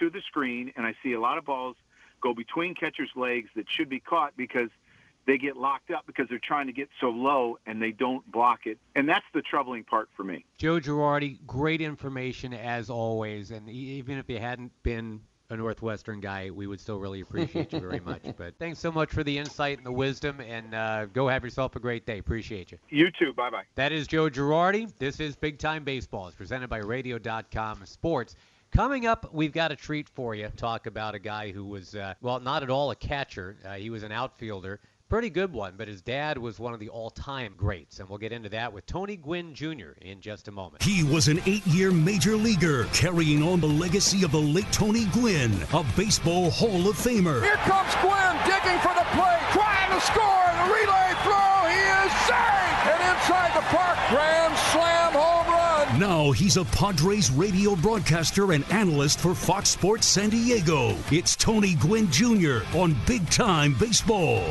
to 0.00 0.10
the 0.10 0.20
screen, 0.22 0.72
and 0.76 0.84
I 0.84 0.94
see 1.04 1.12
a 1.12 1.20
lot 1.20 1.38
of 1.38 1.44
balls 1.44 1.76
go 2.20 2.34
between 2.34 2.74
catchers' 2.74 3.10
legs 3.14 3.48
that 3.54 3.66
should 3.70 3.88
be 3.88 4.00
caught 4.00 4.36
because– 4.36 4.70
they 5.26 5.38
get 5.38 5.56
locked 5.56 5.90
up 5.90 6.06
because 6.06 6.26
they're 6.28 6.38
trying 6.38 6.66
to 6.66 6.72
get 6.72 6.88
so 7.00 7.08
low 7.08 7.58
and 7.66 7.82
they 7.82 7.90
don't 7.90 8.30
block 8.30 8.60
it. 8.66 8.78
And 8.94 9.08
that's 9.08 9.24
the 9.34 9.42
troubling 9.42 9.84
part 9.84 10.08
for 10.16 10.24
me. 10.24 10.44
Joe 10.58 10.80
Girardi, 10.80 11.38
great 11.46 11.80
information 11.80 12.54
as 12.54 12.90
always. 12.90 13.50
And 13.50 13.68
even 13.68 14.18
if 14.18 14.28
you 14.28 14.38
hadn't 14.38 14.72
been 14.82 15.20
a 15.50 15.56
Northwestern 15.56 16.20
guy, 16.20 16.50
we 16.50 16.66
would 16.66 16.80
still 16.80 16.98
really 16.98 17.20
appreciate 17.20 17.72
you 17.72 17.80
very 17.80 18.00
much. 18.00 18.22
But 18.36 18.54
thanks 18.58 18.78
so 18.78 18.90
much 18.90 19.10
for 19.10 19.22
the 19.22 19.38
insight 19.38 19.78
and 19.78 19.86
the 19.86 19.92
wisdom, 19.92 20.40
and 20.40 20.74
uh, 20.74 21.06
go 21.06 21.28
have 21.28 21.44
yourself 21.44 21.76
a 21.76 21.80
great 21.80 22.04
day. 22.04 22.18
Appreciate 22.18 22.72
you. 22.72 22.78
You 22.90 23.10
too. 23.10 23.32
Bye 23.32 23.50
bye. 23.50 23.62
That 23.76 23.92
is 23.92 24.06
Joe 24.06 24.28
Girardi. 24.28 24.92
This 24.98 25.20
is 25.20 25.36
Big 25.36 25.58
Time 25.58 25.84
Baseball. 25.84 26.26
It's 26.26 26.36
presented 26.36 26.68
by 26.68 26.78
Radio.com 26.78 27.86
Sports. 27.86 28.34
Coming 28.72 29.06
up, 29.06 29.32
we've 29.32 29.52
got 29.52 29.70
a 29.70 29.76
treat 29.76 30.08
for 30.08 30.34
you. 30.34 30.48
Talk 30.56 30.86
about 30.86 31.14
a 31.14 31.18
guy 31.18 31.50
who 31.52 31.64
was, 31.64 31.94
uh, 31.94 32.14
well, 32.20 32.40
not 32.40 32.62
at 32.62 32.68
all 32.68 32.90
a 32.90 32.96
catcher. 32.96 33.56
Uh, 33.64 33.74
he 33.74 33.90
was 33.90 34.02
an 34.02 34.12
outfielder 34.12 34.80
Pretty 35.08 35.30
good 35.30 35.52
one, 35.52 35.74
but 35.76 35.86
his 35.86 36.02
dad 36.02 36.36
was 36.36 36.58
one 36.58 36.74
of 36.74 36.80
the 36.80 36.88
all 36.88 37.10
time 37.10 37.54
greats, 37.56 38.00
and 38.00 38.08
we'll 38.08 38.18
get 38.18 38.32
into 38.32 38.48
that 38.48 38.72
with 38.72 38.86
Tony 38.86 39.16
Gwynn 39.16 39.54
Jr. 39.54 39.94
in 40.02 40.20
just 40.20 40.48
a 40.48 40.50
moment. 40.50 40.82
He 40.82 41.04
was 41.04 41.28
an 41.28 41.40
eight 41.46 41.64
year 41.68 41.92
major 41.92 42.34
leaguer, 42.34 42.86
carrying 42.86 43.40
on 43.40 43.60
the 43.60 43.68
legacy 43.68 44.24
of 44.24 44.32
the 44.32 44.40
late 44.40 44.66
Tony 44.72 45.04
Gwynn, 45.12 45.52
a 45.72 45.84
baseball 45.96 46.50
Hall 46.50 46.88
of 46.88 46.96
Famer. 46.96 47.40
Here 47.40 47.54
comes 47.54 47.94
Gwynn 48.02 48.34
digging 48.46 48.80
for 48.80 48.94
the 48.98 49.06
plate, 49.14 49.46
trying 49.52 49.94
to 49.94 50.00
score. 50.04 50.42
The 50.58 50.74
relay 50.74 51.14
throw, 51.22 51.70
he 51.70 51.82
is 52.02 52.12
safe! 52.26 52.86
And 52.90 53.14
inside 53.14 53.54
the 53.54 53.62
park, 53.70 53.98
grand 54.10 54.56
slam 54.72 55.12
home 55.12 55.46
run. 55.46 56.00
Now 56.00 56.32
he's 56.32 56.56
a 56.56 56.64
Padres 56.64 57.30
radio 57.30 57.76
broadcaster 57.76 58.50
and 58.50 58.64
analyst 58.72 59.20
for 59.20 59.36
Fox 59.36 59.68
Sports 59.68 60.06
San 60.08 60.30
Diego. 60.30 60.96
It's 61.12 61.36
Tony 61.36 61.76
Gwynn 61.76 62.10
Jr. 62.10 62.62
on 62.76 62.96
Big 63.06 63.30
Time 63.30 63.76
Baseball. 63.78 64.42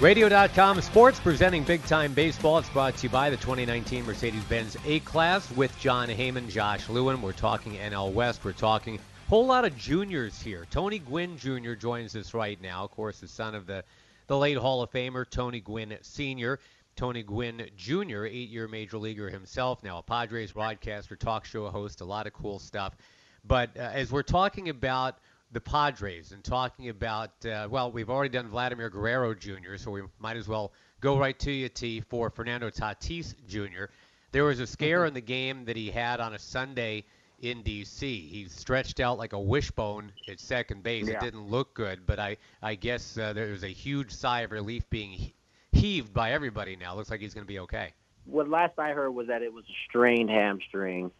Radio.com 0.00 0.80
Sports 0.80 1.18
presenting 1.18 1.64
Big 1.64 1.84
Time 1.84 2.14
Baseball. 2.14 2.58
It's 2.58 2.68
brought 2.68 2.96
to 2.98 3.02
you 3.02 3.08
by 3.08 3.30
the 3.30 3.36
2019 3.36 4.06
Mercedes 4.06 4.44
Benz 4.44 4.76
A 4.86 5.00
Class 5.00 5.50
with 5.56 5.76
Jon 5.80 6.08
Heyman, 6.08 6.48
Josh 6.48 6.88
Lewin. 6.88 7.20
We're 7.20 7.32
talking 7.32 7.72
NL 7.72 8.12
West. 8.12 8.44
We're 8.44 8.52
talking 8.52 8.94
a 8.94 9.28
whole 9.28 9.44
lot 9.44 9.64
of 9.64 9.76
juniors 9.76 10.40
here. 10.40 10.66
Tony 10.70 11.00
Gwynn 11.00 11.36
Jr. 11.36 11.72
joins 11.72 12.14
us 12.14 12.32
right 12.32 12.62
now. 12.62 12.84
Of 12.84 12.92
course, 12.92 13.18
the 13.18 13.26
son 13.26 13.56
of 13.56 13.66
the, 13.66 13.82
the 14.28 14.38
late 14.38 14.56
Hall 14.56 14.82
of 14.82 14.92
Famer, 14.92 15.28
Tony 15.28 15.58
Gwynn 15.58 15.98
Sr. 16.02 16.60
Tony 16.94 17.24
Gwynn 17.24 17.68
Jr., 17.76 18.24
eight 18.26 18.50
year 18.50 18.68
major 18.68 18.98
leaguer 18.98 19.28
himself, 19.28 19.82
now 19.82 19.98
a 19.98 20.02
Padres 20.02 20.52
broadcaster, 20.52 21.16
talk 21.16 21.44
show 21.44 21.68
host, 21.70 22.02
a 22.02 22.04
lot 22.04 22.28
of 22.28 22.32
cool 22.32 22.60
stuff. 22.60 22.96
But 23.44 23.70
uh, 23.76 23.80
as 23.80 24.12
we're 24.12 24.22
talking 24.22 24.68
about 24.68 25.18
the 25.52 25.60
Padres 25.60 26.32
and 26.32 26.44
talking 26.44 26.88
about, 26.88 27.30
uh, 27.46 27.68
well, 27.70 27.90
we've 27.90 28.10
already 28.10 28.30
done 28.30 28.48
Vladimir 28.48 28.90
Guerrero 28.90 29.34
Jr., 29.34 29.76
so 29.76 29.90
we 29.90 30.02
might 30.18 30.36
as 30.36 30.46
well 30.48 30.72
go 31.00 31.18
right 31.18 31.38
to 31.38 31.50
you, 31.50 31.68
T, 31.68 32.00
for 32.00 32.30
Fernando 32.30 32.70
Tatis 32.70 33.34
Jr. 33.48 33.84
There 34.32 34.44
was 34.44 34.60
a 34.60 34.66
scare 34.66 35.00
mm-hmm. 35.00 35.08
in 35.08 35.14
the 35.14 35.20
game 35.20 35.64
that 35.64 35.76
he 35.76 35.90
had 35.90 36.20
on 36.20 36.34
a 36.34 36.38
Sunday 36.38 37.04
in 37.40 37.62
D.C. 37.62 38.20
He 38.20 38.48
stretched 38.48 39.00
out 39.00 39.16
like 39.16 39.32
a 39.32 39.40
wishbone 39.40 40.12
at 40.28 40.40
second 40.40 40.82
base. 40.82 41.06
Yeah. 41.06 41.14
It 41.14 41.20
didn't 41.20 41.48
look 41.48 41.72
good, 41.74 42.06
but 42.06 42.18
I, 42.18 42.36
I 42.62 42.74
guess 42.74 43.16
uh, 43.16 43.32
there 43.32 43.50
was 43.50 43.64
a 43.64 43.68
huge 43.68 44.10
sigh 44.10 44.40
of 44.40 44.50
relief 44.50 44.88
being 44.90 45.32
heaved 45.72 46.12
by 46.12 46.32
everybody 46.32 46.76
now. 46.76 46.94
Looks 46.94 47.10
like 47.10 47.20
he's 47.20 47.34
going 47.34 47.46
to 47.46 47.48
be 47.48 47.60
okay. 47.60 47.92
What 48.26 48.48
last 48.48 48.78
I 48.78 48.90
heard 48.90 49.10
was 49.12 49.28
that 49.28 49.42
it 49.42 49.52
was 49.52 49.64
a 49.64 49.76
strained 49.88 50.28
hamstring, 50.28 51.10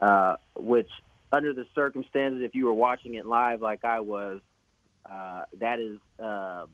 uh, 0.00 0.36
which 0.54 0.90
under 1.32 1.54
the 1.54 1.66
circumstances, 1.74 2.42
if 2.42 2.54
you 2.54 2.66
were 2.66 2.74
watching 2.74 3.14
it 3.14 3.26
live 3.26 3.62
like 3.62 3.84
I 3.84 4.00
was, 4.00 4.40
uh, 5.10 5.44
that 5.58 5.80
is 5.80 5.98
uh, 6.22 6.66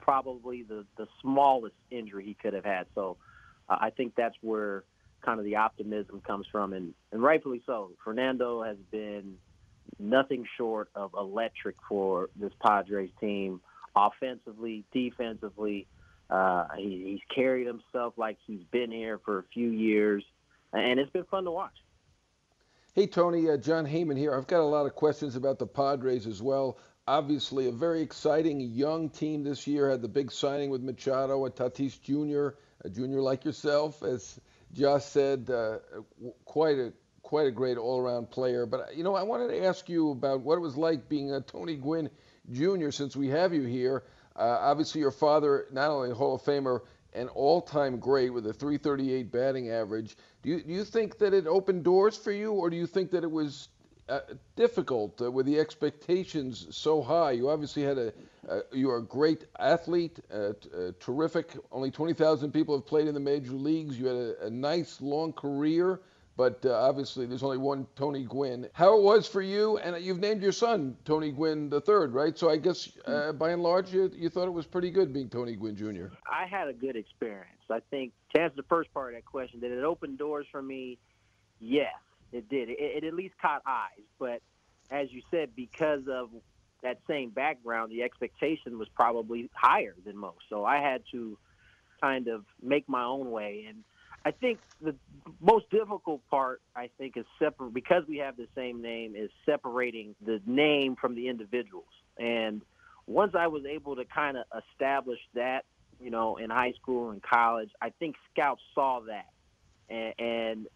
probably 0.00 0.62
the, 0.62 0.86
the 0.96 1.06
smallest 1.20 1.76
injury 1.90 2.24
he 2.24 2.34
could 2.34 2.54
have 2.54 2.64
had. 2.64 2.86
So 2.94 3.18
uh, 3.68 3.76
I 3.80 3.90
think 3.90 4.14
that's 4.16 4.36
where 4.40 4.84
kind 5.22 5.38
of 5.38 5.44
the 5.44 5.56
optimism 5.56 6.22
comes 6.26 6.46
from, 6.50 6.72
and, 6.72 6.94
and 7.12 7.22
rightfully 7.22 7.62
so. 7.66 7.90
Fernando 8.02 8.62
has 8.62 8.76
been 8.90 9.36
nothing 9.98 10.46
short 10.56 10.88
of 10.94 11.14
electric 11.18 11.76
for 11.88 12.30
this 12.36 12.52
Padres 12.60 13.10
team, 13.20 13.60
offensively, 13.94 14.84
defensively. 14.92 15.86
Uh, 16.30 16.66
he, 16.76 17.04
he's 17.10 17.34
carried 17.34 17.66
himself 17.66 18.14
like 18.16 18.38
he's 18.46 18.64
been 18.70 18.90
here 18.90 19.20
for 19.24 19.38
a 19.38 19.44
few 19.52 19.68
years, 19.68 20.24
and 20.72 20.98
it's 20.98 21.10
been 21.10 21.24
fun 21.24 21.44
to 21.44 21.50
watch. 21.50 21.74
Hey, 22.96 23.06
Tony, 23.06 23.50
uh, 23.50 23.58
Jon 23.58 23.84
Heyman 23.84 24.16
here. 24.16 24.34
I've 24.34 24.46
got 24.46 24.60
a 24.60 24.64
lot 24.64 24.86
of 24.86 24.94
questions 24.94 25.36
about 25.36 25.58
the 25.58 25.66
Padres 25.66 26.26
as 26.26 26.40
well. 26.40 26.78
Obviously, 27.06 27.68
a 27.68 27.70
very 27.70 28.00
exciting 28.00 28.58
young 28.58 29.10
team 29.10 29.44
this 29.44 29.66
year. 29.66 29.90
Had 29.90 30.00
the 30.00 30.08
big 30.08 30.32
signing 30.32 30.70
with 30.70 30.80
Machado, 30.80 31.44
a 31.44 31.50
Tatis 31.50 32.00
Jr., 32.00 32.56
a 32.86 32.88
junior 32.88 33.20
like 33.20 33.44
yourself, 33.44 34.02
as 34.02 34.40
Josh 34.72 35.04
said, 35.04 35.50
uh, 35.50 35.80
quite 36.46 36.78
a 36.78 36.94
quite 37.20 37.46
a 37.46 37.50
great 37.50 37.76
all-around 37.76 38.30
player. 38.30 38.64
But 38.64 38.96
you 38.96 39.04
know, 39.04 39.14
I 39.14 39.24
wanted 39.24 39.48
to 39.48 39.66
ask 39.66 39.90
you 39.90 40.12
about 40.12 40.40
what 40.40 40.56
it 40.56 40.62
was 40.62 40.78
like 40.78 41.06
being 41.06 41.34
a 41.34 41.42
Tony 41.42 41.76
Gwynn 41.76 42.08
Jr. 42.50 42.92
Since 42.92 43.14
we 43.14 43.28
have 43.28 43.52
you 43.52 43.64
here, 43.64 44.04
uh, 44.34 44.40
obviously 44.40 45.02
your 45.02 45.10
father, 45.10 45.66
not 45.70 45.90
only 45.90 46.12
a 46.12 46.14
Hall 46.14 46.36
of 46.36 46.42
Famer, 46.44 46.80
an 47.16 47.28
all-time 47.28 47.98
great 47.98 48.30
with 48.30 48.46
a 48.46 48.52
338 48.52 49.32
batting 49.32 49.70
average. 49.70 50.16
Do 50.42 50.50
you, 50.50 50.62
do 50.62 50.72
you 50.72 50.84
think 50.84 51.18
that 51.18 51.32
it 51.32 51.46
opened 51.46 51.82
doors 51.82 52.16
for 52.16 52.30
you, 52.30 52.52
or 52.52 52.70
do 52.70 52.76
you 52.76 52.86
think 52.86 53.10
that 53.12 53.24
it 53.24 53.30
was 53.30 53.68
uh, 54.08 54.20
difficult 54.54 55.20
uh, 55.20 55.30
with 55.30 55.46
the 55.46 55.58
expectations 55.58 56.66
so 56.70 57.02
high? 57.02 57.32
You 57.32 57.48
obviously 57.48 57.82
had 57.82 57.98
a, 57.98 58.12
uh, 58.48 58.60
you're 58.72 58.98
a 58.98 59.02
great 59.02 59.46
athlete, 59.58 60.20
uh, 60.32 60.52
terrific. 61.00 61.56
Only 61.72 61.90
20,000 61.90 62.52
people 62.52 62.76
have 62.76 62.86
played 62.86 63.08
in 63.08 63.14
the 63.14 63.20
major 63.20 63.52
leagues. 63.52 63.98
You 63.98 64.06
had 64.06 64.16
a, 64.16 64.46
a 64.46 64.50
nice 64.50 65.00
long 65.00 65.32
career 65.32 66.00
but 66.36 66.64
uh, 66.66 66.72
obviously 66.72 67.26
there's 67.26 67.42
only 67.42 67.58
one 67.58 67.86
Tony 67.96 68.24
Gwynn. 68.24 68.68
How 68.72 68.96
it 68.96 69.02
was 69.02 69.26
for 69.26 69.42
you, 69.42 69.78
and 69.78 70.02
you've 70.04 70.20
named 70.20 70.42
your 70.42 70.52
son 70.52 70.96
Tony 71.04 71.32
Gwynn 71.32 71.70
the 71.70 71.80
third, 71.80 72.12
right? 72.12 72.36
So 72.38 72.50
I 72.50 72.56
guess 72.56 72.90
uh, 73.06 73.32
by 73.32 73.50
and 73.50 73.62
large 73.62 73.92
you, 73.92 74.10
you 74.14 74.28
thought 74.28 74.46
it 74.46 74.52
was 74.52 74.66
pretty 74.66 74.90
good 74.90 75.12
being 75.12 75.28
Tony 75.28 75.56
Gwynn 75.56 75.76
Jr. 75.76 76.14
I 76.30 76.46
had 76.46 76.68
a 76.68 76.72
good 76.72 76.96
experience. 76.96 77.50
I 77.70 77.80
think 77.90 78.12
to 78.34 78.42
answer 78.42 78.56
the 78.56 78.62
first 78.64 78.92
part 78.92 79.14
of 79.14 79.18
that 79.18 79.24
question, 79.24 79.60
did 79.60 79.72
it 79.72 79.84
open 79.84 80.16
doors 80.16 80.46
for 80.50 80.62
me? 80.62 80.98
Yes, 81.58 81.94
it 82.32 82.48
did. 82.48 82.68
It, 82.68 82.78
it 82.78 83.04
at 83.04 83.14
least 83.14 83.34
caught 83.40 83.62
eyes, 83.66 84.04
but 84.18 84.42
as 84.90 85.10
you 85.12 85.22
said, 85.30 85.50
because 85.56 86.02
of 86.08 86.30
that 86.82 86.98
same 87.08 87.30
background, 87.30 87.90
the 87.90 88.02
expectation 88.02 88.78
was 88.78 88.88
probably 88.94 89.50
higher 89.54 89.96
than 90.04 90.16
most. 90.16 90.44
So 90.48 90.64
I 90.64 90.80
had 90.80 91.02
to 91.12 91.38
kind 92.00 92.28
of 92.28 92.44
make 92.62 92.88
my 92.88 93.02
own 93.02 93.30
way 93.30 93.64
and 93.68 93.82
I 94.26 94.32
think 94.32 94.58
the 94.82 94.96
most 95.40 95.70
difficult 95.70 96.20
part, 96.28 96.60
I 96.74 96.90
think, 96.98 97.16
is 97.16 97.24
separate 97.38 97.72
because 97.72 98.02
we 98.08 98.16
have 98.16 98.36
the 98.36 98.48
same 98.56 98.82
name, 98.82 99.14
is 99.14 99.30
separating 99.44 100.16
the 100.20 100.40
name 100.44 100.96
from 100.96 101.14
the 101.14 101.28
individuals. 101.28 101.86
And 102.18 102.60
once 103.06 103.36
I 103.38 103.46
was 103.46 103.64
able 103.64 103.94
to 103.94 104.04
kind 104.04 104.36
of 104.36 104.46
establish 104.72 105.20
that, 105.34 105.64
you 106.00 106.10
know, 106.10 106.38
in 106.38 106.50
high 106.50 106.72
school 106.72 107.10
and 107.10 107.22
college, 107.22 107.70
I 107.80 107.90
think 107.90 108.16
scouts 108.32 108.62
saw 108.74 109.02
that 109.06 109.28
and, 109.88 110.14
and 110.18 110.66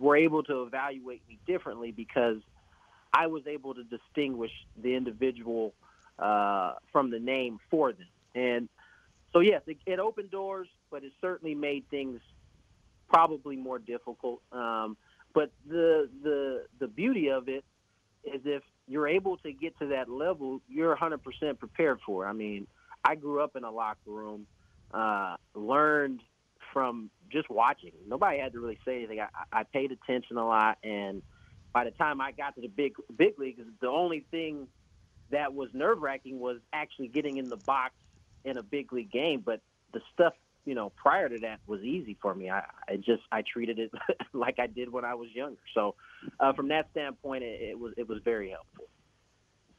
were 0.00 0.16
able 0.16 0.42
to 0.44 0.62
evaluate 0.62 1.20
me 1.28 1.38
differently 1.46 1.92
because 1.92 2.38
I 3.12 3.26
was 3.26 3.46
able 3.46 3.74
to 3.74 3.84
distinguish 3.84 4.52
the 4.82 4.94
individual 4.94 5.74
uh, 6.18 6.76
from 6.90 7.10
the 7.10 7.20
name 7.20 7.58
for 7.70 7.92
them. 7.92 8.08
And 8.34 8.70
so, 9.34 9.40
yes, 9.40 9.60
it, 9.66 9.76
it 9.84 9.98
opened 9.98 10.30
doors, 10.30 10.68
but 10.90 11.04
it 11.04 11.12
certainly 11.20 11.54
made 11.54 11.84
things 11.90 12.22
probably 13.08 13.56
more 13.56 13.78
difficult. 13.78 14.40
Um, 14.52 14.96
but 15.34 15.50
the 15.66 16.08
the 16.22 16.64
the 16.78 16.88
beauty 16.88 17.28
of 17.28 17.48
it 17.48 17.64
is 18.24 18.40
if 18.44 18.62
you're 18.86 19.08
able 19.08 19.36
to 19.38 19.52
get 19.52 19.78
to 19.78 19.86
that 19.88 20.08
level, 20.08 20.60
you're 20.68 20.94
100% 20.94 21.58
prepared 21.58 22.00
for. 22.04 22.24
It. 22.24 22.28
I 22.28 22.32
mean, 22.32 22.66
I 23.04 23.14
grew 23.14 23.42
up 23.42 23.56
in 23.56 23.64
a 23.64 23.70
locker 23.70 23.98
room, 24.10 24.46
uh, 24.92 25.36
learned 25.54 26.20
from 26.72 27.10
just 27.30 27.48
watching. 27.50 27.92
Nobody 28.06 28.38
had 28.38 28.52
to 28.52 28.60
really 28.60 28.78
say 28.84 28.98
anything. 28.98 29.20
I, 29.20 29.28
I 29.60 29.62
paid 29.64 29.92
attention 29.92 30.36
a 30.36 30.46
lot, 30.46 30.78
and 30.82 31.22
by 31.72 31.84
the 31.84 31.90
time 31.92 32.20
I 32.20 32.32
got 32.32 32.54
to 32.56 32.60
the 32.60 32.68
big 32.68 32.94
big 33.16 33.38
leagues, 33.38 33.62
the 33.80 33.88
only 33.88 34.24
thing 34.30 34.68
that 35.30 35.54
was 35.54 35.70
nerve 35.72 36.00
wracking 36.00 36.38
was 36.38 36.58
actually 36.72 37.08
getting 37.08 37.38
in 37.38 37.48
the 37.48 37.56
box 37.56 37.94
in 38.44 38.58
a 38.58 38.62
big 38.62 38.92
league 38.92 39.10
game. 39.10 39.42
But 39.44 39.60
the 39.92 40.00
stuff 40.12 40.34
you 40.64 40.74
know 40.74 40.90
prior 40.96 41.28
to 41.28 41.38
that 41.40 41.60
was 41.66 41.82
easy 41.82 42.16
for 42.20 42.34
me. 42.34 42.50
I, 42.50 42.62
I 42.88 42.96
just 42.96 43.22
I 43.32 43.42
treated 43.42 43.78
it 43.78 43.90
like 44.32 44.58
I 44.58 44.66
did 44.66 44.90
when 44.90 45.04
I 45.04 45.14
was 45.14 45.28
younger. 45.34 45.60
So 45.74 45.94
uh, 46.40 46.52
from 46.52 46.68
that 46.68 46.88
standpoint, 46.90 47.44
it, 47.44 47.60
it 47.60 47.78
was 47.78 47.92
it 47.96 48.08
was 48.08 48.18
very 48.24 48.50
helpful. 48.50 48.86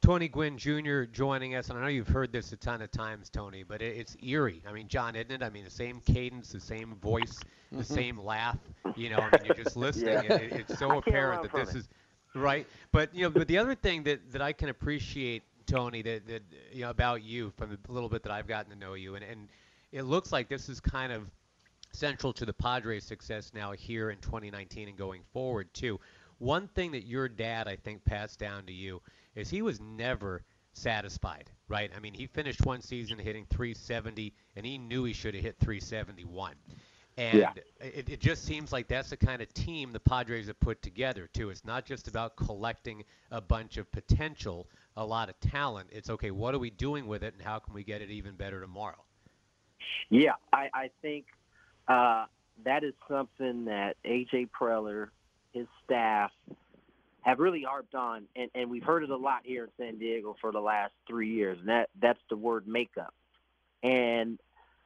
Tony 0.06 0.28
Gwynn 0.28 0.56
Jr. 0.56 1.02
joining 1.02 1.56
us, 1.56 1.68
and 1.68 1.78
I 1.78 1.82
know 1.82 1.88
you've 1.88 2.06
heard 2.06 2.30
this 2.30 2.52
a 2.52 2.56
ton 2.56 2.80
of 2.80 2.92
times, 2.92 3.28
Tony, 3.28 3.64
but 3.64 3.82
it, 3.82 3.96
it's 3.96 4.16
eerie. 4.22 4.62
I 4.64 4.72
mean, 4.72 4.86
Jon, 4.86 5.16
isn't 5.16 5.32
it? 5.32 5.42
I 5.42 5.50
mean, 5.50 5.64
the 5.64 5.70
same 5.70 6.00
cadence, 6.00 6.52
the 6.52 6.60
same 6.60 6.94
voice, 7.02 7.40
the 7.72 7.78
mm-hmm. 7.78 7.94
same 7.94 8.20
laugh. 8.20 8.58
You 8.94 9.10
know, 9.10 9.16
I 9.16 9.36
mean, 9.36 9.46
you're 9.46 9.56
just 9.56 9.76
listening. 9.76 10.14
yeah. 10.14 10.34
it, 10.34 10.52
it's 10.52 10.78
so 10.78 10.98
apparent 10.98 11.42
that 11.42 11.52
this 11.52 11.74
it. 11.74 11.78
is 11.78 11.88
right. 12.36 12.68
But 12.92 13.12
you 13.14 13.22
know, 13.22 13.30
but 13.30 13.48
the 13.48 13.58
other 13.58 13.74
thing 13.74 14.04
that 14.04 14.30
that 14.30 14.42
I 14.42 14.52
can 14.52 14.68
appreciate, 14.68 15.42
Tony, 15.66 16.02
that 16.02 16.28
that 16.28 16.42
you 16.72 16.82
know 16.82 16.90
about 16.90 17.24
you 17.24 17.52
from 17.56 17.70
the 17.70 17.92
little 17.92 18.08
bit 18.08 18.22
that 18.22 18.30
I've 18.30 18.46
gotten 18.46 18.70
to 18.70 18.78
know 18.78 18.94
you, 18.94 19.16
and 19.16 19.24
and 19.24 19.48
it 19.92 20.02
looks 20.02 20.32
like 20.32 20.48
this 20.48 20.68
is 20.68 20.80
kind 20.80 21.12
of 21.12 21.30
central 21.92 22.32
to 22.34 22.44
the 22.44 22.52
Padres' 22.52 23.04
success 23.04 23.52
now 23.54 23.72
here 23.72 24.10
in 24.10 24.18
2019 24.18 24.88
and 24.88 24.96
going 24.96 25.22
forward 25.32 25.72
too. 25.72 25.98
One 26.38 26.68
thing 26.68 26.92
that 26.92 27.06
your 27.06 27.28
dad, 27.28 27.66
I 27.66 27.76
think, 27.76 28.04
passed 28.04 28.38
down 28.38 28.66
to 28.66 28.72
you 28.72 29.00
is 29.34 29.48
he 29.48 29.62
was 29.62 29.80
never 29.80 30.42
satisfied, 30.74 31.50
right? 31.68 31.90
I 31.96 32.00
mean, 32.00 32.12
he 32.12 32.26
finished 32.26 32.64
one 32.66 32.82
season 32.82 33.18
hitting 33.18 33.46
370, 33.48 34.34
and 34.54 34.66
he 34.66 34.76
knew 34.76 35.04
he 35.04 35.14
should 35.14 35.34
have 35.34 35.42
hit 35.42 35.56
371. 35.58 36.54
And 37.18 37.38
yeah. 37.38 37.52
it, 37.80 38.10
it 38.10 38.20
just 38.20 38.44
seems 38.44 38.72
like 38.72 38.88
that's 38.88 39.08
the 39.08 39.16
kind 39.16 39.40
of 39.40 39.52
team 39.54 39.92
the 39.92 40.00
Padres 40.00 40.48
have 40.48 40.60
put 40.60 40.82
together, 40.82 41.30
too. 41.32 41.48
It's 41.48 41.64
not 41.64 41.86
just 41.86 42.08
about 42.08 42.36
collecting 42.36 43.04
a 43.30 43.40
bunch 43.40 43.78
of 43.78 43.90
potential, 43.90 44.68
a 44.98 45.04
lot 45.04 45.30
of 45.30 45.40
talent. 45.40 45.88
It's 45.92 46.10
okay, 46.10 46.30
what 46.30 46.54
are 46.54 46.58
we 46.58 46.68
doing 46.68 47.06
with 47.06 47.22
it, 47.22 47.32
and 47.32 47.42
how 47.42 47.58
can 47.58 47.72
we 47.72 47.84
get 47.84 48.02
it 48.02 48.10
even 48.10 48.34
better 48.34 48.60
tomorrow? 48.60 49.02
Yeah, 50.10 50.32
I, 50.52 50.68
I 50.72 50.90
think 51.02 51.26
uh, 51.88 52.26
that 52.64 52.84
is 52.84 52.94
something 53.08 53.66
that 53.66 53.96
A.J. 54.04 54.48
Preller, 54.58 55.08
his 55.52 55.66
staff, 55.84 56.30
have 57.22 57.40
really 57.40 57.64
harped 57.68 57.94
on, 57.94 58.24
and, 58.36 58.50
and 58.54 58.70
we've 58.70 58.84
heard 58.84 59.02
it 59.02 59.10
a 59.10 59.16
lot 59.16 59.40
here 59.44 59.64
in 59.64 59.70
San 59.78 59.98
Diego 59.98 60.36
for 60.40 60.52
the 60.52 60.60
last 60.60 60.92
three 61.08 61.30
years, 61.32 61.58
and 61.58 61.68
that, 61.68 61.88
that's 62.00 62.20
the 62.30 62.36
word 62.36 62.68
makeup. 62.68 63.12
And 63.82 64.38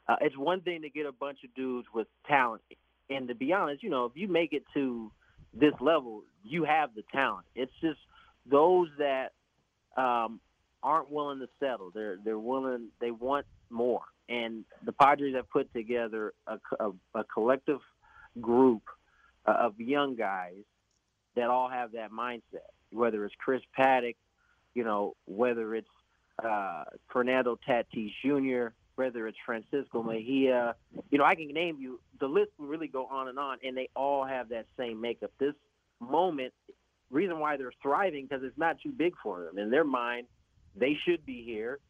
uh, 0.08 0.16
it's 0.22 0.36
one 0.36 0.62
thing 0.62 0.82
to 0.82 0.88
get 0.88 1.04
a 1.04 1.12
bunch 1.12 1.38
of 1.44 1.54
dudes 1.54 1.86
with 1.92 2.06
talent, 2.26 2.62
and 3.10 3.28
to 3.28 3.34
be 3.34 3.52
honest, 3.52 3.82
you 3.82 3.90
know, 3.90 4.06
if 4.06 4.12
you 4.14 4.26
make 4.26 4.52
it 4.52 4.64
to 4.72 5.12
this 5.52 5.74
level, 5.80 6.22
you 6.42 6.64
have 6.64 6.94
the 6.94 7.02
talent. 7.12 7.46
It's 7.54 7.72
just 7.80 7.98
those 8.50 8.88
that 8.98 9.32
um, 9.96 10.40
aren't 10.82 11.10
willing 11.10 11.40
to 11.40 11.48
settle. 11.58 11.90
They're 11.92 12.16
they're 12.24 12.38
willing. 12.38 12.88
They 13.00 13.10
want 13.10 13.46
more 13.70 14.02
and 14.30 14.64
the 14.84 14.92
Padres 14.92 15.34
have 15.34 15.50
put 15.50 15.70
together 15.74 16.32
a, 16.46 16.58
a, 16.78 16.90
a 17.14 17.24
collective 17.24 17.80
group 18.40 18.82
uh, 19.44 19.56
of 19.58 19.78
young 19.78 20.14
guys 20.14 20.62
that 21.34 21.50
all 21.50 21.68
have 21.68 21.92
that 21.92 22.12
mindset. 22.12 22.70
Whether 22.92 23.24
it's 23.24 23.34
Chris 23.38 23.60
Paddack, 23.76 24.16
you 24.74 24.84
know, 24.84 25.14
whether 25.26 25.74
it's 25.74 25.88
uh, 26.42 26.84
Fernando 27.12 27.58
Tatis 27.68 28.12
Jr., 28.24 28.72
whether 28.94 29.26
it's 29.26 29.38
Francisco 29.44 30.02
Mejia, 30.02 30.76
you 31.10 31.18
know, 31.18 31.24
I 31.24 31.34
can 31.34 31.48
name 31.48 31.78
you. 31.80 32.00
The 32.20 32.26
list 32.26 32.50
will 32.58 32.66
really 32.66 32.88
go 32.88 33.06
on 33.06 33.28
and 33.28 33.38
on, 33.38 33.58
and 33.64 33.76
they 33.76 33.88
all 33.96 34.24
have 34.24 34.50
that 34.50 34.66
same 34.78 35.00
makeup. 35.00 35.32
This 35.38 35.54
moment, 36.00 36.52
reason 37.10 37.38
why 37.40 37.56
they're 37.56 37.72
thriving 37.82 38.26
because 38.26 38.44
it's 38.44 38.58
not 38.58 38.76
too 38.80 38.92
big 38.92 39.14
for 39.22 39.42
them 39.42 39.58
in 39.58 39.70
their 39.70 39.84
mind. 39.84 40.26
They 40.76 40.96
should 41.04 41.24
be 41.26 41.42
here, 41.44 41.80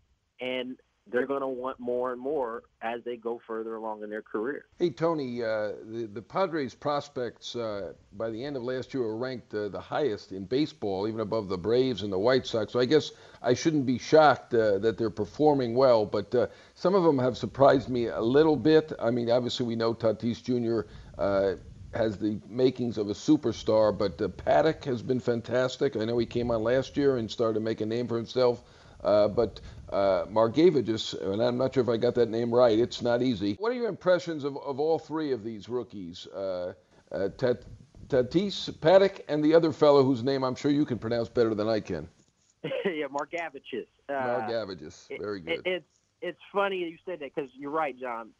and 0.41 0.76
they're 1.07 1.26
going 1.26 1.40
to 1.40 1.48
want 1.48 1.78
more 1.80 2.12
and 2.12 2.20
more 2.20 2.62
as 2.82 3.03
they 3.05 3.16
go 3.16 3.40
further 3.46 3.76
along 3.76 4.03
in 4.03 4.11
their 4.11 4.22
career. 4.22 4.66
Hey, 4.78 4.90
Tony, 4.90 5.42
uh, 5.42 5.72
the, 5.84 6.09
the 6.12 6.22
Padres 6.22 6.74
prospects 6.74 7.57
uh, 7.57 7.92
by 8.12 8.30
the 8.30 8.44
end 8.44 8.57
of 8.57 8.62
last 8.62 8.94
year 8.94 9.03
were 9.03 9.16
ranked 9.16 9.53
uh, 9.55 9.68
the 9.68 9.80
highest 9.80 10.32
in 10.32 10.44
baseball, 10.44 11.09
even 11.09 11.20
above 11.20 11.48
the 11.48 11.59
Braves 11.59 12.03
and 12.03 12.12
the 12.12 12.18
White 12.18 12.46
Sox. 12.46 12.72
So 12.72 12.80
I 12.80 12.84
guess 12.84 13.11
I 13.42 13.55
shouldn't 13.55 13.86
be 13.86 13.98
shocked 13.98 14.55
uh, 14.55 14.78
that 14.78 14.98
they're 14.98 15.11
performing 15.11 15.74
well, 15.74 16.07
but 16.07 16.34
uh, 16.34 16.46
some 16.74 16.94
of 16.94 17.03
them 17.03 17.18
have 17.18 17.36
surprised 17.36 17.88
me 17.88 18.07
a 18.07 18.20
little 18.20 18.57
bit. 18.57 18.92
I 19.01 19.11
mean, 19.11 19.30
obviously, 19.30 19.66
we 19.66 19.76
know 19.76 19.94
Tatis 19.94 20.42
Jr. 20.42 20.88
Uh, 21.18 21.57
has 21.92 22.18
the 22.18 22.38
makings 22.48 22.98
of 22.98 23.11
a 23.11 23.14
superstar, 23.14 23.96
but 23.96 24.16
Paddack 24.18 24.84
has 24.84 25.03
been 25.03 25.18
fantastic. 25.18 25.96
I 25.96 26.05
know 26.05 26.18
he 26.18 26.26
came 26.26 26.53
on 26.53 26.62
last 26.62 26.96
year 26.96 27.16
and 27.16 27.28
started 27.28 27.55
to 27.55 27.61
make 27.61 27.80
a 27.80 27.86
name 27.86 28.07
for 28.07 28.16
himself. 28.16 28.62
Uh, 29.03 29.28
but 29.28 29.61
uh, 29.91 30.26
Margevicius, 30.26 31.20
and 31.20 31.43
I'm 31.43 31.59
not 31.59 31.74
sure 31.74 31.82
if 31.82 31.88
I 31.88 31.97
got 31.97 32.14
that 32.16 32.28
name 32.28 32.53
right. 32.53 32.78
It's 32.78 33.03
not 33.03 33.22
easy. 33.22 33.57
What 33.59 33.72
are 33.72 33.74
your 33.74 33.88
impressions 33.88 34.45
of, 34.45 34.57
of 34.59 34.78
all 34.78 34.99
three 34.99 35.32
of 35.32 35.45
these 35.45 35.68
rookies? 35.68 36.26
Uh, 36.28 36.74
uh, 37.12 37.28
Tat, 37.36 37.64
Tatis, 38.09 38.70
Paddack, 38.70 39.20
and 39.28 39.45
the 39.45 39.55
other 39.55 39.72
fellow 39.72 40.03
whose 40.05 40.22
name 40.22 40.45
I'm 40.45 40.55
sure 40.55 40.70
you 40.70 40.84
can 40.84 40.99
pronounce 40.99 41.28
better 41.28 41.55
than 41.55 41.68
I 41.68 41.80
can. 41.80 42.09
yeah, 42.62 43.07
Margevicius. 43.07 43.86
Uh, 44.09 44.12
Margevicius. 44.12 45.09
Very 45.18 45.41
good. 45.41 45.53
It, 45.53 45.59
it, 45.59 45.66
it's 45.66 45.86
it's 46.22 46.41
funny 46.53 46.76
you 46.78 46.99
said 47.07 47.20
that 47.20 47.34
because 47.34 47.51
you're 47.57 47.70
right, 47.70 47.99
Jon. 47.99 48.30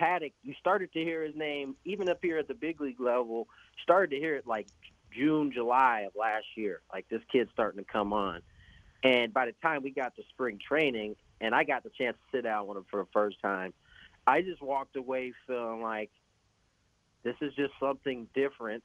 Paddack, 0.00 0.32
you 0.42 0.54
started 0.58 0.92
to 0.92 1.00
hear 1.00 1.22
his 1.24 1.34
name 1.34 1.76
even 1.84 2.08
up 2.08 2.18
here 2.22 2.38
at 2.38 2.48
the 2.48 2.54
big 2.54 2.80
league 2.80 3.00
level. 3.00 3.48
Started 3.82 4.14
to 4.14 4.16
hear 4.16 4.36
it 4.36 4.46
like 4.46 4.66
June, 5.14 5.52
July 5.52 6.04
of 6.06 6.12
last 6.18 6.46
year. 6.54 6.80
Like 6.92 7.08
this 7.08 7.22
kid's 7.30 7.50
starting 7.52 7.82
to 7.82 7.90
come 7.90 8.12
on. 8.12 8.42
And 9.06 9.32
by 9.32 9.46
the 9.46 9.54
time 9.62 9.84
we 9.84 9.92
got 9.92 10.16
to 10.16 10.22
spring 10.30 10.58
training 10.58 11.14
and 11.40 11.54
I 11.54 11.62
got 11.62 11.84
the 11.84 11.90
chance 11.90 12.16
to 12.16 12.36
sit 12.36 12.42
down 12.42 12.66
with 12.66 12.76
him 12.76 12.86
for 12.90 13.04
the 13.04 13.08
first 13.12 13.40
time, 13.40 13.72
I 14.26 14.42
just 14.42 14.60
walked 14.60 14.96
away 14.96 15.32
feeling 15.46 15.80
like 15.80 16.10
this 17.22 17.36
is 17.40 17.54
just 17.54 17.72
something 17.78 18.26
different. 18.34 18.82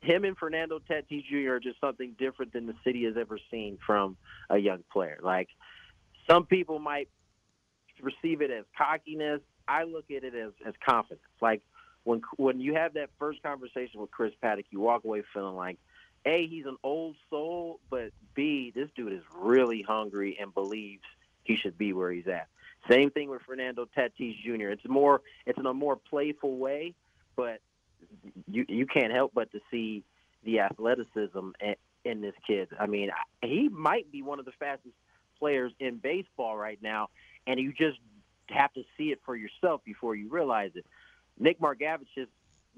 Him 0.00 0.24
and 0.24 0.38
Fernando 0.38 0.78
Tatis 0.78 1.26
Jr. 1.28 1.52
are 1.52 1.60
just 1.60 1.78
something 1.82 2.16
different 2.18 2.54
than 2.54 2.66
the 2.66 2.74
city 2.82 3.04
has 3.04 3.18
ever 3.18 3.38
seen 3.50 3.76
from 3.86 4.16
a 4.48 4.56
young 4.56 4.84
player. 4.90 5.18
Like 5.22 5.48
some 6.26 6.46
people 6.46 6.78
might 6.78 7.10
receive 8.00 8.40
it 8.40 8.50
as 8.50 8.64
cockiness. 8.76 9.42
I 9.68 9.84
look 9.84 10.06
at 10.10 10.24
it 10.24 10.34
as, 10.34 10.52
as 10.66 10.72
confidence. 10.82 11.20
Like 11.42 11.60
when 12.04 12.22
when 12.38 12.58
you 12.58 12.72
have 12.76 12.94
that 12.94 13.10
first 13.18 13.42
conversation 13.42 14.00
with 14.00 14.10
Chris 14.10 14.32
Paddack, 14.42 14.64
you 14.70 14.80
walk 14.80 15.04
away 15.04 15.22
feeling 15.34 15.56
like– 15.56 15.78
a, 16.24 16.46
he's 16.46 16.66
an 16.66 16.76
old 16.82 17.16
soul, 17.30 17.80
but 17.90 18.10
B, 18.34 18.72
this 18.74 18.88
dude 18.96 19.12
is 19.12 19.22
really 19.36 19.82
hungry 19.82 20.38
and 20.40 20.52
believes 20.54 21.02
he 21.44 21.56
should 21.56 21.76
be 21.76 21.92
where 21.92 22.10
he's 22.10 22.28
at. 22.28 22.48
Same 22.90 23.10
thing 23.10 23.30
with 23.30 23.42
Fernando 23.42 23.86
Tatis 23.96 24.36
Jr. 24.42 24.68
It's 24.68 24.86
more, 24.88 25.22
it's 25.46 25.58
in 25.58 25.66
a 25.66 25.74
more 25.74 25.96
playful 25.96 26.56
way, 26.56 26.94
but 27.36 27.60
you 28.50 28.64
you 28.68 28.86
can't 28.86 29.12
help 29.12 29.32
but 29.34 29.50
to 29.52 29.60
see 29.70 30.02
the 30.44 30.60
athleticism 30.60 31.50
in 32.04 32.20
this 32.20 32.34
kid. 32.46 32.68
I 32.78 32.86
mean, 32.86 33.10
he 33.42 33.68
might 33.68 34.10
be 34.10 34.22
one 34.22 34.38
of 34.38 34.44
the 34.44 34.52
fastest 34.58 34.94
players 35.38 35.72
in 35.78 35.98
baseball 35.98 36.56
right 36.56 36.78
now, 36.82 37.08
and 37.46 37.60
you 37.60 37.72
just 37.72 37.98
have 38.48 38.72
to 38.74 38.82
see 38.98 39.12
it 39.12 39.20
for 39.24 39.36
yourself 39.36 39.82
before 39.84 40.14
you 40.14 40.28
realize 40.28 40.72
it. 40.74 40.84
Nick 41.38 41.60
Margavich 41.60 42.06
is 42.16 42.28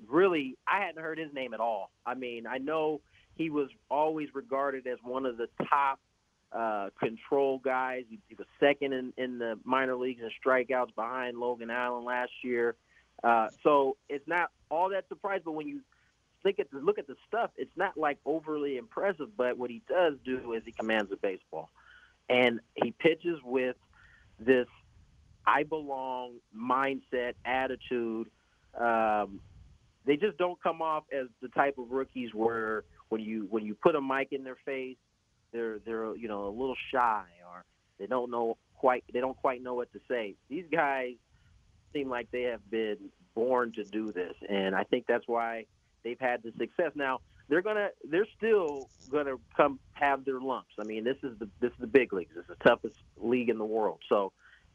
really, 0.07 0.57
I 0.67 0.81
hadn't 0.81 1.03
heard 1.03 1.19
his 1.19 1.33
name 1.33 1.55
at 1.55 1.61
all. 1.61 1.91
I 2.05 2.15
mean, 2.15 2.47
I 2.47 2.59
know 2.59 3.01
he 3.37 3.51
was 3.51 3.69
always 3.91 4.29
regarded 4.35 4.87
as 4.87 4.99
one 5.03 5.27
of 5.27 5.37
the 5.37 5.49
top 5.69 5.99
uh, 6.53 6.91
control 6.99 7.59
guys. 7.59 8.05
He, 8.09 8.21
he 8.29 8.35
was 8.37 8.47
second 8.61 8.93
in, 8.93 9.13
in 9.17 9.39
the 9.39 9.59
minor 9.65 9.97
leagues 9.97 10.23
in 10.23 10.31
strikeouts 10.45 10.95
behind 10.95 11.39
Logan 11.39 11.71
Allen 11.71 12.05
last 12.05 12.31
year. 12.43 12.77
Uh, 13.23 13.49
so 13.63 13.97
it's 14.09 14.27
not 14.29 14.51
all 14.71 14.91
that 14.91 15.09
surprising, 15.09 15.43
but 15.45 15.53
when 15.53 15.67
you 15.67 15.81
think 16.43 16.61
at 16.61 16.71
the, 16.71 16.79
look 16.79 16.99
at 16.99 17.07
the 17.07 17.17
stuff, 17.27 17.51
it's 17.57 17.77
not 17.77 17.97
like 17.97 18.19
overly 18.25 18.77
impressive. 18.77 19.37
But 19.37 19.59
what 19.59 19.71
he 19.71 19.83
does 19.89 20.15
do 20.25 20.53
is 20.53 20.63
he 20.65 20.73
commands 20.73 21.11
the 21.11 21.17
baseball, 21.17 21.71
and 22.29 22.61
he 22.75 22.93
pitches 22.93 23.39
with 23.43 23.77
this 24.39 24.69
"I 25.47 25.63
belong" 25.65 26.35
mindset, 26.57 27.35
attitude. 27.45 28.29
Um, 28.79 29.41
they 30.05 30.17
just 30.17 30.37
don't 30.37 30.61
come 30.63 30.83
off 30.83 31.05
as 31.13 31.29
the 31.41 31.49
type 31.49 31.79
of 31.79 31.91
rookies 31.91 32.35
where 32.35 32.85
when 33.09 33.21
you 33.21 33.47
when 33.51 33.65
you 33.65 33.75
put 33.75 33.95
a 33.95 34.01
mic 34.01 34.29
in 34.33 34.45
their 34.45 34.57
face 34.65 34.97
they're 35.55 35.79
they're 35.87 36.15
you 36.17 36.29
know 36.29 36.47
a 36.47 36.51
little 36.51 36.77
shy 36.93 37.25
or 37.47 37.65
they 37.99 38.07
don't 38.07 38.31
know 38.31 38.59
quite 38.75 39.05
they 39.13 39.21
don't 39.21 39.37
quite 39.39 39.63
know 39.63 39.75
what 39.75 39.91
to 39.93 40.01
say. 40.09 40.35
These 40.51 40.67
guys 40.71 41.15
seem 41.93 42.11
like 42.11 42.31
they 42.31 42.43
have 42.43 42.69
been 42.71 42.99
born 43.35 43.73
to 43.73 43.85
do 43.85 44.13
this, 44.13 44.35
and 44.49 44.75
I 44.75 44.85
think 44.85 45.07
that's 45.07 45.27
why 45.27 45.65
they've 46.03 46.21
had 46.21 46.43
the 46.43 46.53
success. 46.59 46.93
Now 46.95 47.21
they're 47.49 47.63
gonna 47.63 47.89
they're 48.11 48.27
still 48.37 48.91
gonna 49.11 49.37
come 49.57 49.79
have 49.93 50.25
their 50.25 50.41
lumps. 50.41 50.75
I 50.79 50.85
mean, 50.85 51.05
this 51.05 51.17
is 51.23 51.39
the 51.39 51.49
this 51.61 51.71
is 51.71 51.79
the 51.79 51.87
big 51.87 52.13
leagues. 52.13 52.35
It's 52.37 52.49
the 52.49 52.57
toughest 52.57 52.97
league 53.17 53.49
in 53.49 53.59
the 53.59 53.65
world, 53.65 54.01
so 54.09 54.33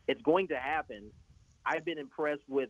it's 0.08 0.22
going 0.22 0.48
to 0.48 0.58
happen. 0.58 1.12
I've 1.66 1.86
been 1.86 2.00
impressed 2.00 2.42
with 2.48 2.70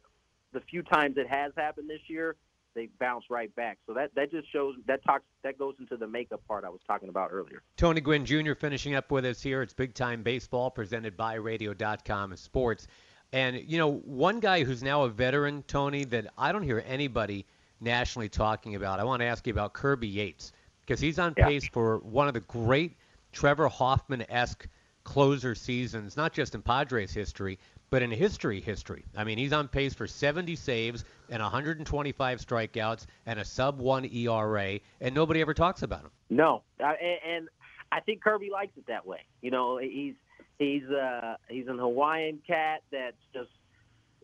the 0.51 0.61
few 0.61 0.81
times 0.81 1.15
it 1.17 1.29
has 1.29 1.53
happened 1.55 1.89
this 1.89 2.01
year. 2.07 2.35
They 2.79 2.87
bounce 2.97 3.25
right 3.29 3.53
back. 3.57 3.77
So 3.85 3.93
that, 3.95 4.15
that 4.15 4.31
just 4.31 4.49
shows 4.53 4.75
that 4.87 5.03
talks 5.03 5.25
that 5.43 5.59
goes 5.59 5.75
into 5.81 5.97
the 5.97 6.07
makeup 6.07 6.41
part 6.47 6.63
I 6.63 6.69
was 6.69 6.79
talking 6.87 7.09
about 7.09 7.29
earlier. 7.33 7.61
Tony 7.75 7.99
Gwynn 7.99 8.25
Jr. 8.25 8.53
finishing 8.53 8.95
up 8.95 9.11
with 9.11 9.25
us 9.25 9.41
here. 9.41 9.61
It's 9.61 9.73
Big 9.73 9.93
Time 9.93 10.23
Baseball 10.23 10.71
presented 10.71 11.17
by 11.17 11.33
Radio.com 11.33 12.31
and 12.31 12.39
Sports. 12.39 12.87
And, 13.33 13.61
you 13.67 13.77
know, 13.77 13.95
one 14.05 14.39
guy 14.39 14.63
who's 14.63 14.81
now 14.81 15.03
a 15.03 15.09
veteran, 15.09 15.61
Tony, 15.67 16.05
that 16.05 16.27
I 16.37 16.53
don't 16.53 16.63
hear 16.63 16.81
anybody 16.87 17.45
nationally 17.81 18.29
talking 18.29 18.75
about, 18.75 19.01
I 19.01 19.03
want 19.03 19.19
to 19.19 19.25
ask 19.25 19.45
you 19.45 19.51
about 19.51 19.73
Kirby 19.73 20.07
Yates 20.07 20.53
because 20.85 21.01
he's 21.01 21.19
on 21.19 21.33
Yeah. 21.37 21.47
pace 21.47 21.67
for 21.67 21.97
one 21.97 22.29
of 22.29 22.33
the 22.33 22.39
great 22.39 22.95
Trevor 23.33 23.67
Hoffman 23.67 24.23
esque 24.31 24.69
closer 25.03 25.53
seasons, 25.53 26.15
not 26.15 26.31
just 26.31 26.55
in 26.55 26.61
Padres 26.61 27.11
history, 27.13 27.59
but 27.89 28.01
in 28.01 28.09
history 28.09 28.61
history. 28.61 29.03
I 29.17 29.25
mean, 29.25 29.37
he's 29.37 29.51
on 29.51 29.67
pace 29.67 29.93
for 29.93 30.07
70 30.07 30.55
saves 30.55 31.03
and 31.29 31.41
125 31.41 32.39
strikeouts 32.39 33.05
and 33.25 33.39
a 33.39 33.45
sub 33.45 33.79
1 33.79 34.05
ERA, 34.05 34.79
and 35.01 35.15
nobody 35.15 35.41
ever 35.41 35.53
talks 35.53 35.83
about 35.83 36.01
him. 36.01 36.11
No, 36.29 36.63
I, 36.83 36.95
and, 37.25 37.49
I 37.91 37.99
think 38.01 38.23
Kirby 38.23 38.49
likes 38.51 38.77
it 38.77 38.85
that 38.87 39.05
way. 39.05 39.21
You 39.41 39.51
know, 39.51 39.77
he's 39.77 40.13
he's 40.59 40.83
uh, 40.83 41.37
he's 41.49 41.67
an 41.67 41.79
Hawaiian 41.79 42.39
cat 42.45 42.83
that's 42.91 43.17
just 43.33 43.49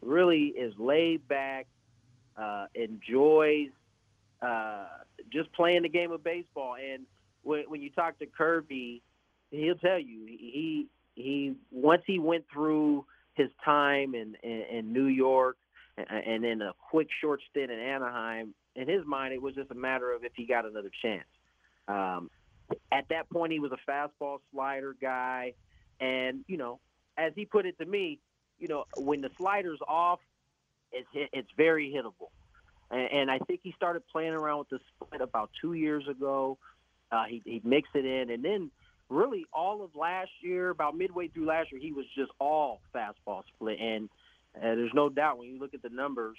really 0.02 0.48
is 0.48 0.74
laid 0.78 1.28
back, 1.28 1.68
uh, 2.38 2.68
enjoys 2.76 3.70
uh, 4.42 4.86
just 5.32 5.52
playing 5.54 5.84
the 5.84 5.90
game 5.90 6.12
of 6.12 6.24
baseball. 6.24 6.76
And 6.76 7.06
when, 7.44 7.64
when 7.68 7.82
you 7.82 7.90
talk 7.90 8.20
to 8.20 8.26
Kirby, 8.26 9.02
he'll 9.52 9.76
tell 9.76 10.00
you 10.00 10.26
he 10.28 10.88
he 11.16 11.56
once 11.72 12.04
he 12.06 12.20
went 12.20 12.46
through 12.52 13.06
his 13.34 13.50
time 13.64 14.14
in 14.14 14.36
in, 14.44 14.64
in 14.72 14.94
New 14.94 15.06
York 15.06 15.58
and, 15.98 16.44
then 16.44 16.62
a 16.62 16.74
quick 16.90 17.08
short 17.22 17.42
stint 17.50 17.72
in 17.72 17.80
Anaheim. 17.80 18.54
In 18.76 18.88
his 18.88 19.06
mind, 19.06 19.34
it 19.34 19.42
was 19.42 19.56
just 19.56 19.72
a 19.72 19.76
matter 19.76 20.12
of 20.12 20.24
if 20.24 20.34
he 20.36 20.46
got 20.46 20.66
another 20.66 20.92
chance. 21.02 21.28
Um, 21.88 22.30
at 22.92 23.08
that 23.10 23.30
point, 23.30 23.52
he 23.52 23.60
was 23.60 23.72
a 23.72 23.90
fastball 23.90 24.40
slider 24.52 24.96
guy, 25.00 25.54
and 26.00 26.44
you 26.48 26.58
know, 26.58 26.80
as 27.18 27.32
he 27.36 27.46
put 27.46 27.66
it 27.66 27.78
to 27.80 27.86
me, 27.86 28.20
you 28.60 28.68
know, 28.68 28.86
when 28.98 29.22
the 29.22 29.30
slider's 29.38 29.80
off, 29.88 30.20
it's 30.92 31.08
hit, 31.14 31.30
it's 31.32 31.50
very 31.56 31.94
hittable. 31.96 32.30
And, 32.90 33.12
and 33.12 33.32
I 33.32 33.40
think 33.40 33.62
he 33.64 33.74
started 33.78 34.04
playing 34.12 34.34
around 34.34 34.60
with 34.60 34.70
the 34.70 34.80
split 34.90 35.22
about 35.22 35.52
two 35.62 35.74
years 35.74 36.08
ago. 36.08 36.58
Uh, 37.12 37.26
he 37.26 37.42
he 37.46 37.62
mixed 37.64 37.96
it 37.96 38.06
in, 38.06 38.32
and 38.32 38.44
then 38.44 38.72
really 39.10 39.46
all 39.54 39.84
of 39.84 39.96
last 39.96 40.32
year, 40.42 40.72
about 40.72 40.98
midway 40.98 41.28
through 41.28 41.46
last 41.46 41.72
year, 41.72 41.80
he 41.80 41.92
was 41.92 42.06
just 42.16 42.32
all 42.40 42.82
fastball 42.94 43.44
split. 43.56 43.80
And 43.80 44.10
uh, 44.58 44.76
there's 44.76 44.94
no 44.94 45.10
doubt 45.10 45.38
when 45.38 45.50
you 45.50 45.60
look 45.60 45.74
at 45.74 45.82
the 45.82 45.90
numbers, 45.90 46.38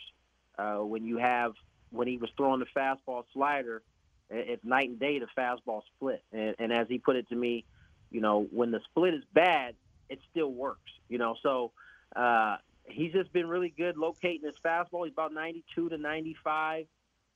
uh, 0.59 0.77
when 0.77 1.05
you 1.05 1.19
have 1.19 1.53
when 1.91 2.09
he 2.09 2.17
was 2.17 2.31
throwing 2.37 2.61
the 2.61 2.67
fastball 2.77 3.25
slider, 3.33 3.83
it's 4.31 4.65
night 4.65 4.89
and 4.89 4.99
day 4.99 5.19
the 5.19 5.27
fastball 5.37 5.83
split. 5.95 6.23
And, 6.33 6.55
and 6.59 6.73
as 6.73 6.89
he 6.89 6.99
put 6.99 7.17
it 7.17 7.29
to 7.29 7.37
me, 7.37 7.65
you 8.11 8.21
know, 8.21 8.47
when 8.51 8.71
the 8.71 8.81
split 8.91 9.15
is 9.15 9.23
bad, 9.33 9.75
it 10.09 10.19
still 10.31 10.53
works. 10.53 10.91
You 11.09 11.19
know, 11.19 11.37
so 11.43 11.73
uh, 12.15 12.57
he's 12.85 13.13
just 13.13 13.33
been 13.33 13.47
really 13.47 13.73
good 13.77 13.97
locating 13.97 14.47
his 14.47 14.57
fastball. 14.65 15.05
He's 15.05 15.13
about 15.13 15.33
92 15.33 15.91
to 15.91 15.99
95, 15.99 16.87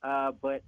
uh, 0.03 0.31
but 0.41 0.63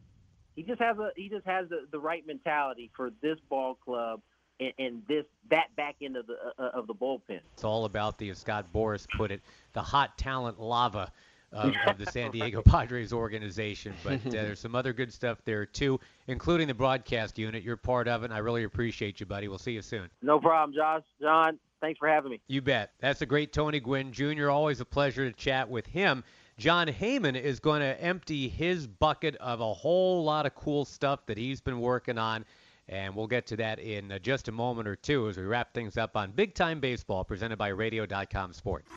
he 0.56 0.64
just 0.64 0.82
has 0.82 0.98
a 0.98 1.12
he 1.16 1.30
just 1.30 1.46
has 1.46 1.68
the, 1.70 1.88
the 1.92 2.00
right 2.00 2.26
mentality 2.26 2.92
for 2.96 3.12
this 3.22 3.38
ball 3.50 3.76
club 3.76 4.22
and, 4.64 4.74
and 4.86 5.02
this 5.08 5.26
that 5.50 5.76
back 5.76 5.96
end 6.02 6.18
of 6.18 6.28
the 6.28 6.36
uh, 6.58 6.70
of 6.74 6.88
the 6.88 6.94
bullpen. 6.94 7.40
It's 7.54 7.64
all 7.64 7.86
about 7.86 8.18
the, 8.18 8.30
as 8.30 8.40
Scott 8.40 8.68
Boras 8.74 9.08
put 9.18 9.32
it, 9.32 9.42
the 9.74 9.82
hot 9.82 10.18
talent 10.18 10.60
lava 10.60 11.12
of, 11.52 11.74
of 11.88 11.98
the 11.98 12.06
San 12.12 12.32
Diego 12.32 12.62
Padres 12.62 13.14
organization. 13.14 13.94
But 14.04 14.26
uh, 14.26 14.30
there's 14.30 14.60
some 14.60 14.76
other 14.76 14.94
good 14.94 15.14
stuff 15.14 15.40
there 15.46 15.66
too, 15.66 16.00
including 16.28 16.68
the 16.68 16.74
broadcast 16.74 17.38
unit. 17.38 17.64
You're 17.64 17.78
part 17.78 18.08
of 18.08 18.24
it, 18.24 18.26
and 18.26 18.34
I 18.34 18.40
really 18.40 18.64
appreciate 18.64 19.20
you, 19.20 19.26
buddy. 19.26 19.48
We'll 19.48 19.58
see 19.58 19.74
you 19.74 19.82
soon. 19.82 20.10
No 20.22 20.40
problem, 20.40 20.76
Josh. 20.76 21.04
Jon, 21.22 21.60
thanks 21.82 22.00
for 22.00 22.08
having 22.08 22.32
me. 22.32 22.42
You 22.48 22.62
bet. 22.62 22.92
That's 23.00 23.22
a 23.22 23.26
great 23.26 23.54
Tony 23.54 23.80
Gwynn 23.80 24.12
Jr. 24.12 24.50
Always 24.50 24.82
a 24.82 24.86
pleasure 24.86 25.30
to 25.30 25.36
chat 25.36 25.70
with 25.70 25.88
him. 25.88 26.24
Jon 26.58 26.88
Heyman 26.88 27.40
is 27.40 27.60
going 27.60 27.82
to 27.82 28.00
empty 28.00 28.48
his 28.48 28.86
bucket 28.86 29.36
of 29.38 29.60
a 29.60 29.74
whole 29.74 30.24
lot 30.24 30.46
of 30.46 30.54
cool 30.54 30.86
stuff 30.86 31.26
that 31.26 31.38
he's 31.38 31.62
been 31.62 31.80
working 31.80 32.20
on. 32.20 32.46
And 32.90 33.16
we'll 33.16 33.28
get 33.28 33.48
to 33.48 33.58
that 33.58 33.80
in 33.80 34.12
uh, 34.12 34.20
just 34.20 34.48
a 34.50 34.52
moment 34.52 34.88
or 34.88 34.96
two 34.96 35.30
as 35.30 35.38
we 35.38 35.44
wrap 35.44 35.74
things 35.74 35.98
up 35.98 36.18
on 36.18 36.32
Big 36.32 36.54
Time 36.54 36.80
Baseball 36.80 37.24
presented 37.24 37.58
by 37.58 37.70
Radio.com 37.70 38.54
Sports. 38.54 38.90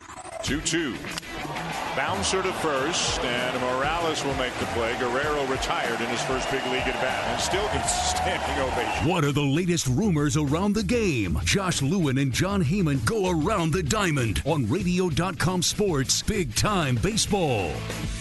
2 0.43 0.61
2. 0.61 0.95
Bouncer 1.97 2.43
to 2.43 2.53
first, 2.53 3.21
and 3.25 3.59
Morales 3.63 4.23
will 4.23 4.35
make 4.35 4.53
the 4.59 4.67
play. 4.67 4.95
Guerrero 4.99 5.47
retired 5.47 5.99
in 5.99 6.07
his 6.09 6.21
first 6.25 6.51
big 6.51 6.63
league 6.67 6.83
at 6.83 6.93
bat 7.01 7.25
and 7.29 7.41
still 7.41 7.65
gets 7.69 7.91
a 7.91 8.17
standing 8.17 8.63
ovation. 8.63 9.09
What 9.09 9.25
are 9.25 9.33
the 9.33 9.41
latest 9.41 9.87
rumors 9.87 10.37
around 10.37 10.75
the 10.75 10.85
game? 10.85 11.39
Josh 11.45 11.81
Lewin 11.81 12.19
and 12.19 12.33
Jon 12.33 12.63
Heyman 12.63 13.03
go 13.07 13.31
around 13.31 13.73
the 13.73 13.83
diamond 13.83 14.43
on 14.45 14.69
Radio.com 14.69 15.63
Sports 15.63 16.23
Big 16.23 16.55
Time 16.55 16.97
Baseball. 16.97 17.73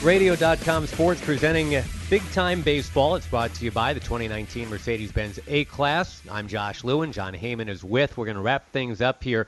Radio.com 0.02 0.88
Sports 0.88 1.20
presenting 1.20 1.84
Big 2.10 2.24
Time 2.32 2.62
Baseball. 2.62 3.16
It's 3.16 3.28
brought 3.28 3.54
to 3.56 3.66
you 3.66 3.72
by 3.72 3.94
the 3.94 4.00
2019 4.00 4.70
Mercedes 4.70 5.12
Benz 5.12 5.38
A 5.48 5.66
Class. 5.66 6.22
I'm 6.32 6.48
Josh 6.48 6.86
Lewin. 6.86 7.12
Jon 7.12 7.34
Heyman 7.34 7.68
is 7.68 7.84
with. 7.84 8.16
We're 8.16 8.26
going 8.26 8.38
to 8.38 8.42
wrap 8.42 8.72
things 8.72 9.02
up 9.02 9.22
here. 9.22 9.48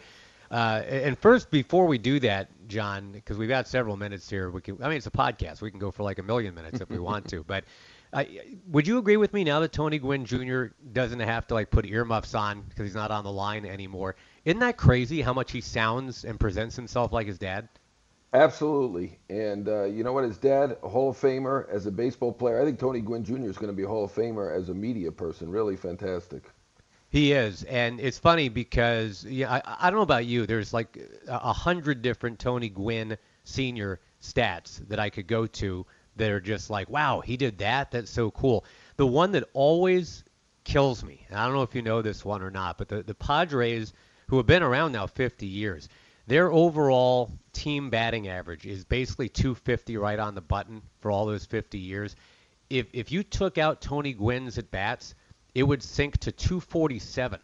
Uh, 0.49 0.81
and 0.87 1.17
first, 1.17 1.51
before 1.51 1.87
we 1.87 1.97
do 1.97 2.19
that, 2.21 2.49
Jon, 2.67 3.11
because 3.11 3.37
we've 3.37 3.49
got 3.49 3.67
several 3.67 3.97
minutes 3.97 4.29
here, 4.29 4.49
we 4.49 4.61
can. 4.61 4.81
I 4.81 4.87
mean, 4.87 4.97
it's 4.97 5.07
a 5.07 5.11
podcast. 5.11 5.61
We 5.61 5.71
can 5.71 5.79
go 5.79 5.91
for 5.91 6.03
like 6.03 6.19
a 6.19 6.23
million 6.23 6.53
minutes 6.55 6.81
if 6.81 6.89
we 6.89 6.99
want 6.99 7.27
to. 7.29 7.43
But 7.47 7.63
uh, 8.13 8.23
would 8.67 8.87
you 8.87 8.97
agree 8.97 9.17
with 9.17 9.33
me 9.33 9.43
now 9.43 9.59
that 9.59 9.71
Tony 9.73 9.99
Gwynn 9.99 10.25
Jr. 10.25 10.65
doesn't 10.93 11.19
have 11.19 11.47
to 11.47 11.53
like 11.53 11.69
put 11.69 11.85
earmuffs 11.85 12.35
on 12.35 12.61
because 12.61 12.85
he's 12.85 12.95
not 12.95 13.11
on 13.11 13.23
the 13.23 13.31
line 13.31 13.65
anymore? 13.65 14.15
Isn't 14.45 14.59
that 14.59 14.77
crazy 14.77 15.21
how 15.21 15.33
much 15.33 15.51
he 15.51 15.61
sounds 15.61 16.23
and 16.23 16.39
presents 16.39 16.75
himself 16.75 17.11
like 17.11 17.27
his 17.27 17.37
dad? 17.37 17.67
Absolutely. 18.33 19.19
And 19.29 19.67
uh, 19.67 19.85
you 19.85 20.03
know 20.03 20.13
what? 20.13 20.23
His 20.23 20.37
dad, 20.37 20.77
a 20.83 20.89
Hall 20.89 21.09
of 21.09 21.17
Famer 21.17 21.69
as 21.69 21.85
a 21.85 21.91
baseball 21.91 22.31
player. 22.31 22.61
I 22.61 22.65
think 22.65 22.79
Tony 22.79 23.01
Gwynn 23.01 23.23
Jr. 23.23 23.49
is 23.49 23.57
going 23.57 23.71
to 23.71 23.73
be 23.73 23.83
a 23.83 23.87
Hall 23.87 24.03
of 24.03 24.13
Famer 24.13 24.55
as 24.55 24.69
a 24.69 24.73
media 24.73 25.11
person. 25.11 25.49
Really 25.49 25.75
fantastic. 25.75 26.43
He 27.09 27.31
is, 27.31 27.63
and 27.63 28.01
it's 28.01 28.19
funny 28.19 28.49
because 28.49 29.23
yeah, 29.23 29.51
I, 29.53 29.61
I 29.79 29.89
don't 29.89 29.99
know 29.99 30.03
about 30.03 30.25
you. 30.25 30.45
There's 30.45 30.73
like 30.73 30.97
a 31.27 31.53
hundred 31.53 32.01
different 32.01 32.39
Tony 32.39 32.67
Gwynn 32.67 33.17
senior 33.45 34.01
stats 34.21 34.85
that 34.89 34.99
I 34.99 35.09
could 35.09 35.27
go 35.27 35.47
to 35.47 35.85
that 36.17 36.31
are 36.31 36.41
just 36.41 36.69
like, 36.69 36.89
wow, 36.89 37.21
he 37.21 37.37
did 37.37 37.59
that. 37.59 37.91
That's 37.91 38.11
so 38.11 38.31
cool. 38.31 38.65
The 38.97 39.07
one 39.07 39.31
that 39.31 39.45
always 39.53 40.23
kills 40.65 41.03
me, 41.03 41.25
and 41.29 41.39
I 41.39 41.45
don't 41.45 41.55
know 41.55 41.61
if 41.61 41.75
you 41.75 41.81
know 41.81 42.01
this 42.01 42.25
one 42.25 42.41
or 42.41 42.51
not, 42.51 42.77
but 42.77 42.89
the, 42.89 43.03
the 43.03 43.15
Padres, 43.15 43.93
who 44.27 44.37
have 44.37 44.45
been 44.45 44.63
around 44.63 44.91
now 44.91 45.07
50 45.07 45.45
years, 45.45 45.87
their 46.25 46.51
overall 46.51 47.31
team 47.53 47.89
batting 47.89 48.27
average 48.27 48.65
is 48.65 48.83
basically 48.83 49.29
250 49.29 49.95
right 49.95 50.19
on 50.19 50.35
the 50.35 50.41
button 50.41 50.81
for 50.99 51.09
all 51.09 51.25
those 51.25 51.45
50 51.45 51.79
years. 51.79 52.15
If 52.69 52.87
if 52.91 53.13
you 53.13 53.23
took 53.23 53.57
out 53.57 53.79
Tony 53.79 54.11
Gwynn's 54.11 54.57
at 54.57 54.69
bats, 54.69 55.15
it 55.57 55.63
would 55.63 55.81
sink 55.81 56.19
to 56.19 56.31
247. 56.31 57.39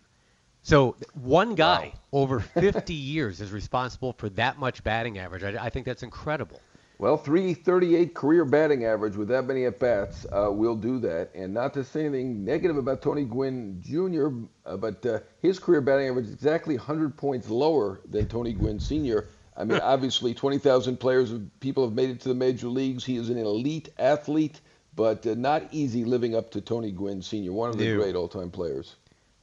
So 0.62 0.96
one 1.16 1.56
guy 1.56 1.94
over 2.12 2.40
50 2.40 2.94
years 2.94 3.42
is 3.42 3.52
responsible 3.52 4.14
for 4.14 4.30
that 4.30 4.60
much 4.60 4.84
batting 4.84 5.18
average. 5.18 5.44
I, 5.44 5.66
I 5.66 5.70
think 5.72 5.88
that's 5.88 6.04
incredible. 6.04 6.62
Well, 7.00 7.18
338 7.18 8.14
career 8.14 8.46
batting 8.46 8.86
average 8.86 9.16
with 9.16 9.30
that 9.30 9.48
many 9.48 9.66
at 9.66 9.80
bats 9.80 10.28
uh, 10.32 10.52
will 10.52 10.76
do 10.76 11.00
that. 11.00 11.32
And 11.34 11.56
not 11.56 11.74
to 11.74 11.84
say 11.84 12.06
anything 12.06 12.46
negative 12.46 12.78
about 12.78 13.02
Tony 13.02 13.26
Gwynn 13.26 13.82
Jr., 13.82 14.28
uh, 14.64 14.78
but 14.78 15.04
uh, 15.08 15.20
his 15.42 15.58
career 15.58 15.82
batting 15.82 16.08
average 16.08 16.28
is 16.28 16.34
exactly 16.34 16.78
100 16.78 17.18
points 17.18 17.50
lower 17.50 18.00
than 18.08 18.28
Tony 18.28 18.54
Gwynn 18.54 18.80
Sr. 18.80 19.28
I 19.58 19.64
mean, 19.64 19.80
obviously, 19.84 20.36
20,000 20.36 20.98
players, 20.98 21.32
of 21.32 21.42
people 21.60 21.84
have 21.84 21.96
made 21.96 22.12
it 22.12 22.22
to 22.22 22.30
the 22.30 22.36
major 22.36 22.68
leagues. 22.68 23.04
He 23.04 23.18
is 23.18 23.32
an 23.32 23.40
elite 23.40 23.90
athlete, 23.98 24.62
but 24.96 25.26
uh, 25.26 25.36
not 25.36 25.64
easy 25.72 26.04
living 26.06 26.36
up 26.36 26.52
to 26.52 26.62
Tony 26.62 26.92
Gwynn 26.92 27.22
Sr., 27.22 27.52
one 27.54 27.70
of 27.70 27.78
the 27.78 27.88
No. 27.88 27.98
great 28.02 28.16
all-time 28.16 28.52
players. 28.52 28.96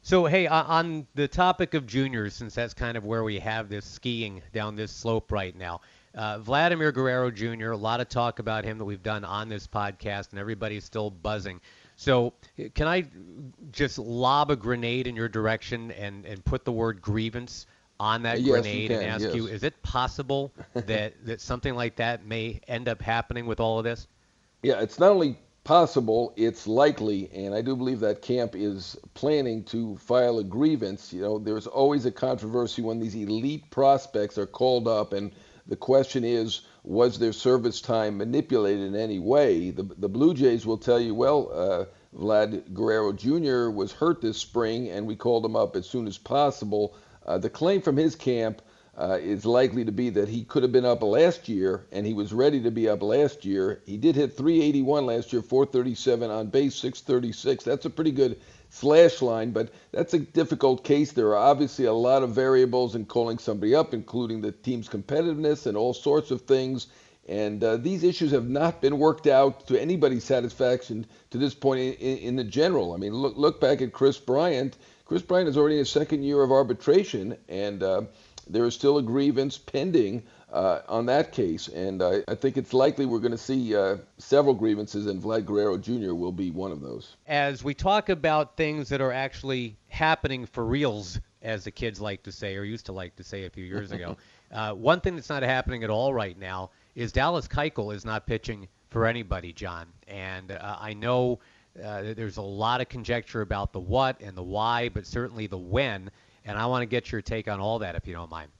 So 0.02 0.24
hey, 0.24 0.46
on- 0.46 0.66
on 0.66 1.06
the 1.14 1.28
topic 1.28 1.74
of 1.74 1.86
juniors, 1.86 2.34
since 2.34 2.54
that's 2.54 2.72
kind 2.74 2.96
of 2.96 3.04
where 3.04 3.22
we 3.22 3.38
have 3.40 3.68
this 3.68 3.84
skiing 3.84 4.42
down 4.52 4.76
this 4.76 4.92
slope 4.92 5.30
right 5.30 5.54
now, 5.54 5.82
uh, 6.14 6.38
Vladimir 6.38 6.90
Guerrero 6.90 7.30
Jr. 7.30 7.72
A 7.72 7.76
lot 7.76 8.00
of 8.00 8.08
talk 8.08 8.38
about 8.38 8.64
him 8.64 8.78
that 8.78 8.84
we've 8.84 9.02
done 9.02 9.24
on 9.24 9.48
this 9.48 9.66
podcast, 9.66 10.30
and 10.30 10.38
everybody's 10.38 10.84
still 10.84 11.10
buzzing. 11.10 11.60
So 11.96 12.32
can 12.74 12.88
I 12.88 13.04
just 13.72 13.98
lob 13.98 14.50
a 14.50 14.56
grenade 14.56 15.06
in 15.06 15.14
your 15.14 15.28
direction 15.28 15.90
and, 15.92 16.24
and 16.24 16.42
put 16.44 16.64
the 16.64 16.72
word 16.72 17.02
grievance 17.02 17.66
on 18.00 18.22
that 18.22 18.40
yes, 18.40 18.48
grenade 18.48 18.90
and 18.90 19.04
ask 19.04 19.22
yes. 19.22 19.34
you, 19.34 19.46
is 19.46 19.62
it 19.62 19.80
possible 19.82 20.50
that, 20.74 21.12
that 21.26 21.42
something 21.42 21.74
like 21.74 21.96
that 21.96 22.24
may 22.24 22.60
end 22.66 22.88
up 22.88 23.02
happening 23.02 23.44
with 23.44 23.60
all 23.60 23.78
of 23.78 23.84
this? 23.84 24.08
Yeah, 24.62 24.80
it's 24.80 24.98
not 24.98 25.12
only 25.12 25.36
possible, 25.64 26.34
it's 26.36 26.66
likely, 26.66 27.30
and 27.32 27.54
I 27.54 27.62
do 27.62 27.76
believe 27.76 28.00
that 28.00 28.20
camp 28.22 28.54
is 28.54 28.96
planning 29.14 29.64
to 29.64 29.96
file 29.96 30.38
a 30.38 30.44
grievance. 30.44 31.12
You 31.12 31.22
know, 31.22 31.38
there's 31.38 31.66
always 31.66 32.04
a 32.04 32.10
controversy 32.10 32.82
when 32.82 32.98
these 32.98 33.14
elite 33.14 33.70
prospects 33.70 34.36
are 34.36 34.46
called 34.46 34.86
up, 34.86 35.12
and 35.12 35.32
the 35.66 35.76
question 35.76 36.24
is, 36.24 36.62
was 36.82 37.18
their 37.18 37.32
service 37.32 37.80
time 37.80 38.18
manipulated 38.18 38.86
in 38.86 38.96
any 38.96 39.18
way? 39.18 39.70
The, 39.70 39.82
the 39.82 40.08
Blue 40.08 40.34
Jays 40.34 40.66
will 40.66 40.78
tell 40.78 41.00
you, 41.00 41.14
well, 41.14 41.50
uh, 41.52 41.84
Vlad 42.16 42.74
Guerrero 42.74 43.12
Jr. 43.12 43.70
was 43.70 43.92
hurt 43.92 44.20
this 44.20 44.38
spring, 44.38 44.90
and 44.90 45.06
we 45.06 45.16
called 45.16 45.44
him 45.44 45.56
up 45.56 45.76
as 45.76 45.88
soon 45.88 46.06
as 46.06 46.18
possible. 46.18 46.96
Uh, 47.24 47.38
the 47.38 47.50
claim 47.50 47.80
from 47.80 47.96
his 47.96 48.14
camp 48.16 48.60
uh, 49.00 49.18
is 49.18 49.46
likely 49.46 49.82
to 49.86 49.92
be 49.92 50.10
that 50.10 50.28
he 50.28 50.44
could 50.44 50.62
have 50.62 50.72
been 50.72 50.84
up 50.84 51.02
last 51.02 51.48
year, 51.48 51.86
and 51.90 52.04
he 52.04 52.12
was 52.12 52.34
ready 52.34 52.60
to 52.60 52.70
be 52.70 52.86
up 52.86 53.02
last 53.02 53.46
year. 53.46 53.80
He 53.86 53.96
did 53.96 54.14
hit 54.14 54.36
381 54.36 55.06
last 55.06 55.32
year, 55.32 55.40
437 55.40 56.30
on 56.30 56.48
base, 56.48 56.74
636. 56.74 57.64
That's 57.64 57.86
a 57.86 57.90
pretty 57.90 58.10
good 58.10 58.38
slash 58.68 59.22
line, 59.22 59.52
but 59.52 59.72
that's 59.90 60.12
a 60.12 60.18
difficult 60.18 60.84
case. 60.84 61.12
There 61.12 61.28
are 61.28 61.36
obviously 61.36 61.86
a 61.86 61.94
lot 61.94 62.22
of 62.22 62.34
variables 62.34 62.94
in 62.94 63.06
calling 63.06 63.38
somebody 63.38 63.74
up, 63.74 63.94
including 63.94 64.42
the 64.42 64.52
team's 64.52 64.88
competitiveness 64.88 65.66
and 65.66 65.78
all 65.78 65.94
sorts 65.94 66.30
of 66.30 66.42
things. 66.42 66.88
And 67.26 67.64
uh, 67.64 67.78
these 67.78 68.04
issues 68.04 68.32
have 68.32 68.50
not 68.50 68.82
been 68.82 68.98
worked 68.98 69.26
out 69.26 69.66
to 69.68 69.80
anybody's 69.80 70.24
satisfaction 70.24 71.06
to 71.30 71.38
this 71.38 71.54
point 71.54 71.80
in, 72.00 72.18
in 72.18 72.36
the 72.36 72.44
general. 72.44 72.92
I 72.92 72.98
mean, 72.98 73.14
look 73.14 73.36
look 73.36 73.60
back 73.60 73.80
at 73.80 73.92
Kris 73.92 74.18
Bryant. 74.18 74.76
Kris 75.04 75.22
Bryant 75.22 75.48
is 75.48 75.56
already 75.56 75.74
in 75.74 75.80
his 75.80 75.90
second 75.90 76.22
year 76.22 76.42
of 76.42 76.52
arbitration, 76.52 77.36
and 77.48 77.82
uh, 77.82 78.02
there 78.52 78.64
is 78.66 78.74
still 78.74 78.98
a 78.98 79.02
grievance 79.02 79.58
pending 79.58 80.22
uh, 80.52 80.80
on 80.88 81.06
that 81.06 81.32
case. 81.32 81.68
And 81.68 82.02
I, 82.02 82.22
I 82.28 82.34
think 82.34 82.56
it's 82.56 82.74
likely 82.74 83.06
we're 83.06 83.20
going 83.20 83.32
to 83.32 83.38
see 83.38 83.74
uh, 83.74 83.98
several 84.18 84.54
grievances, 84.54 85.06
and 85.06 85.22
Vlad 85.22 85.46
Guerrero 85.46 85.76
Jr. 85.78 86.14
will 86.14 86.32
be 86.32 86.50
one 86.50 86.72
of 86.72 86.80
those. 86.80 87.16
As 87.26 87.62
we 87.62 87.74
talk 87.74 88.08
about 88.08 88.56
things 88.56 88.88
that 88.88 89.00
are 89.00 89.12
actually 89.12 89.76
happening 89.88 90.46
for 90.46 90.64
reals, 90.64 91.20
as 91.42 91.64
the 91.64 91.70
kids 91.70 92.00
like 92.00 92.22
to 92.24 92.32
say, 92.32 92.56
or 92.56 92.64
used 92.64 92.86
to 92.86 92.92
like 92.92 93.16
to 93.16 93.24
say 93.24 93.44
a 93.44 93.50
few 93.50 93.64
years 93.64 93.92
ago, 93.92 94.16
uh, 94.52 94.72
one 94.72 95.00
thing 95.00 95.14
that's 95.14 95.30
not 95.30 95.42
happening 95.42 95.84
at 95.84 95.90
all 95.90 96.12
right 96.12 96.38
now 96.38 96.70
is 96.94 97.12
Dallas 97.12 97.48
Keuchel 97.48 97.94
is 97.94 98.04
not 98.04 98.26
pitching 98.26 98.68
for 98.90 99.06
anybody, 99.06 99.52
Jon. 99.52 99.86
And 100.08 100.50
uh, 100.50 100.76
I 100.78 100.92
know 100.92 101.38
uh, 101.82 102.14
there's 102.14 102.36
a 102.36 102.42
lot 102.42 102.80
of 102.80 102.88
conjecture 102.88 103.40
about 103.40 103.72
the 103.72 103.80
what 103.80 104.20
and 104.20 104.36
the 104.36 104.42
why, 104.42 104.88
but 104.88 105.06
certainly 105.06 105.46
the 105.46 105.58
when. 105.58 106.10
And 106.44 106.58
I 106.58 106.66
want 106.66 106.82
to 106.82 106.86
get 106.86 107.12
your 107.12 107.20
take 107.20 107.48
on 107.48 107.60
all 107.60 107.78
that, 107.80 107.94
if 107.94 108.06
you 108.06 108.14
don't 108.14 108.30
mind. 108.30 108.50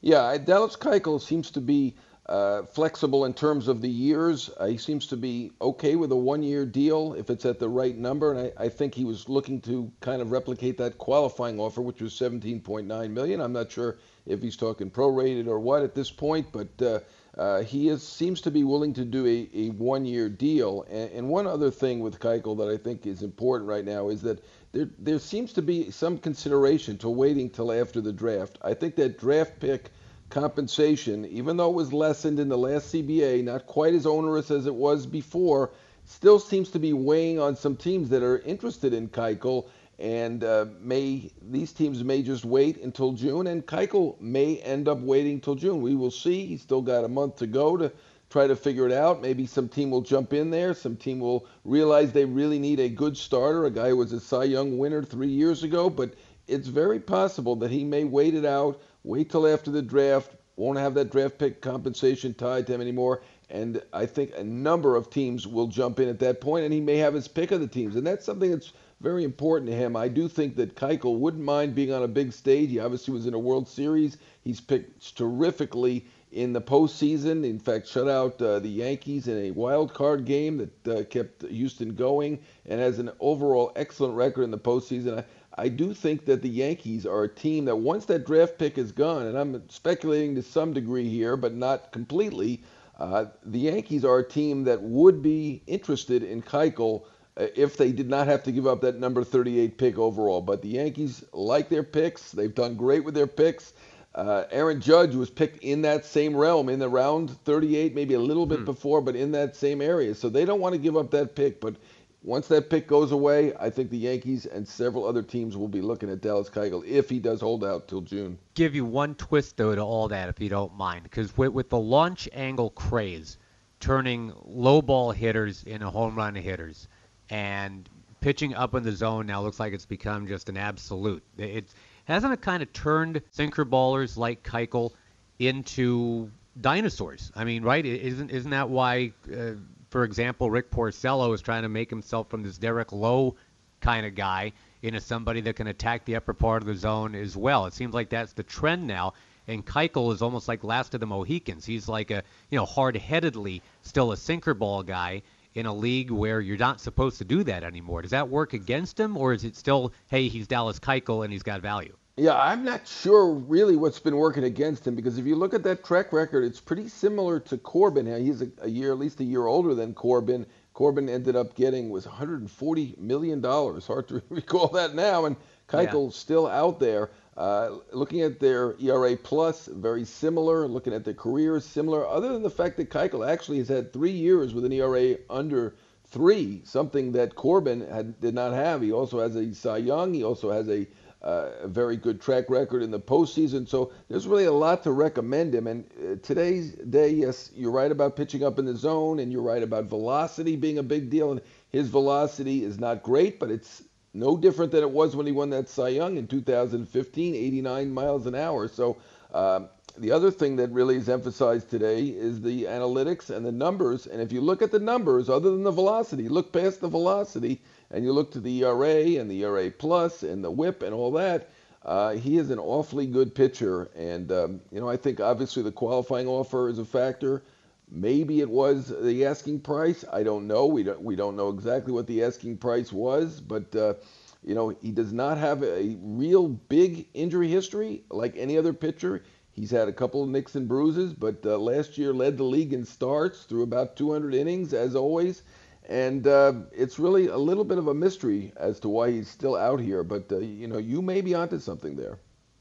Yeah, 0.00 0.36
Dallas 0.38 0.76
Keuchel 0.76 1.20
seems 1.20 1.50
to 1.52 1.60
be 1.60 1.94
uh, 2.26 2.62
flexible 2.62 3.24
in 3.24 3.34
terms 3.34 3.68
of 3.68 3.80
the 3.80 3.88
years. 3.88 4.50
Uh, 4.56 4.66
he 4.66 4.78
seems 4.78 5.06
to 5.08 5.16
be 5.16 5.50
okay 5.60 5.96
with 5.96 6.12
a 6.12 6.16
one-year 6.16 6.64
deal 6.64 7.14
if 7.14 7.28
it's 7.28 7.44
at 7.44 7.58
the 7.58 7.68
right 7.68 7.96
number, 7.98 8.32
and 8.32 8.52
I, 8.56 8.64
I 8.64 8.68
think 8.68 8.94
he 8.94 9.04
was 9.04 9.28
looking 9.28 9.60
to 9.62 9.90
kind 10.00 10.22
of 10.22 10.30
replicate 10.30 10.78
that 10.78 10.96
qualifying 10.96 11.58
offer, 11.58 11.82
which 11.82 12.00
was 12.00 12.12
17.9 12.14 13.10
million. 13.10 13.40
I'm 13.40 13.52
not 13.52 13.72
sure 13.72 13.98
if 14.26 14.40
he's 14.40 14.56
talking 14.56 14.90
prorated 14.90 15.48
or 15.48 15.58
what 15.58 15.82
at 15.82 15.94
this 15.94 16.10
point, 16.10 16.46
but 16.52 16.68
uh, 16.80 17.00
uh, 17.36 17.62
he 17.62 17.88
is 17.88 18.06
seems 18.06 18.40
to 18.42 18.50
be 18.50 18.64
willing 18.64 18.92
to 18.94 19.04
do 19.04 19.26
a, 19.26 19.48
a 19.52 19.70
one-year 19.70 20.28
deal. 20.28 20.86
And, 20.88 21.10
and 21.10 21.28
one 21.28 21.46
other 21.46 21.70
thing 21.70 22.00
with 22.00 22.20
Keuchel 22.20 22.56
that 22.58 22.68
I 22.68 22.76
think 22.76 23.06
is 23.06 23.22
important 23.22 23.68
right 23.68 23.84
now 23.84 24.08
is 24.08 24.22
that 24.22 24.42
there 24.72 24.88
there 24.98 25.18
seems 25.18 25.52
to 25.54 25.62
be 25.62 25.90
some 25.90 26.18
consideration 26.18 26.96
to 26.98 27.08
waiting 27.08 27.50
till 27.50 27.72
after 27.72 28.00
the 28.00 28.12
draft. 28.12 28.58
I 28.62 28.74
think 28.74 28.96
that 28.96 29.18
draft 29.18 29.58
pick 29.60 29.90
compensation, 30.28 31.26
even 31.26 31.56
though 31.56 31.70
it 31.70 31.74
was 31.74 31.92
lessened 31.92 32.38
in 32.38 32.48
the 32.48 32.58
last 32.58 32.92
CBA, 32.92 33.44
not 33.44 33.66
quite 33.66 33.94
as 33.94 34.06
onerous 34.06 34.50
as 34.50 34.66
it 34.66 34.74
was 34.74 35.06
before, 35.06 35.72
still 36.04 36.38
seems 36.38 36.70
to 36.70 36.78
be 36.78 36.92
weighing 36.92 37.40
on 37.40 37.56
some 37.56 37.76
teams 37.76 38.08
that 38.10 38.22
are 38.22 38.38
interested 38.40 38.94
in 38.94 39.08
Keuchel. 39.08 39.66
And 39.98 40.44
uh, 40.44 40.66
may 40.80 41.30
these 41.42 41.72
teams 41.72 42.02
may 42.02 42.22
just 42.22 42.44
wait 42.44 42.80
until 42.80 43.12
June, 43.12 43.48
and 43.48 43.66
Keuchel 43.66 44.18
may 44.20 44.58
end 44.58 44.88
up 44.88 44.98
waiting 45.00 45.40
till 45.40 45.56
June. 45.56 45.82
We 45.82 45.94
will 45.94 46.10
see. 46.10 46.46
He's 46.46 46.62
still 46.62 46.80
got 46.80 47.04
a 47.04 47.08
month 47.08 47.36
to 47.36 47.46
go 47.46 47.76
to 47.76 47.92
try 48.30 48.46
to 48.46 48.56
figure 48.56 48.86
it 48.86 48.92
out. 48.92 49.20
Maybe 49.20 49.44
some 49.44 49.68
team 49.68 49.90
will 49.90 50.00
jump 50.00 50.32
in 50.32 50.50
there. 50.50 50.72
Some 50.72 50.96
team 50.96 51.18
will 51.18 51.46
realize 51.64 52.12
they 52.12 52.24
really 52.24 52.58
need 52.58 52.80
a 52.80 52.88
good 52.88 53.16
starter, 53.16 53.66
a 53.66 53.70
guy 53.70 53.88
who 53.88 53.96
was 53.96 54.12
a 54.12 54.20
Cy 54.20 54.44
Young 54.44 54.78
winner 54.78 55.02
three 55.02 55.28
years 55.28 55.64
ago. 55.64 55.90
But 55.90 56.14
it's 56.46 56.68
very 56.68 57.00
possible 57.00 57.56
that 57.56 57.70
he 57.70 57.84
may 57.84 58.04
wait 58.04 58.34
it 58.34 58.44
out, 58.44 58.80
wait 59.02 59.30
till 59.30 59.46
after 59.46 59.70
the 59.70 59.82
draft, 59.82 60.34
won't 60.56 60.78
have 60.78 60.94
that 60.94 61.10
draft 61.10 61.38
pick 61.38 61.60
compensation 61.60 62.34
tied 62.34 62.66
to 62.66 62.74
him 62.74 62.80
anymore. 62.80 63.22
And 63.48 63.82
I 63.92 64.06
think 64.06 64.32
a 64.36 64.44
number 64.44 64.94
of 64.94 65.10
teams 65.10 65.46
will 65.46 65.66
jump 65.66 65.98
in 65.98 66.08
at 66.08 66.20
that 66.20 66.40
point, 66.40 66.64
and 66.64 66.72
he 66.72 66.80
may 66.80 66.98
have 66.98 67.14
his 67.14 67.26
pick 67.26 67.50
of 67.50 67.60
the 67.60 67.66
teams. 67.66 67.96
And 67.96 68.06
that's 68.06 68.24
something 68.24 68.50
that's 68.50 68.72
very 69.00 69.24
important 69.24 69.70
to 69.70 69.76
him. 69.76 69.96
I 69.96 70.06
do 70.06 70.28
think 70.28 70.54
that 70.56 70.76
Keuchel 70.76 71.18
wouldn't 71.18 71.42
mind 71.42 71.74
being 71.74 71.92
on 71.92 72.02
a 72.02 72.08
big 72.08 72.32
stage. 72.32 72.70
He 72.70 72.78
obviously 72.78 73.14
was 73.14 73.26
in 73.26 73.34
a 73.34 73.38
World 73.38 73.66
Series. 73.66 74.18
He's 74.44 74.60
picked 74.60 75.16
terrifically 75.16 76.06
in 76.32 76.52
the 76.52 76.60
postseason. 76.60 77.44
In 77.44 77.58
fact, 77.58 77.88
shut 77.88 78.08
out 78.08 78.40
uh, 78.40 78.58
the 78.58 78.68
Yankees 78.68 79.28
in 79.28 79.38
a 79.38 79.50
wild 79.50 79.94
card 79.94 80.24
game 80.24 80.70
that 80.84 80.98
uh, 80.98 81.04
kept 81.04 81.42
Houston 81.42 81.94
going, 81.94 82.38
and 82.66 82.80
has 82.80 82.98
an 82.98 83.10
overall 83.20 83.72
excellent 83.76 84.14
record 84.14 84.44
in 84.44 84.50
the 84.50 84.58
postseason. 84.58 85.18
I, 85.18 85.24
I 85.62 85.68
do 85.68 85.92
think 85.92 86.24
that 86.26 86.42
the 86.42 86.48
Yankees 86.48 87.04
are 87.06 87.24
a 87.24 87.28
team 87.28 87.64
that 87.66 87.76
once 87.76 88.06
that 88.06 88.24
draft 88.24 88.58
pick 88.58 88.78
is 88.78 88.92
gone, 88.92 89.26
and 89.26 89.36
I'm 89.36 89.68
speculating 89.68 90.34
to 90.36 90.42
some 90.42 90.72
degree 90.72 91.08
here, 91.08 91.36
but 91.36 91.54
not 91.54 91.92
completely. 91.92 92.62
Uh, 92.98 93.26
the 93.44 93.60
Yankees 93.60 94.04
are 94.04 94.18
a 94.18 94.28
team 94.28 94.64
that 94.64 94.82
would 94.82 95.22
be 95.22 95.62
interested 95.66 96.22
in 96.22 96.42
Keuchel 96.42 97.04
uh, 97.36 97.46
if 97.56 97.76
they 97.76 97.92
did 97.92 98.08
not 98.08 98.26
have 98.26 98.42
to 98.42 98.52
give 98.52 98.66
up 98.66 98.82
that 98.82 98.98
number 98.98 99.24
38 99.24 99.78
pick 99.78 99.98
overall. 99.98 100.42
But 100.42 100.62
the 100.62 100.68
Yankees 100.68 101.24
like 101.32 101.70
their 101.70 101.82
picks. 101.82 102.32
They've 102.32 102.54
done 102.54 102.76
great 102.76 103.04
with 103.04 103.14
their 103.14 103.26
picks. 103.26 103.72
Uh, 104.14 104.44
Aaron 104.50 104.80
Judge 104.80 105.14
was 105.14 105.30
picked 105.30 105.62
in 105.62 105.82
that 105.82 106.04
same 106.04 106.36
realm, 106.36 106.68
in 106.68 106.78
the 106.80 106.88
round 106.88 107.30
38, 107.44 107.94
maybe 107.94 108.14
a 108.14 108.20
little 108.20 108.46
bit 108.46 108.64
before, 108.64 109.00
but 109.00 109.14
in 109.14 109.30
that 109.32 109.54
same 109.54 109.80
area. 109.80 110.14
So 110.14 110.28
they 110.28 110.44
don't 110.44 110.60
want 110.60 110.74
to 110.74 110.80
give 110.80 110.96
up 110.96 111.12
that 111.12 111.36
pick. 111.36 111.60
But 111.60 111.76
once 112.22 112.48
that 112.48 112.68
pick 112.68 112.88
goes 112.88 113.12
away, 113.12 113.54
I 113.58 113.70
think 113.70 113.90
the 113.90 113.98
Yankees 113.98 114.46
and 114.46 114.66
several 114.66 115.06
other 115.06 115.22
teams 115.22 115.56
will 115.56 115.68
be 115.68 115.80
looking 115.80 116.10
at 116.10 116.20
Dallas 116.20 116.50
Keuchel 116.50 116.84
if 116.84 117.08
he 117.08 117.20
does 117.20 117.40
hold 117.40 117.64
out 117.64 117.86
till 117.86 118.00
June. 118.00 118.36
Give 118.54 118.74
you 118.74 118.84
one 118.84 119.14
twist 119.14 119.56
though 119.56 119.74
to 119.74 119.80
all 119.80 120.08
that, 120.08 120.28
if 120.28 120.40
you 120.40 120.48
don't 120.48 120.74
mind, 120.74 121.04
because 121.04 121.36
with, 121.36 121.52
with 121.52 121.70
the 121.70 121.78
launch 121.78 122.28
angle 122.32 122.70
craze, 122.70 123.38
turning 123.78 124.32
low 124.44 124.82
ball 124.82 125.12
hitters 125.12 125.62
into 125.62 125.88
home 125.88 126.16
run 126.16 126.34
hitters, 126.34 126.88
and 127.30 127.88
pitching 128.20 128.54
up 128.54 128.74
in 128.74 128.82
the 128.82 128.92
zone 128.92 129.26
now 129.26 129.40
looks 129.40 129.60
like 129.60 129.72
it's 129.72 129.86
become 129.86 130.26
just 130.26 130.48
an 130.48 130.56
absolute. 130.56 131.22
It 131.38 131.72
hasn't 132.04 132.32
it 132.32 132.40
kind 132.40 132.62
of 132.62 132.72
turned 132.72 133.22
sinker 133.30 133.64
ballers 133.64 134.16
like 134.16 134.42
Keuchel 134.42 134.92
into 135.38 136.30
dinosaurs. 136.60 137.32
I 137.34 137.44
mean, 137.44 137.62
right? 137.62 137.84
Isn't 137.84 138.30
isn't 138.30 138.50
that 138.50 138.68
why, 138.68 139.12
uh, 139.32 139.52
for 139.90 140.04
example, 140.04 140.50
Rick 140.50 140.70
Porcello 140.70 141.34
is 141.34 141.40
trying 141.40 141.62
to 141.62 141.68
make 141.68 141.90
himself 141.90 142.28
from 142.28 142.42
this 142.42 142.58
Derek 142.58 142.92
Lowe 142.92 143.36
kind 143.80 144.06
of 144.06 144.14
guy 144.14 144.52
into 144.82 145.00
somebody 145.00 145.40
that 145.42 145.56
can 145.56 145.66
attack 145.66 146.04
the 146.04 146.16
upper 146.16 146.34
part 146.34 146.62
of 146.62 146.66
the 146.66 146.74
zone 146.74 147.14
as 147.14 147.36
well. 147.36 147.66
It 147.66 147.74
seems 147.74 147.94
like 147.94 148.10
that's 148.10 148.32
the 148.32 148.42
trend 148.42 148.86
now. 148.86 149.14
And 149.48 149.66
Keuchel 149.66 150.12
is 150.12 150.22
almost 150.22 150.48
like 150.48 150.62
last 150.62 150.94
of 150.94 151.00
the 151.00 151.06
Mohicans. 151.06 151.64
He's 151.64 151.88
like 151.88 152.10
a 152.10 152.22
you 152.50 152.56
know 152.58 152.66
hard-headedly 152.66 153.62
still 153.82 154.12
a 154.12 154.16
sinker 154.16 154.54
ball 154.54 154.82
guy 154.82 155.22
in 155.54 155.66
a 155.66 155.74
league 155.74 156.10
where 156.10 156.40
you're 156.40 156.56
not 156.56 156.80
supposed 156.80 157.18
to 157.18 157.24
do 157.24 157.42
that 157.44 157.64
anymore. 157.64 158.02
Does 158.02 158.12
that 158.12 158.28
work 158.28 158.52
against 158.52 158.98
him, 158.98 159.16
or 159.16 159.32
is 159.32 159.44
it 159.44 159.56
still, 159.56 159.92
hey, 160.08 160.28
he's 160.28 160.46
Dallas 160.46 160.78
Keuchel 160.78 161.24
and 161.24 161.32
he's 161.32 161.42
got 161.42 161.60
value? 161.60 161.96
Yeah, 162.16 162.38
I'm 162.38 162.64
not 162.64 162.86
sure 162.86 163.32
really 163.32 163.76
what's 163.76 163.98
been 163.98 164.16
working 164.16 164.44
against 164.44 164.86
him 164.86 164.94
because 164.94 165.16
if 165.16 165.24
you 165.24 165.36
look 165.36 165.54
at 165.54 165.62
that 165.62 165.84
track 165.84 166.12
record, 166.12 166.44
it's 166.44 166.60
pretty 166.60 166.88
similar 166.88 167.40
to 167.40 167.56
Corbin. 167.56 168.06
He's 168.22 168.42
a, 168.42 168.48
a 168.60 168.68
year, 168.68 168.92
at 168.92 168.98
least 168.98 169.20
a 169.20 169.24
year 169.24 169.46
older 169.46 169.74
than 169.74 169.94
Corbin. 169.94 170.44
Corbin 170.74 171.08
ended 171.08 171.34
up 171.34 171.54
getting 171.54 171.88
was 171.88 172.06
140 172.06 172.96
million 172.98 173.40
dollars. 173.40 173.86
Hard 173.86 174.08
to 174.08 174.22
recall 174.28 174.68
that 174.68 174.94
now, 174.94 175.24
and 175.24 175.36
Keuchel's 175.68 176.16
still 176.16 176.46
out 176.46 176.78
there. 176.78 177.10
Uh, 177.40 177.78
looking 177.92 178.20
at 178.20 178.38
their 178.38 178.76
ERA 178.78 179.16
plus, 179.16 179.64
very 179.64 180.04
similar. 180.04 180.68
Looking 180.68 180.92
at 180.92 181.06
their 181.06 181.14
careers, 181.14 181.64
similar. 181.64 182.06
Other 182.06 182.34
than 182.34 182.42
the 182.42 182.50
fact 182.50 182.76
that 182.76 182.90
Keuchel 182.90 183.26
actually 183.26 183.56
has 183.56 183.68
had 183.68 183.94
three 183.94 184.10
years 184.10 184.52
with 184.52 184.66
an 184.66 184.72
ERA 184.72 185.16
under 185.30 185.74
three, 186.04 186.60
something 186.64 187.12
that 187.12 187.36
Corbin 187.36 187.80
had, 187.80 188.20
did 188.20 188.34
not 188.34 188.52
have. 188.52 188.82
He 188.82 188.92
also 188.92 189.20
has 189.20 189.36
a 189.36 189.54
Cy 189.54 189.78
Young. 189.78 190.12
He 190.12 190.22
also 190.22 190.50
has 190.50 190.68
a 190.68 190.86
uh, 191.22 191.50
a 191.62 191.68
very 191.68 191.96
good 191.96 192.20
track 192.20 192.48
record 192.50 192.82
in 192.82 192.90
the 192.90 193.00
postseason. 193.00 193.66
So 193.68 193.92
there's 194.08 194.26
really 194.26 194.44
a 194.44 194.52
lot 194.52 194.82
to 194.84 194.92
recommend 194.92 195.54
him. 195.54 195.66
And 195.66 195.84
uh, 195.98 196.16
today's 196.22 196.72
day, 196.72 197.10
yes, 197.10 197.50
you're 197.54 197.70
right 197.70 197.90
about 197.90 198.16
pitching 198.16 198.42
up 198.42 198.58
in 198.58 198.66
the 198.66 198.76
zone, 198.76 199.18
and 199.18 199.32
you're 199.32 199.42
right 199.42 199.62
about 199.62 199.84
velocity 199.84 200.56
being 200.56 200.78
a 200.78 200.82
big 200.82 201.08
deal. 201.08 201.32
And 201.32 201.40
His 201.70 201.88
velocity 201.88 202.64
is 202.64 202.78
not 202.78 203.02
great, 203.02 203.38
but 203.38 203.50
it's 203.50 203.82
no 204.12 204.36
different 204.36 204.72
than 204.72 204.82
it 204.82 204.90
was 204.90 205.14
when 205.14 205.26
he 205.26 205.32
won 205.32 205.50
that 205.50 205.68
Cy 205.68 205.88
Young 205.88 206.16
in 206.16 206.26
2015, 206.26 207.34
89 207.34 207.94
miles 207.94 208.26
an 208.26 208.34
hour. 208.34 208.68
So 208.68 208.96
um, 209.32 209.68
the 209.98 210.12
other 210.12 210.30
thing 210.30 210.56
that 210.56 210.70
really 210.70 210.96
is 210.96 211.08
emphasized 211.08 211.70
today 211.70 212.04
is 212.04 212.40
the 212.40 212.64
analytics 212.64 213.30
and 213.30 213.44
the 213.44 213.52
numbers. 213.52 214.06
And 214.06 214.20
if 214.20 214.32
you 214.32 214.40
look 214.40 214.62
at 214.62 214.70
the 214.70 214.78
numbers, 214.78 215.28
other 215.28 215.50
than 215.50 215.62
the 215.62 215.70
velocity, 215.70 216.28
look 216.28 216.52
past 216.52 216.80
the 216.80 216.88
velocity 216.88 217.60
and 217.90 218.04
you 218.04 218.12
look 218.12 218.32
to 218.32 218.40
the 218.40 218.64
ERA 218.64 219.20
and 219.20 219.30
the 219.30 219.42
ERA 219.42 219.70
plus 219.70 220.22
and 220.22 220.44
the 220.44 220.50
WHIP 220.50 220.82
and 220.82 220.94
all 220.94 221.12
that. 221.12 221.48
Uh, 221.84 222.12
he 222.12 222.36
is 222.36 222.50
an 222.50 222.58
awfully 222.58 223.06
good 223.06 223.34
pitcher, 223.34 223.88
and 223.96 224.30
um, 224.30 224.60
you 224.70 224.80
know 224.80 224.88
I 224.88 224.98
think 224.98 225.18
obviously 225.18 225.62
the 225.62 225.72
qualifying 225.72 226.28
offer 226.28 226.68
is 226.68 226.78
a 226.78 226.84
factor. 226.84 227.42
Maybe 227.90 228.40
it 228.40 228.48
was 228.48 228.88
the 228.88 229.26
asking 229.26 229.60
price. 229.60 230.04
I 230.12 230.22
don't 230.22 230.46
know. 230.46 230.66
We 230.66 230.82
don't 230.82 231.02
we 231.02 231.16
don't 231.16 231.36
know 231.36 231.48
exactly 231.50 231.92
what 231.92 232.06
the 232.06 232.22
asking 232.24 232.58
price 232.58 232.92
was, 232.92 233.40
but 233.40 233.74
uh, 233.76 233.94
you 234.42 234.54
know 234.54 234.70
he 234.80 234.92
does 234.92 235.12
not 235.12 235.38
have 235.38 235.62
a 235.62 235.96
real 236.00 236.48
big 236.48 237.08
injury 237.14 237.48
history 237.48 238.04
like 238.10 238.36
any 238.36 238.56
other 238.56 238.72
pitcher. 238.72 239.22
He's 239.52 239.70
had 239.72 239.88
a 239.88 239.92
couple 239.92 240.22
of 240.22 240.30
nicks 240.30 240.54
and 240.54 240.68
bruises, 240.68 241.12
but 241.12 241.44
uh, 241.44 241.58
last 241.58 241.98
year 241.98 242.14
led 242.14 242.38
the 242.38 242.44
league 242.44 242.72
in 242.72 242.84
starts 242.84 243.42
through 243.44 243.62
about 243.64 243.96
200 243.96 244.32
innings, 244.34 244.72
as 244.72 244.94
always. 244.96 245.42
And 245.88 246.26
uh, 246.26 246.52
it's 246.72 246.98
really 246.98 247.26
a 247.26 247.36
little 247.36 247.64
bit 247.64 247.78
of 247.78 247.88
a 247.88 247.94
mystery 247.94 248.52
as 248.56 248.78
to 248.80 248.88
why 248.88 249.10
he's 249.10 249.28
still 249.28 249.56
out 249.56 249.80
here. 249.80 250.04
But, 250.04 250.30
uh, 250.32 250.38
you 250.38 250.68
know, 250.68 250.78
you 250.78 251.02
may 251.02 251.20
be 251.20 251.34
onto 251.34 251.58
something 251.58 251.96
there. 251.96 252.20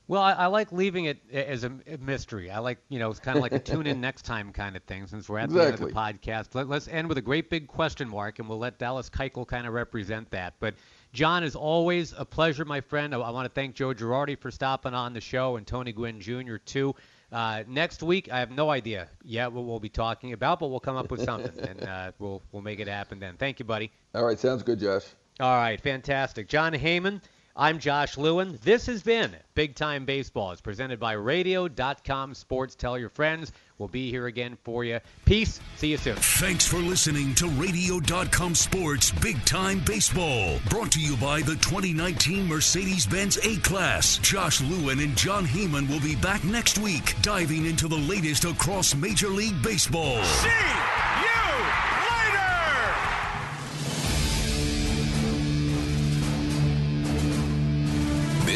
Well, 0.10 0.24
I, 0.24 0.34
I 0.34 0.46
like 0.48 0.72
leaving 0.72 1.06
it 1.06 1.20
as 1.32 1.64
a, 1.64 1.72
mystery. 2.00 2.50
I 2.50 2.58
like, 2.58 2.80
you 2.90 2.98
know, 2.98 3.12
it's 3.12 3.20
kind 3.20 3.38
of 3.38 3.44
like 3.44 3.52
a 3.52 3.60
tune 3.60 3.86
in 3.86 4.02
next 4.10 4.24
time 4.24 4.52
kind 4.52 4.76
of 4.76 4.82
thing 4.86 5.06
since 5.06 5.30
we're 5.30 5.38
at 5.38 5.46
exactly. 5.46 5.62
the 5.62 5.68
end 5.68 5.84
of 5.84 5.88
the 5.88 5.96
podcast. 5.96 6.56
Let, 6.56 6.68
us 6.76 6.88
end 6.88 7.08
with 7.08 7.20
a 7.20 7.22
great 7.22 7.52
big 7.52 7.68
question 7.68 8.10
mark, 8.10 8.40
and 8.40 8.50
we'll 8.50 8.58
let 8.58 8.80
Dallas 8.80 9.08
Keuchel 9.08 9.48
kind 9.48 9.68
of 9.68 9.74
represent 9.74 10.32
that. 10.32 10.56
But, 10.60 10.74
Jon, 11.14 11.44
is 11.44 11.56
always 11.56 12.16
a 12.18 12.26
pleasure, 12.26 12.66
my 12.66 12.82
friend. 12.82 13.14
I, 13.14 13.20
I 13.20 13.30
want 13.30 13.46
to 13.46 13.54
thank 13.54 13.76
Joe 13.76 13.94
Girardi 13.94 14.36
for 14.36 14.50
stopping 14.50 14.96
on 14.96 15.14
the 15.14 15.22
show 15.22 15.58
and 15.58 15.68
Tony 15.68 15.92
Gwynn 15.92 16.20
Jr., 16.20 16.56
too. 16.58 16.96
Uh, 17.32 17.62
next 17.68 18.02
week, 18.02 18.32
I 18.32 18.40
have 18.40 18.50
no 18.50 18.72
idea 18.72 19.10
yet 19.24 19.52
what 19.52 19.64
we'll 19.64 19.80
be 19.80 19.90
talking 19.90 20.34
about, 20.34 20.60
but 20.60 20.70
we'll 20.70 20.80
come 20.80 20.98
up 20.98 21.12
with 21.12 21.24
something 21.24 21.54
and 21.70 21.84
uh, 21.84 22.12
we'll 22.18 22.42
we'll 22.52 22.64
make 22.64 22.80
it 22.80 22.88
happen 22.88 23.20
then. 23.20 23.36
Thank 23.38 23.60
you, 23.60 23.66
buddy. 23.66 23.92
All 24.16 24.26
right, 24.26 24.40
sounds 24.40 24.64
good, 24.64 24.80
Josh. 24.80 25.06
All 25.40 25.56
right, 25.56 25.80
fantastic. 25.80 26.50
Jon 26.50 26.74
Heyman, 26.74 27.22
I'm 27.60 27.80
Josh 27.80 28.18
Lewin. 28.18 28.58
This 28.64 28.86
has 28.86 29.04
been 29.04 29.36
Big 29.54 29.76
Time 29.76 30.06
Baseball. 30.06 30.54
It's 30.54 30.62
presented 30.62 30.98
by 30.98 31.12
Radio.com 31.12 32.34
Sports. 32.34 32.74
Tell 32.74 32.98
your 32.98 33.10
friends. 33.10 33.52
We'll 33.78 33.90
be 33.90 34.10
here 34.10 34.28
again 34.28 34.58
for 34.64 34.86
you. 34.86 35.02
Peace. 35.26 35.60
See 35.76 35.90
you 35.90 35.98
soon. 35.98 36.16
Thanks 36.16 36.66
for 36.66 36.78
listening 36.78 37.36
to 37.36 37.50
Radio.com 37.50 38.56
Sports 38.56 39.12
Big 39.12 39.44
Time 39.44 39.82
Baseball. 39.86 40.58
Brought 40.70 40.94
to 40.94 41.02
you 41.02 41.18
by 41.18 41.42
the 41.42 41.56
2019 41.56 42.48
Mercedes 42.48 43.06
Benz 43.06 43.38
A 43.44 43.58
Class. 43.58 44.20
Josh 44.20 44.62
Lewin 44.62 45.02
and 45.02 45.18
Jon 45.18 45.46
Heyman 45.46 45.90
will 45.90 46.00
be 46.00 46.16
back 46.16 46.46
next 46.46 46.78
week, 46.78 47.14
diving 47.22 47.66
into 47.66 47.90
the 47.90 47.98
latest 47.98 48.46
across 48.46 48.96
Major 48.96 49.28
League 49.28 49.62
Baseball. 49.62 50.24
See 50.24 50.48
you 50.48 51.89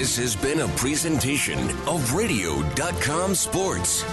This 0.04 0.18
has 0.18 0.36
been 0.36 0.60
a 0.60 0.68
presentation 0.76 1.58
of 1.88 2.14
Radio.com 2.14 3.36
Sports. 3.36 4.04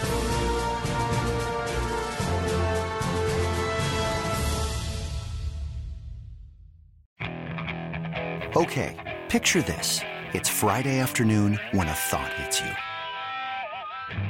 Okay, 8.54 9.18
picture 9.28 9.62
this. 9.62 9.98
It's 10.32 10.48
Friday 10.48 11.00
afternoon 11.00 11.58
when 11.72 11.88
a 11.88 11.92
thought 11.92 12.32
hits 12.34 12.60
you. 12.60 12.70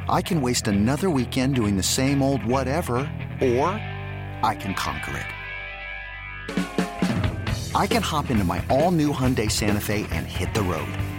I 0.09 0.23
can 0.23 0.41
waste 0.41 0.67
another 0.67 1.11
weekend 1.11 1.57
doing 1.57 1.77
the 1.77 1.83
same 1.83 2.23
old 2.23 2.43
whatever, 2.43 2.97
or 3.43 3.69
I 4.43 4.57
can 4.59 4.73
conquer 4.73 5.15
it. 6.49 7.75
I 7.75 7.87
can 7.87 8.01
hop 8.01 8.31
into 8.31 8.45
my 8.45 8.65
all 8.71 8.93
new 8.93 9.13
Hyundai 9.13 9.51
Santa 9.51 9.81
Fe 9.81 10.07
and 10.11 10.27
hit 10.27 10.55
the 10.55 10.63
road. 10.63 10.89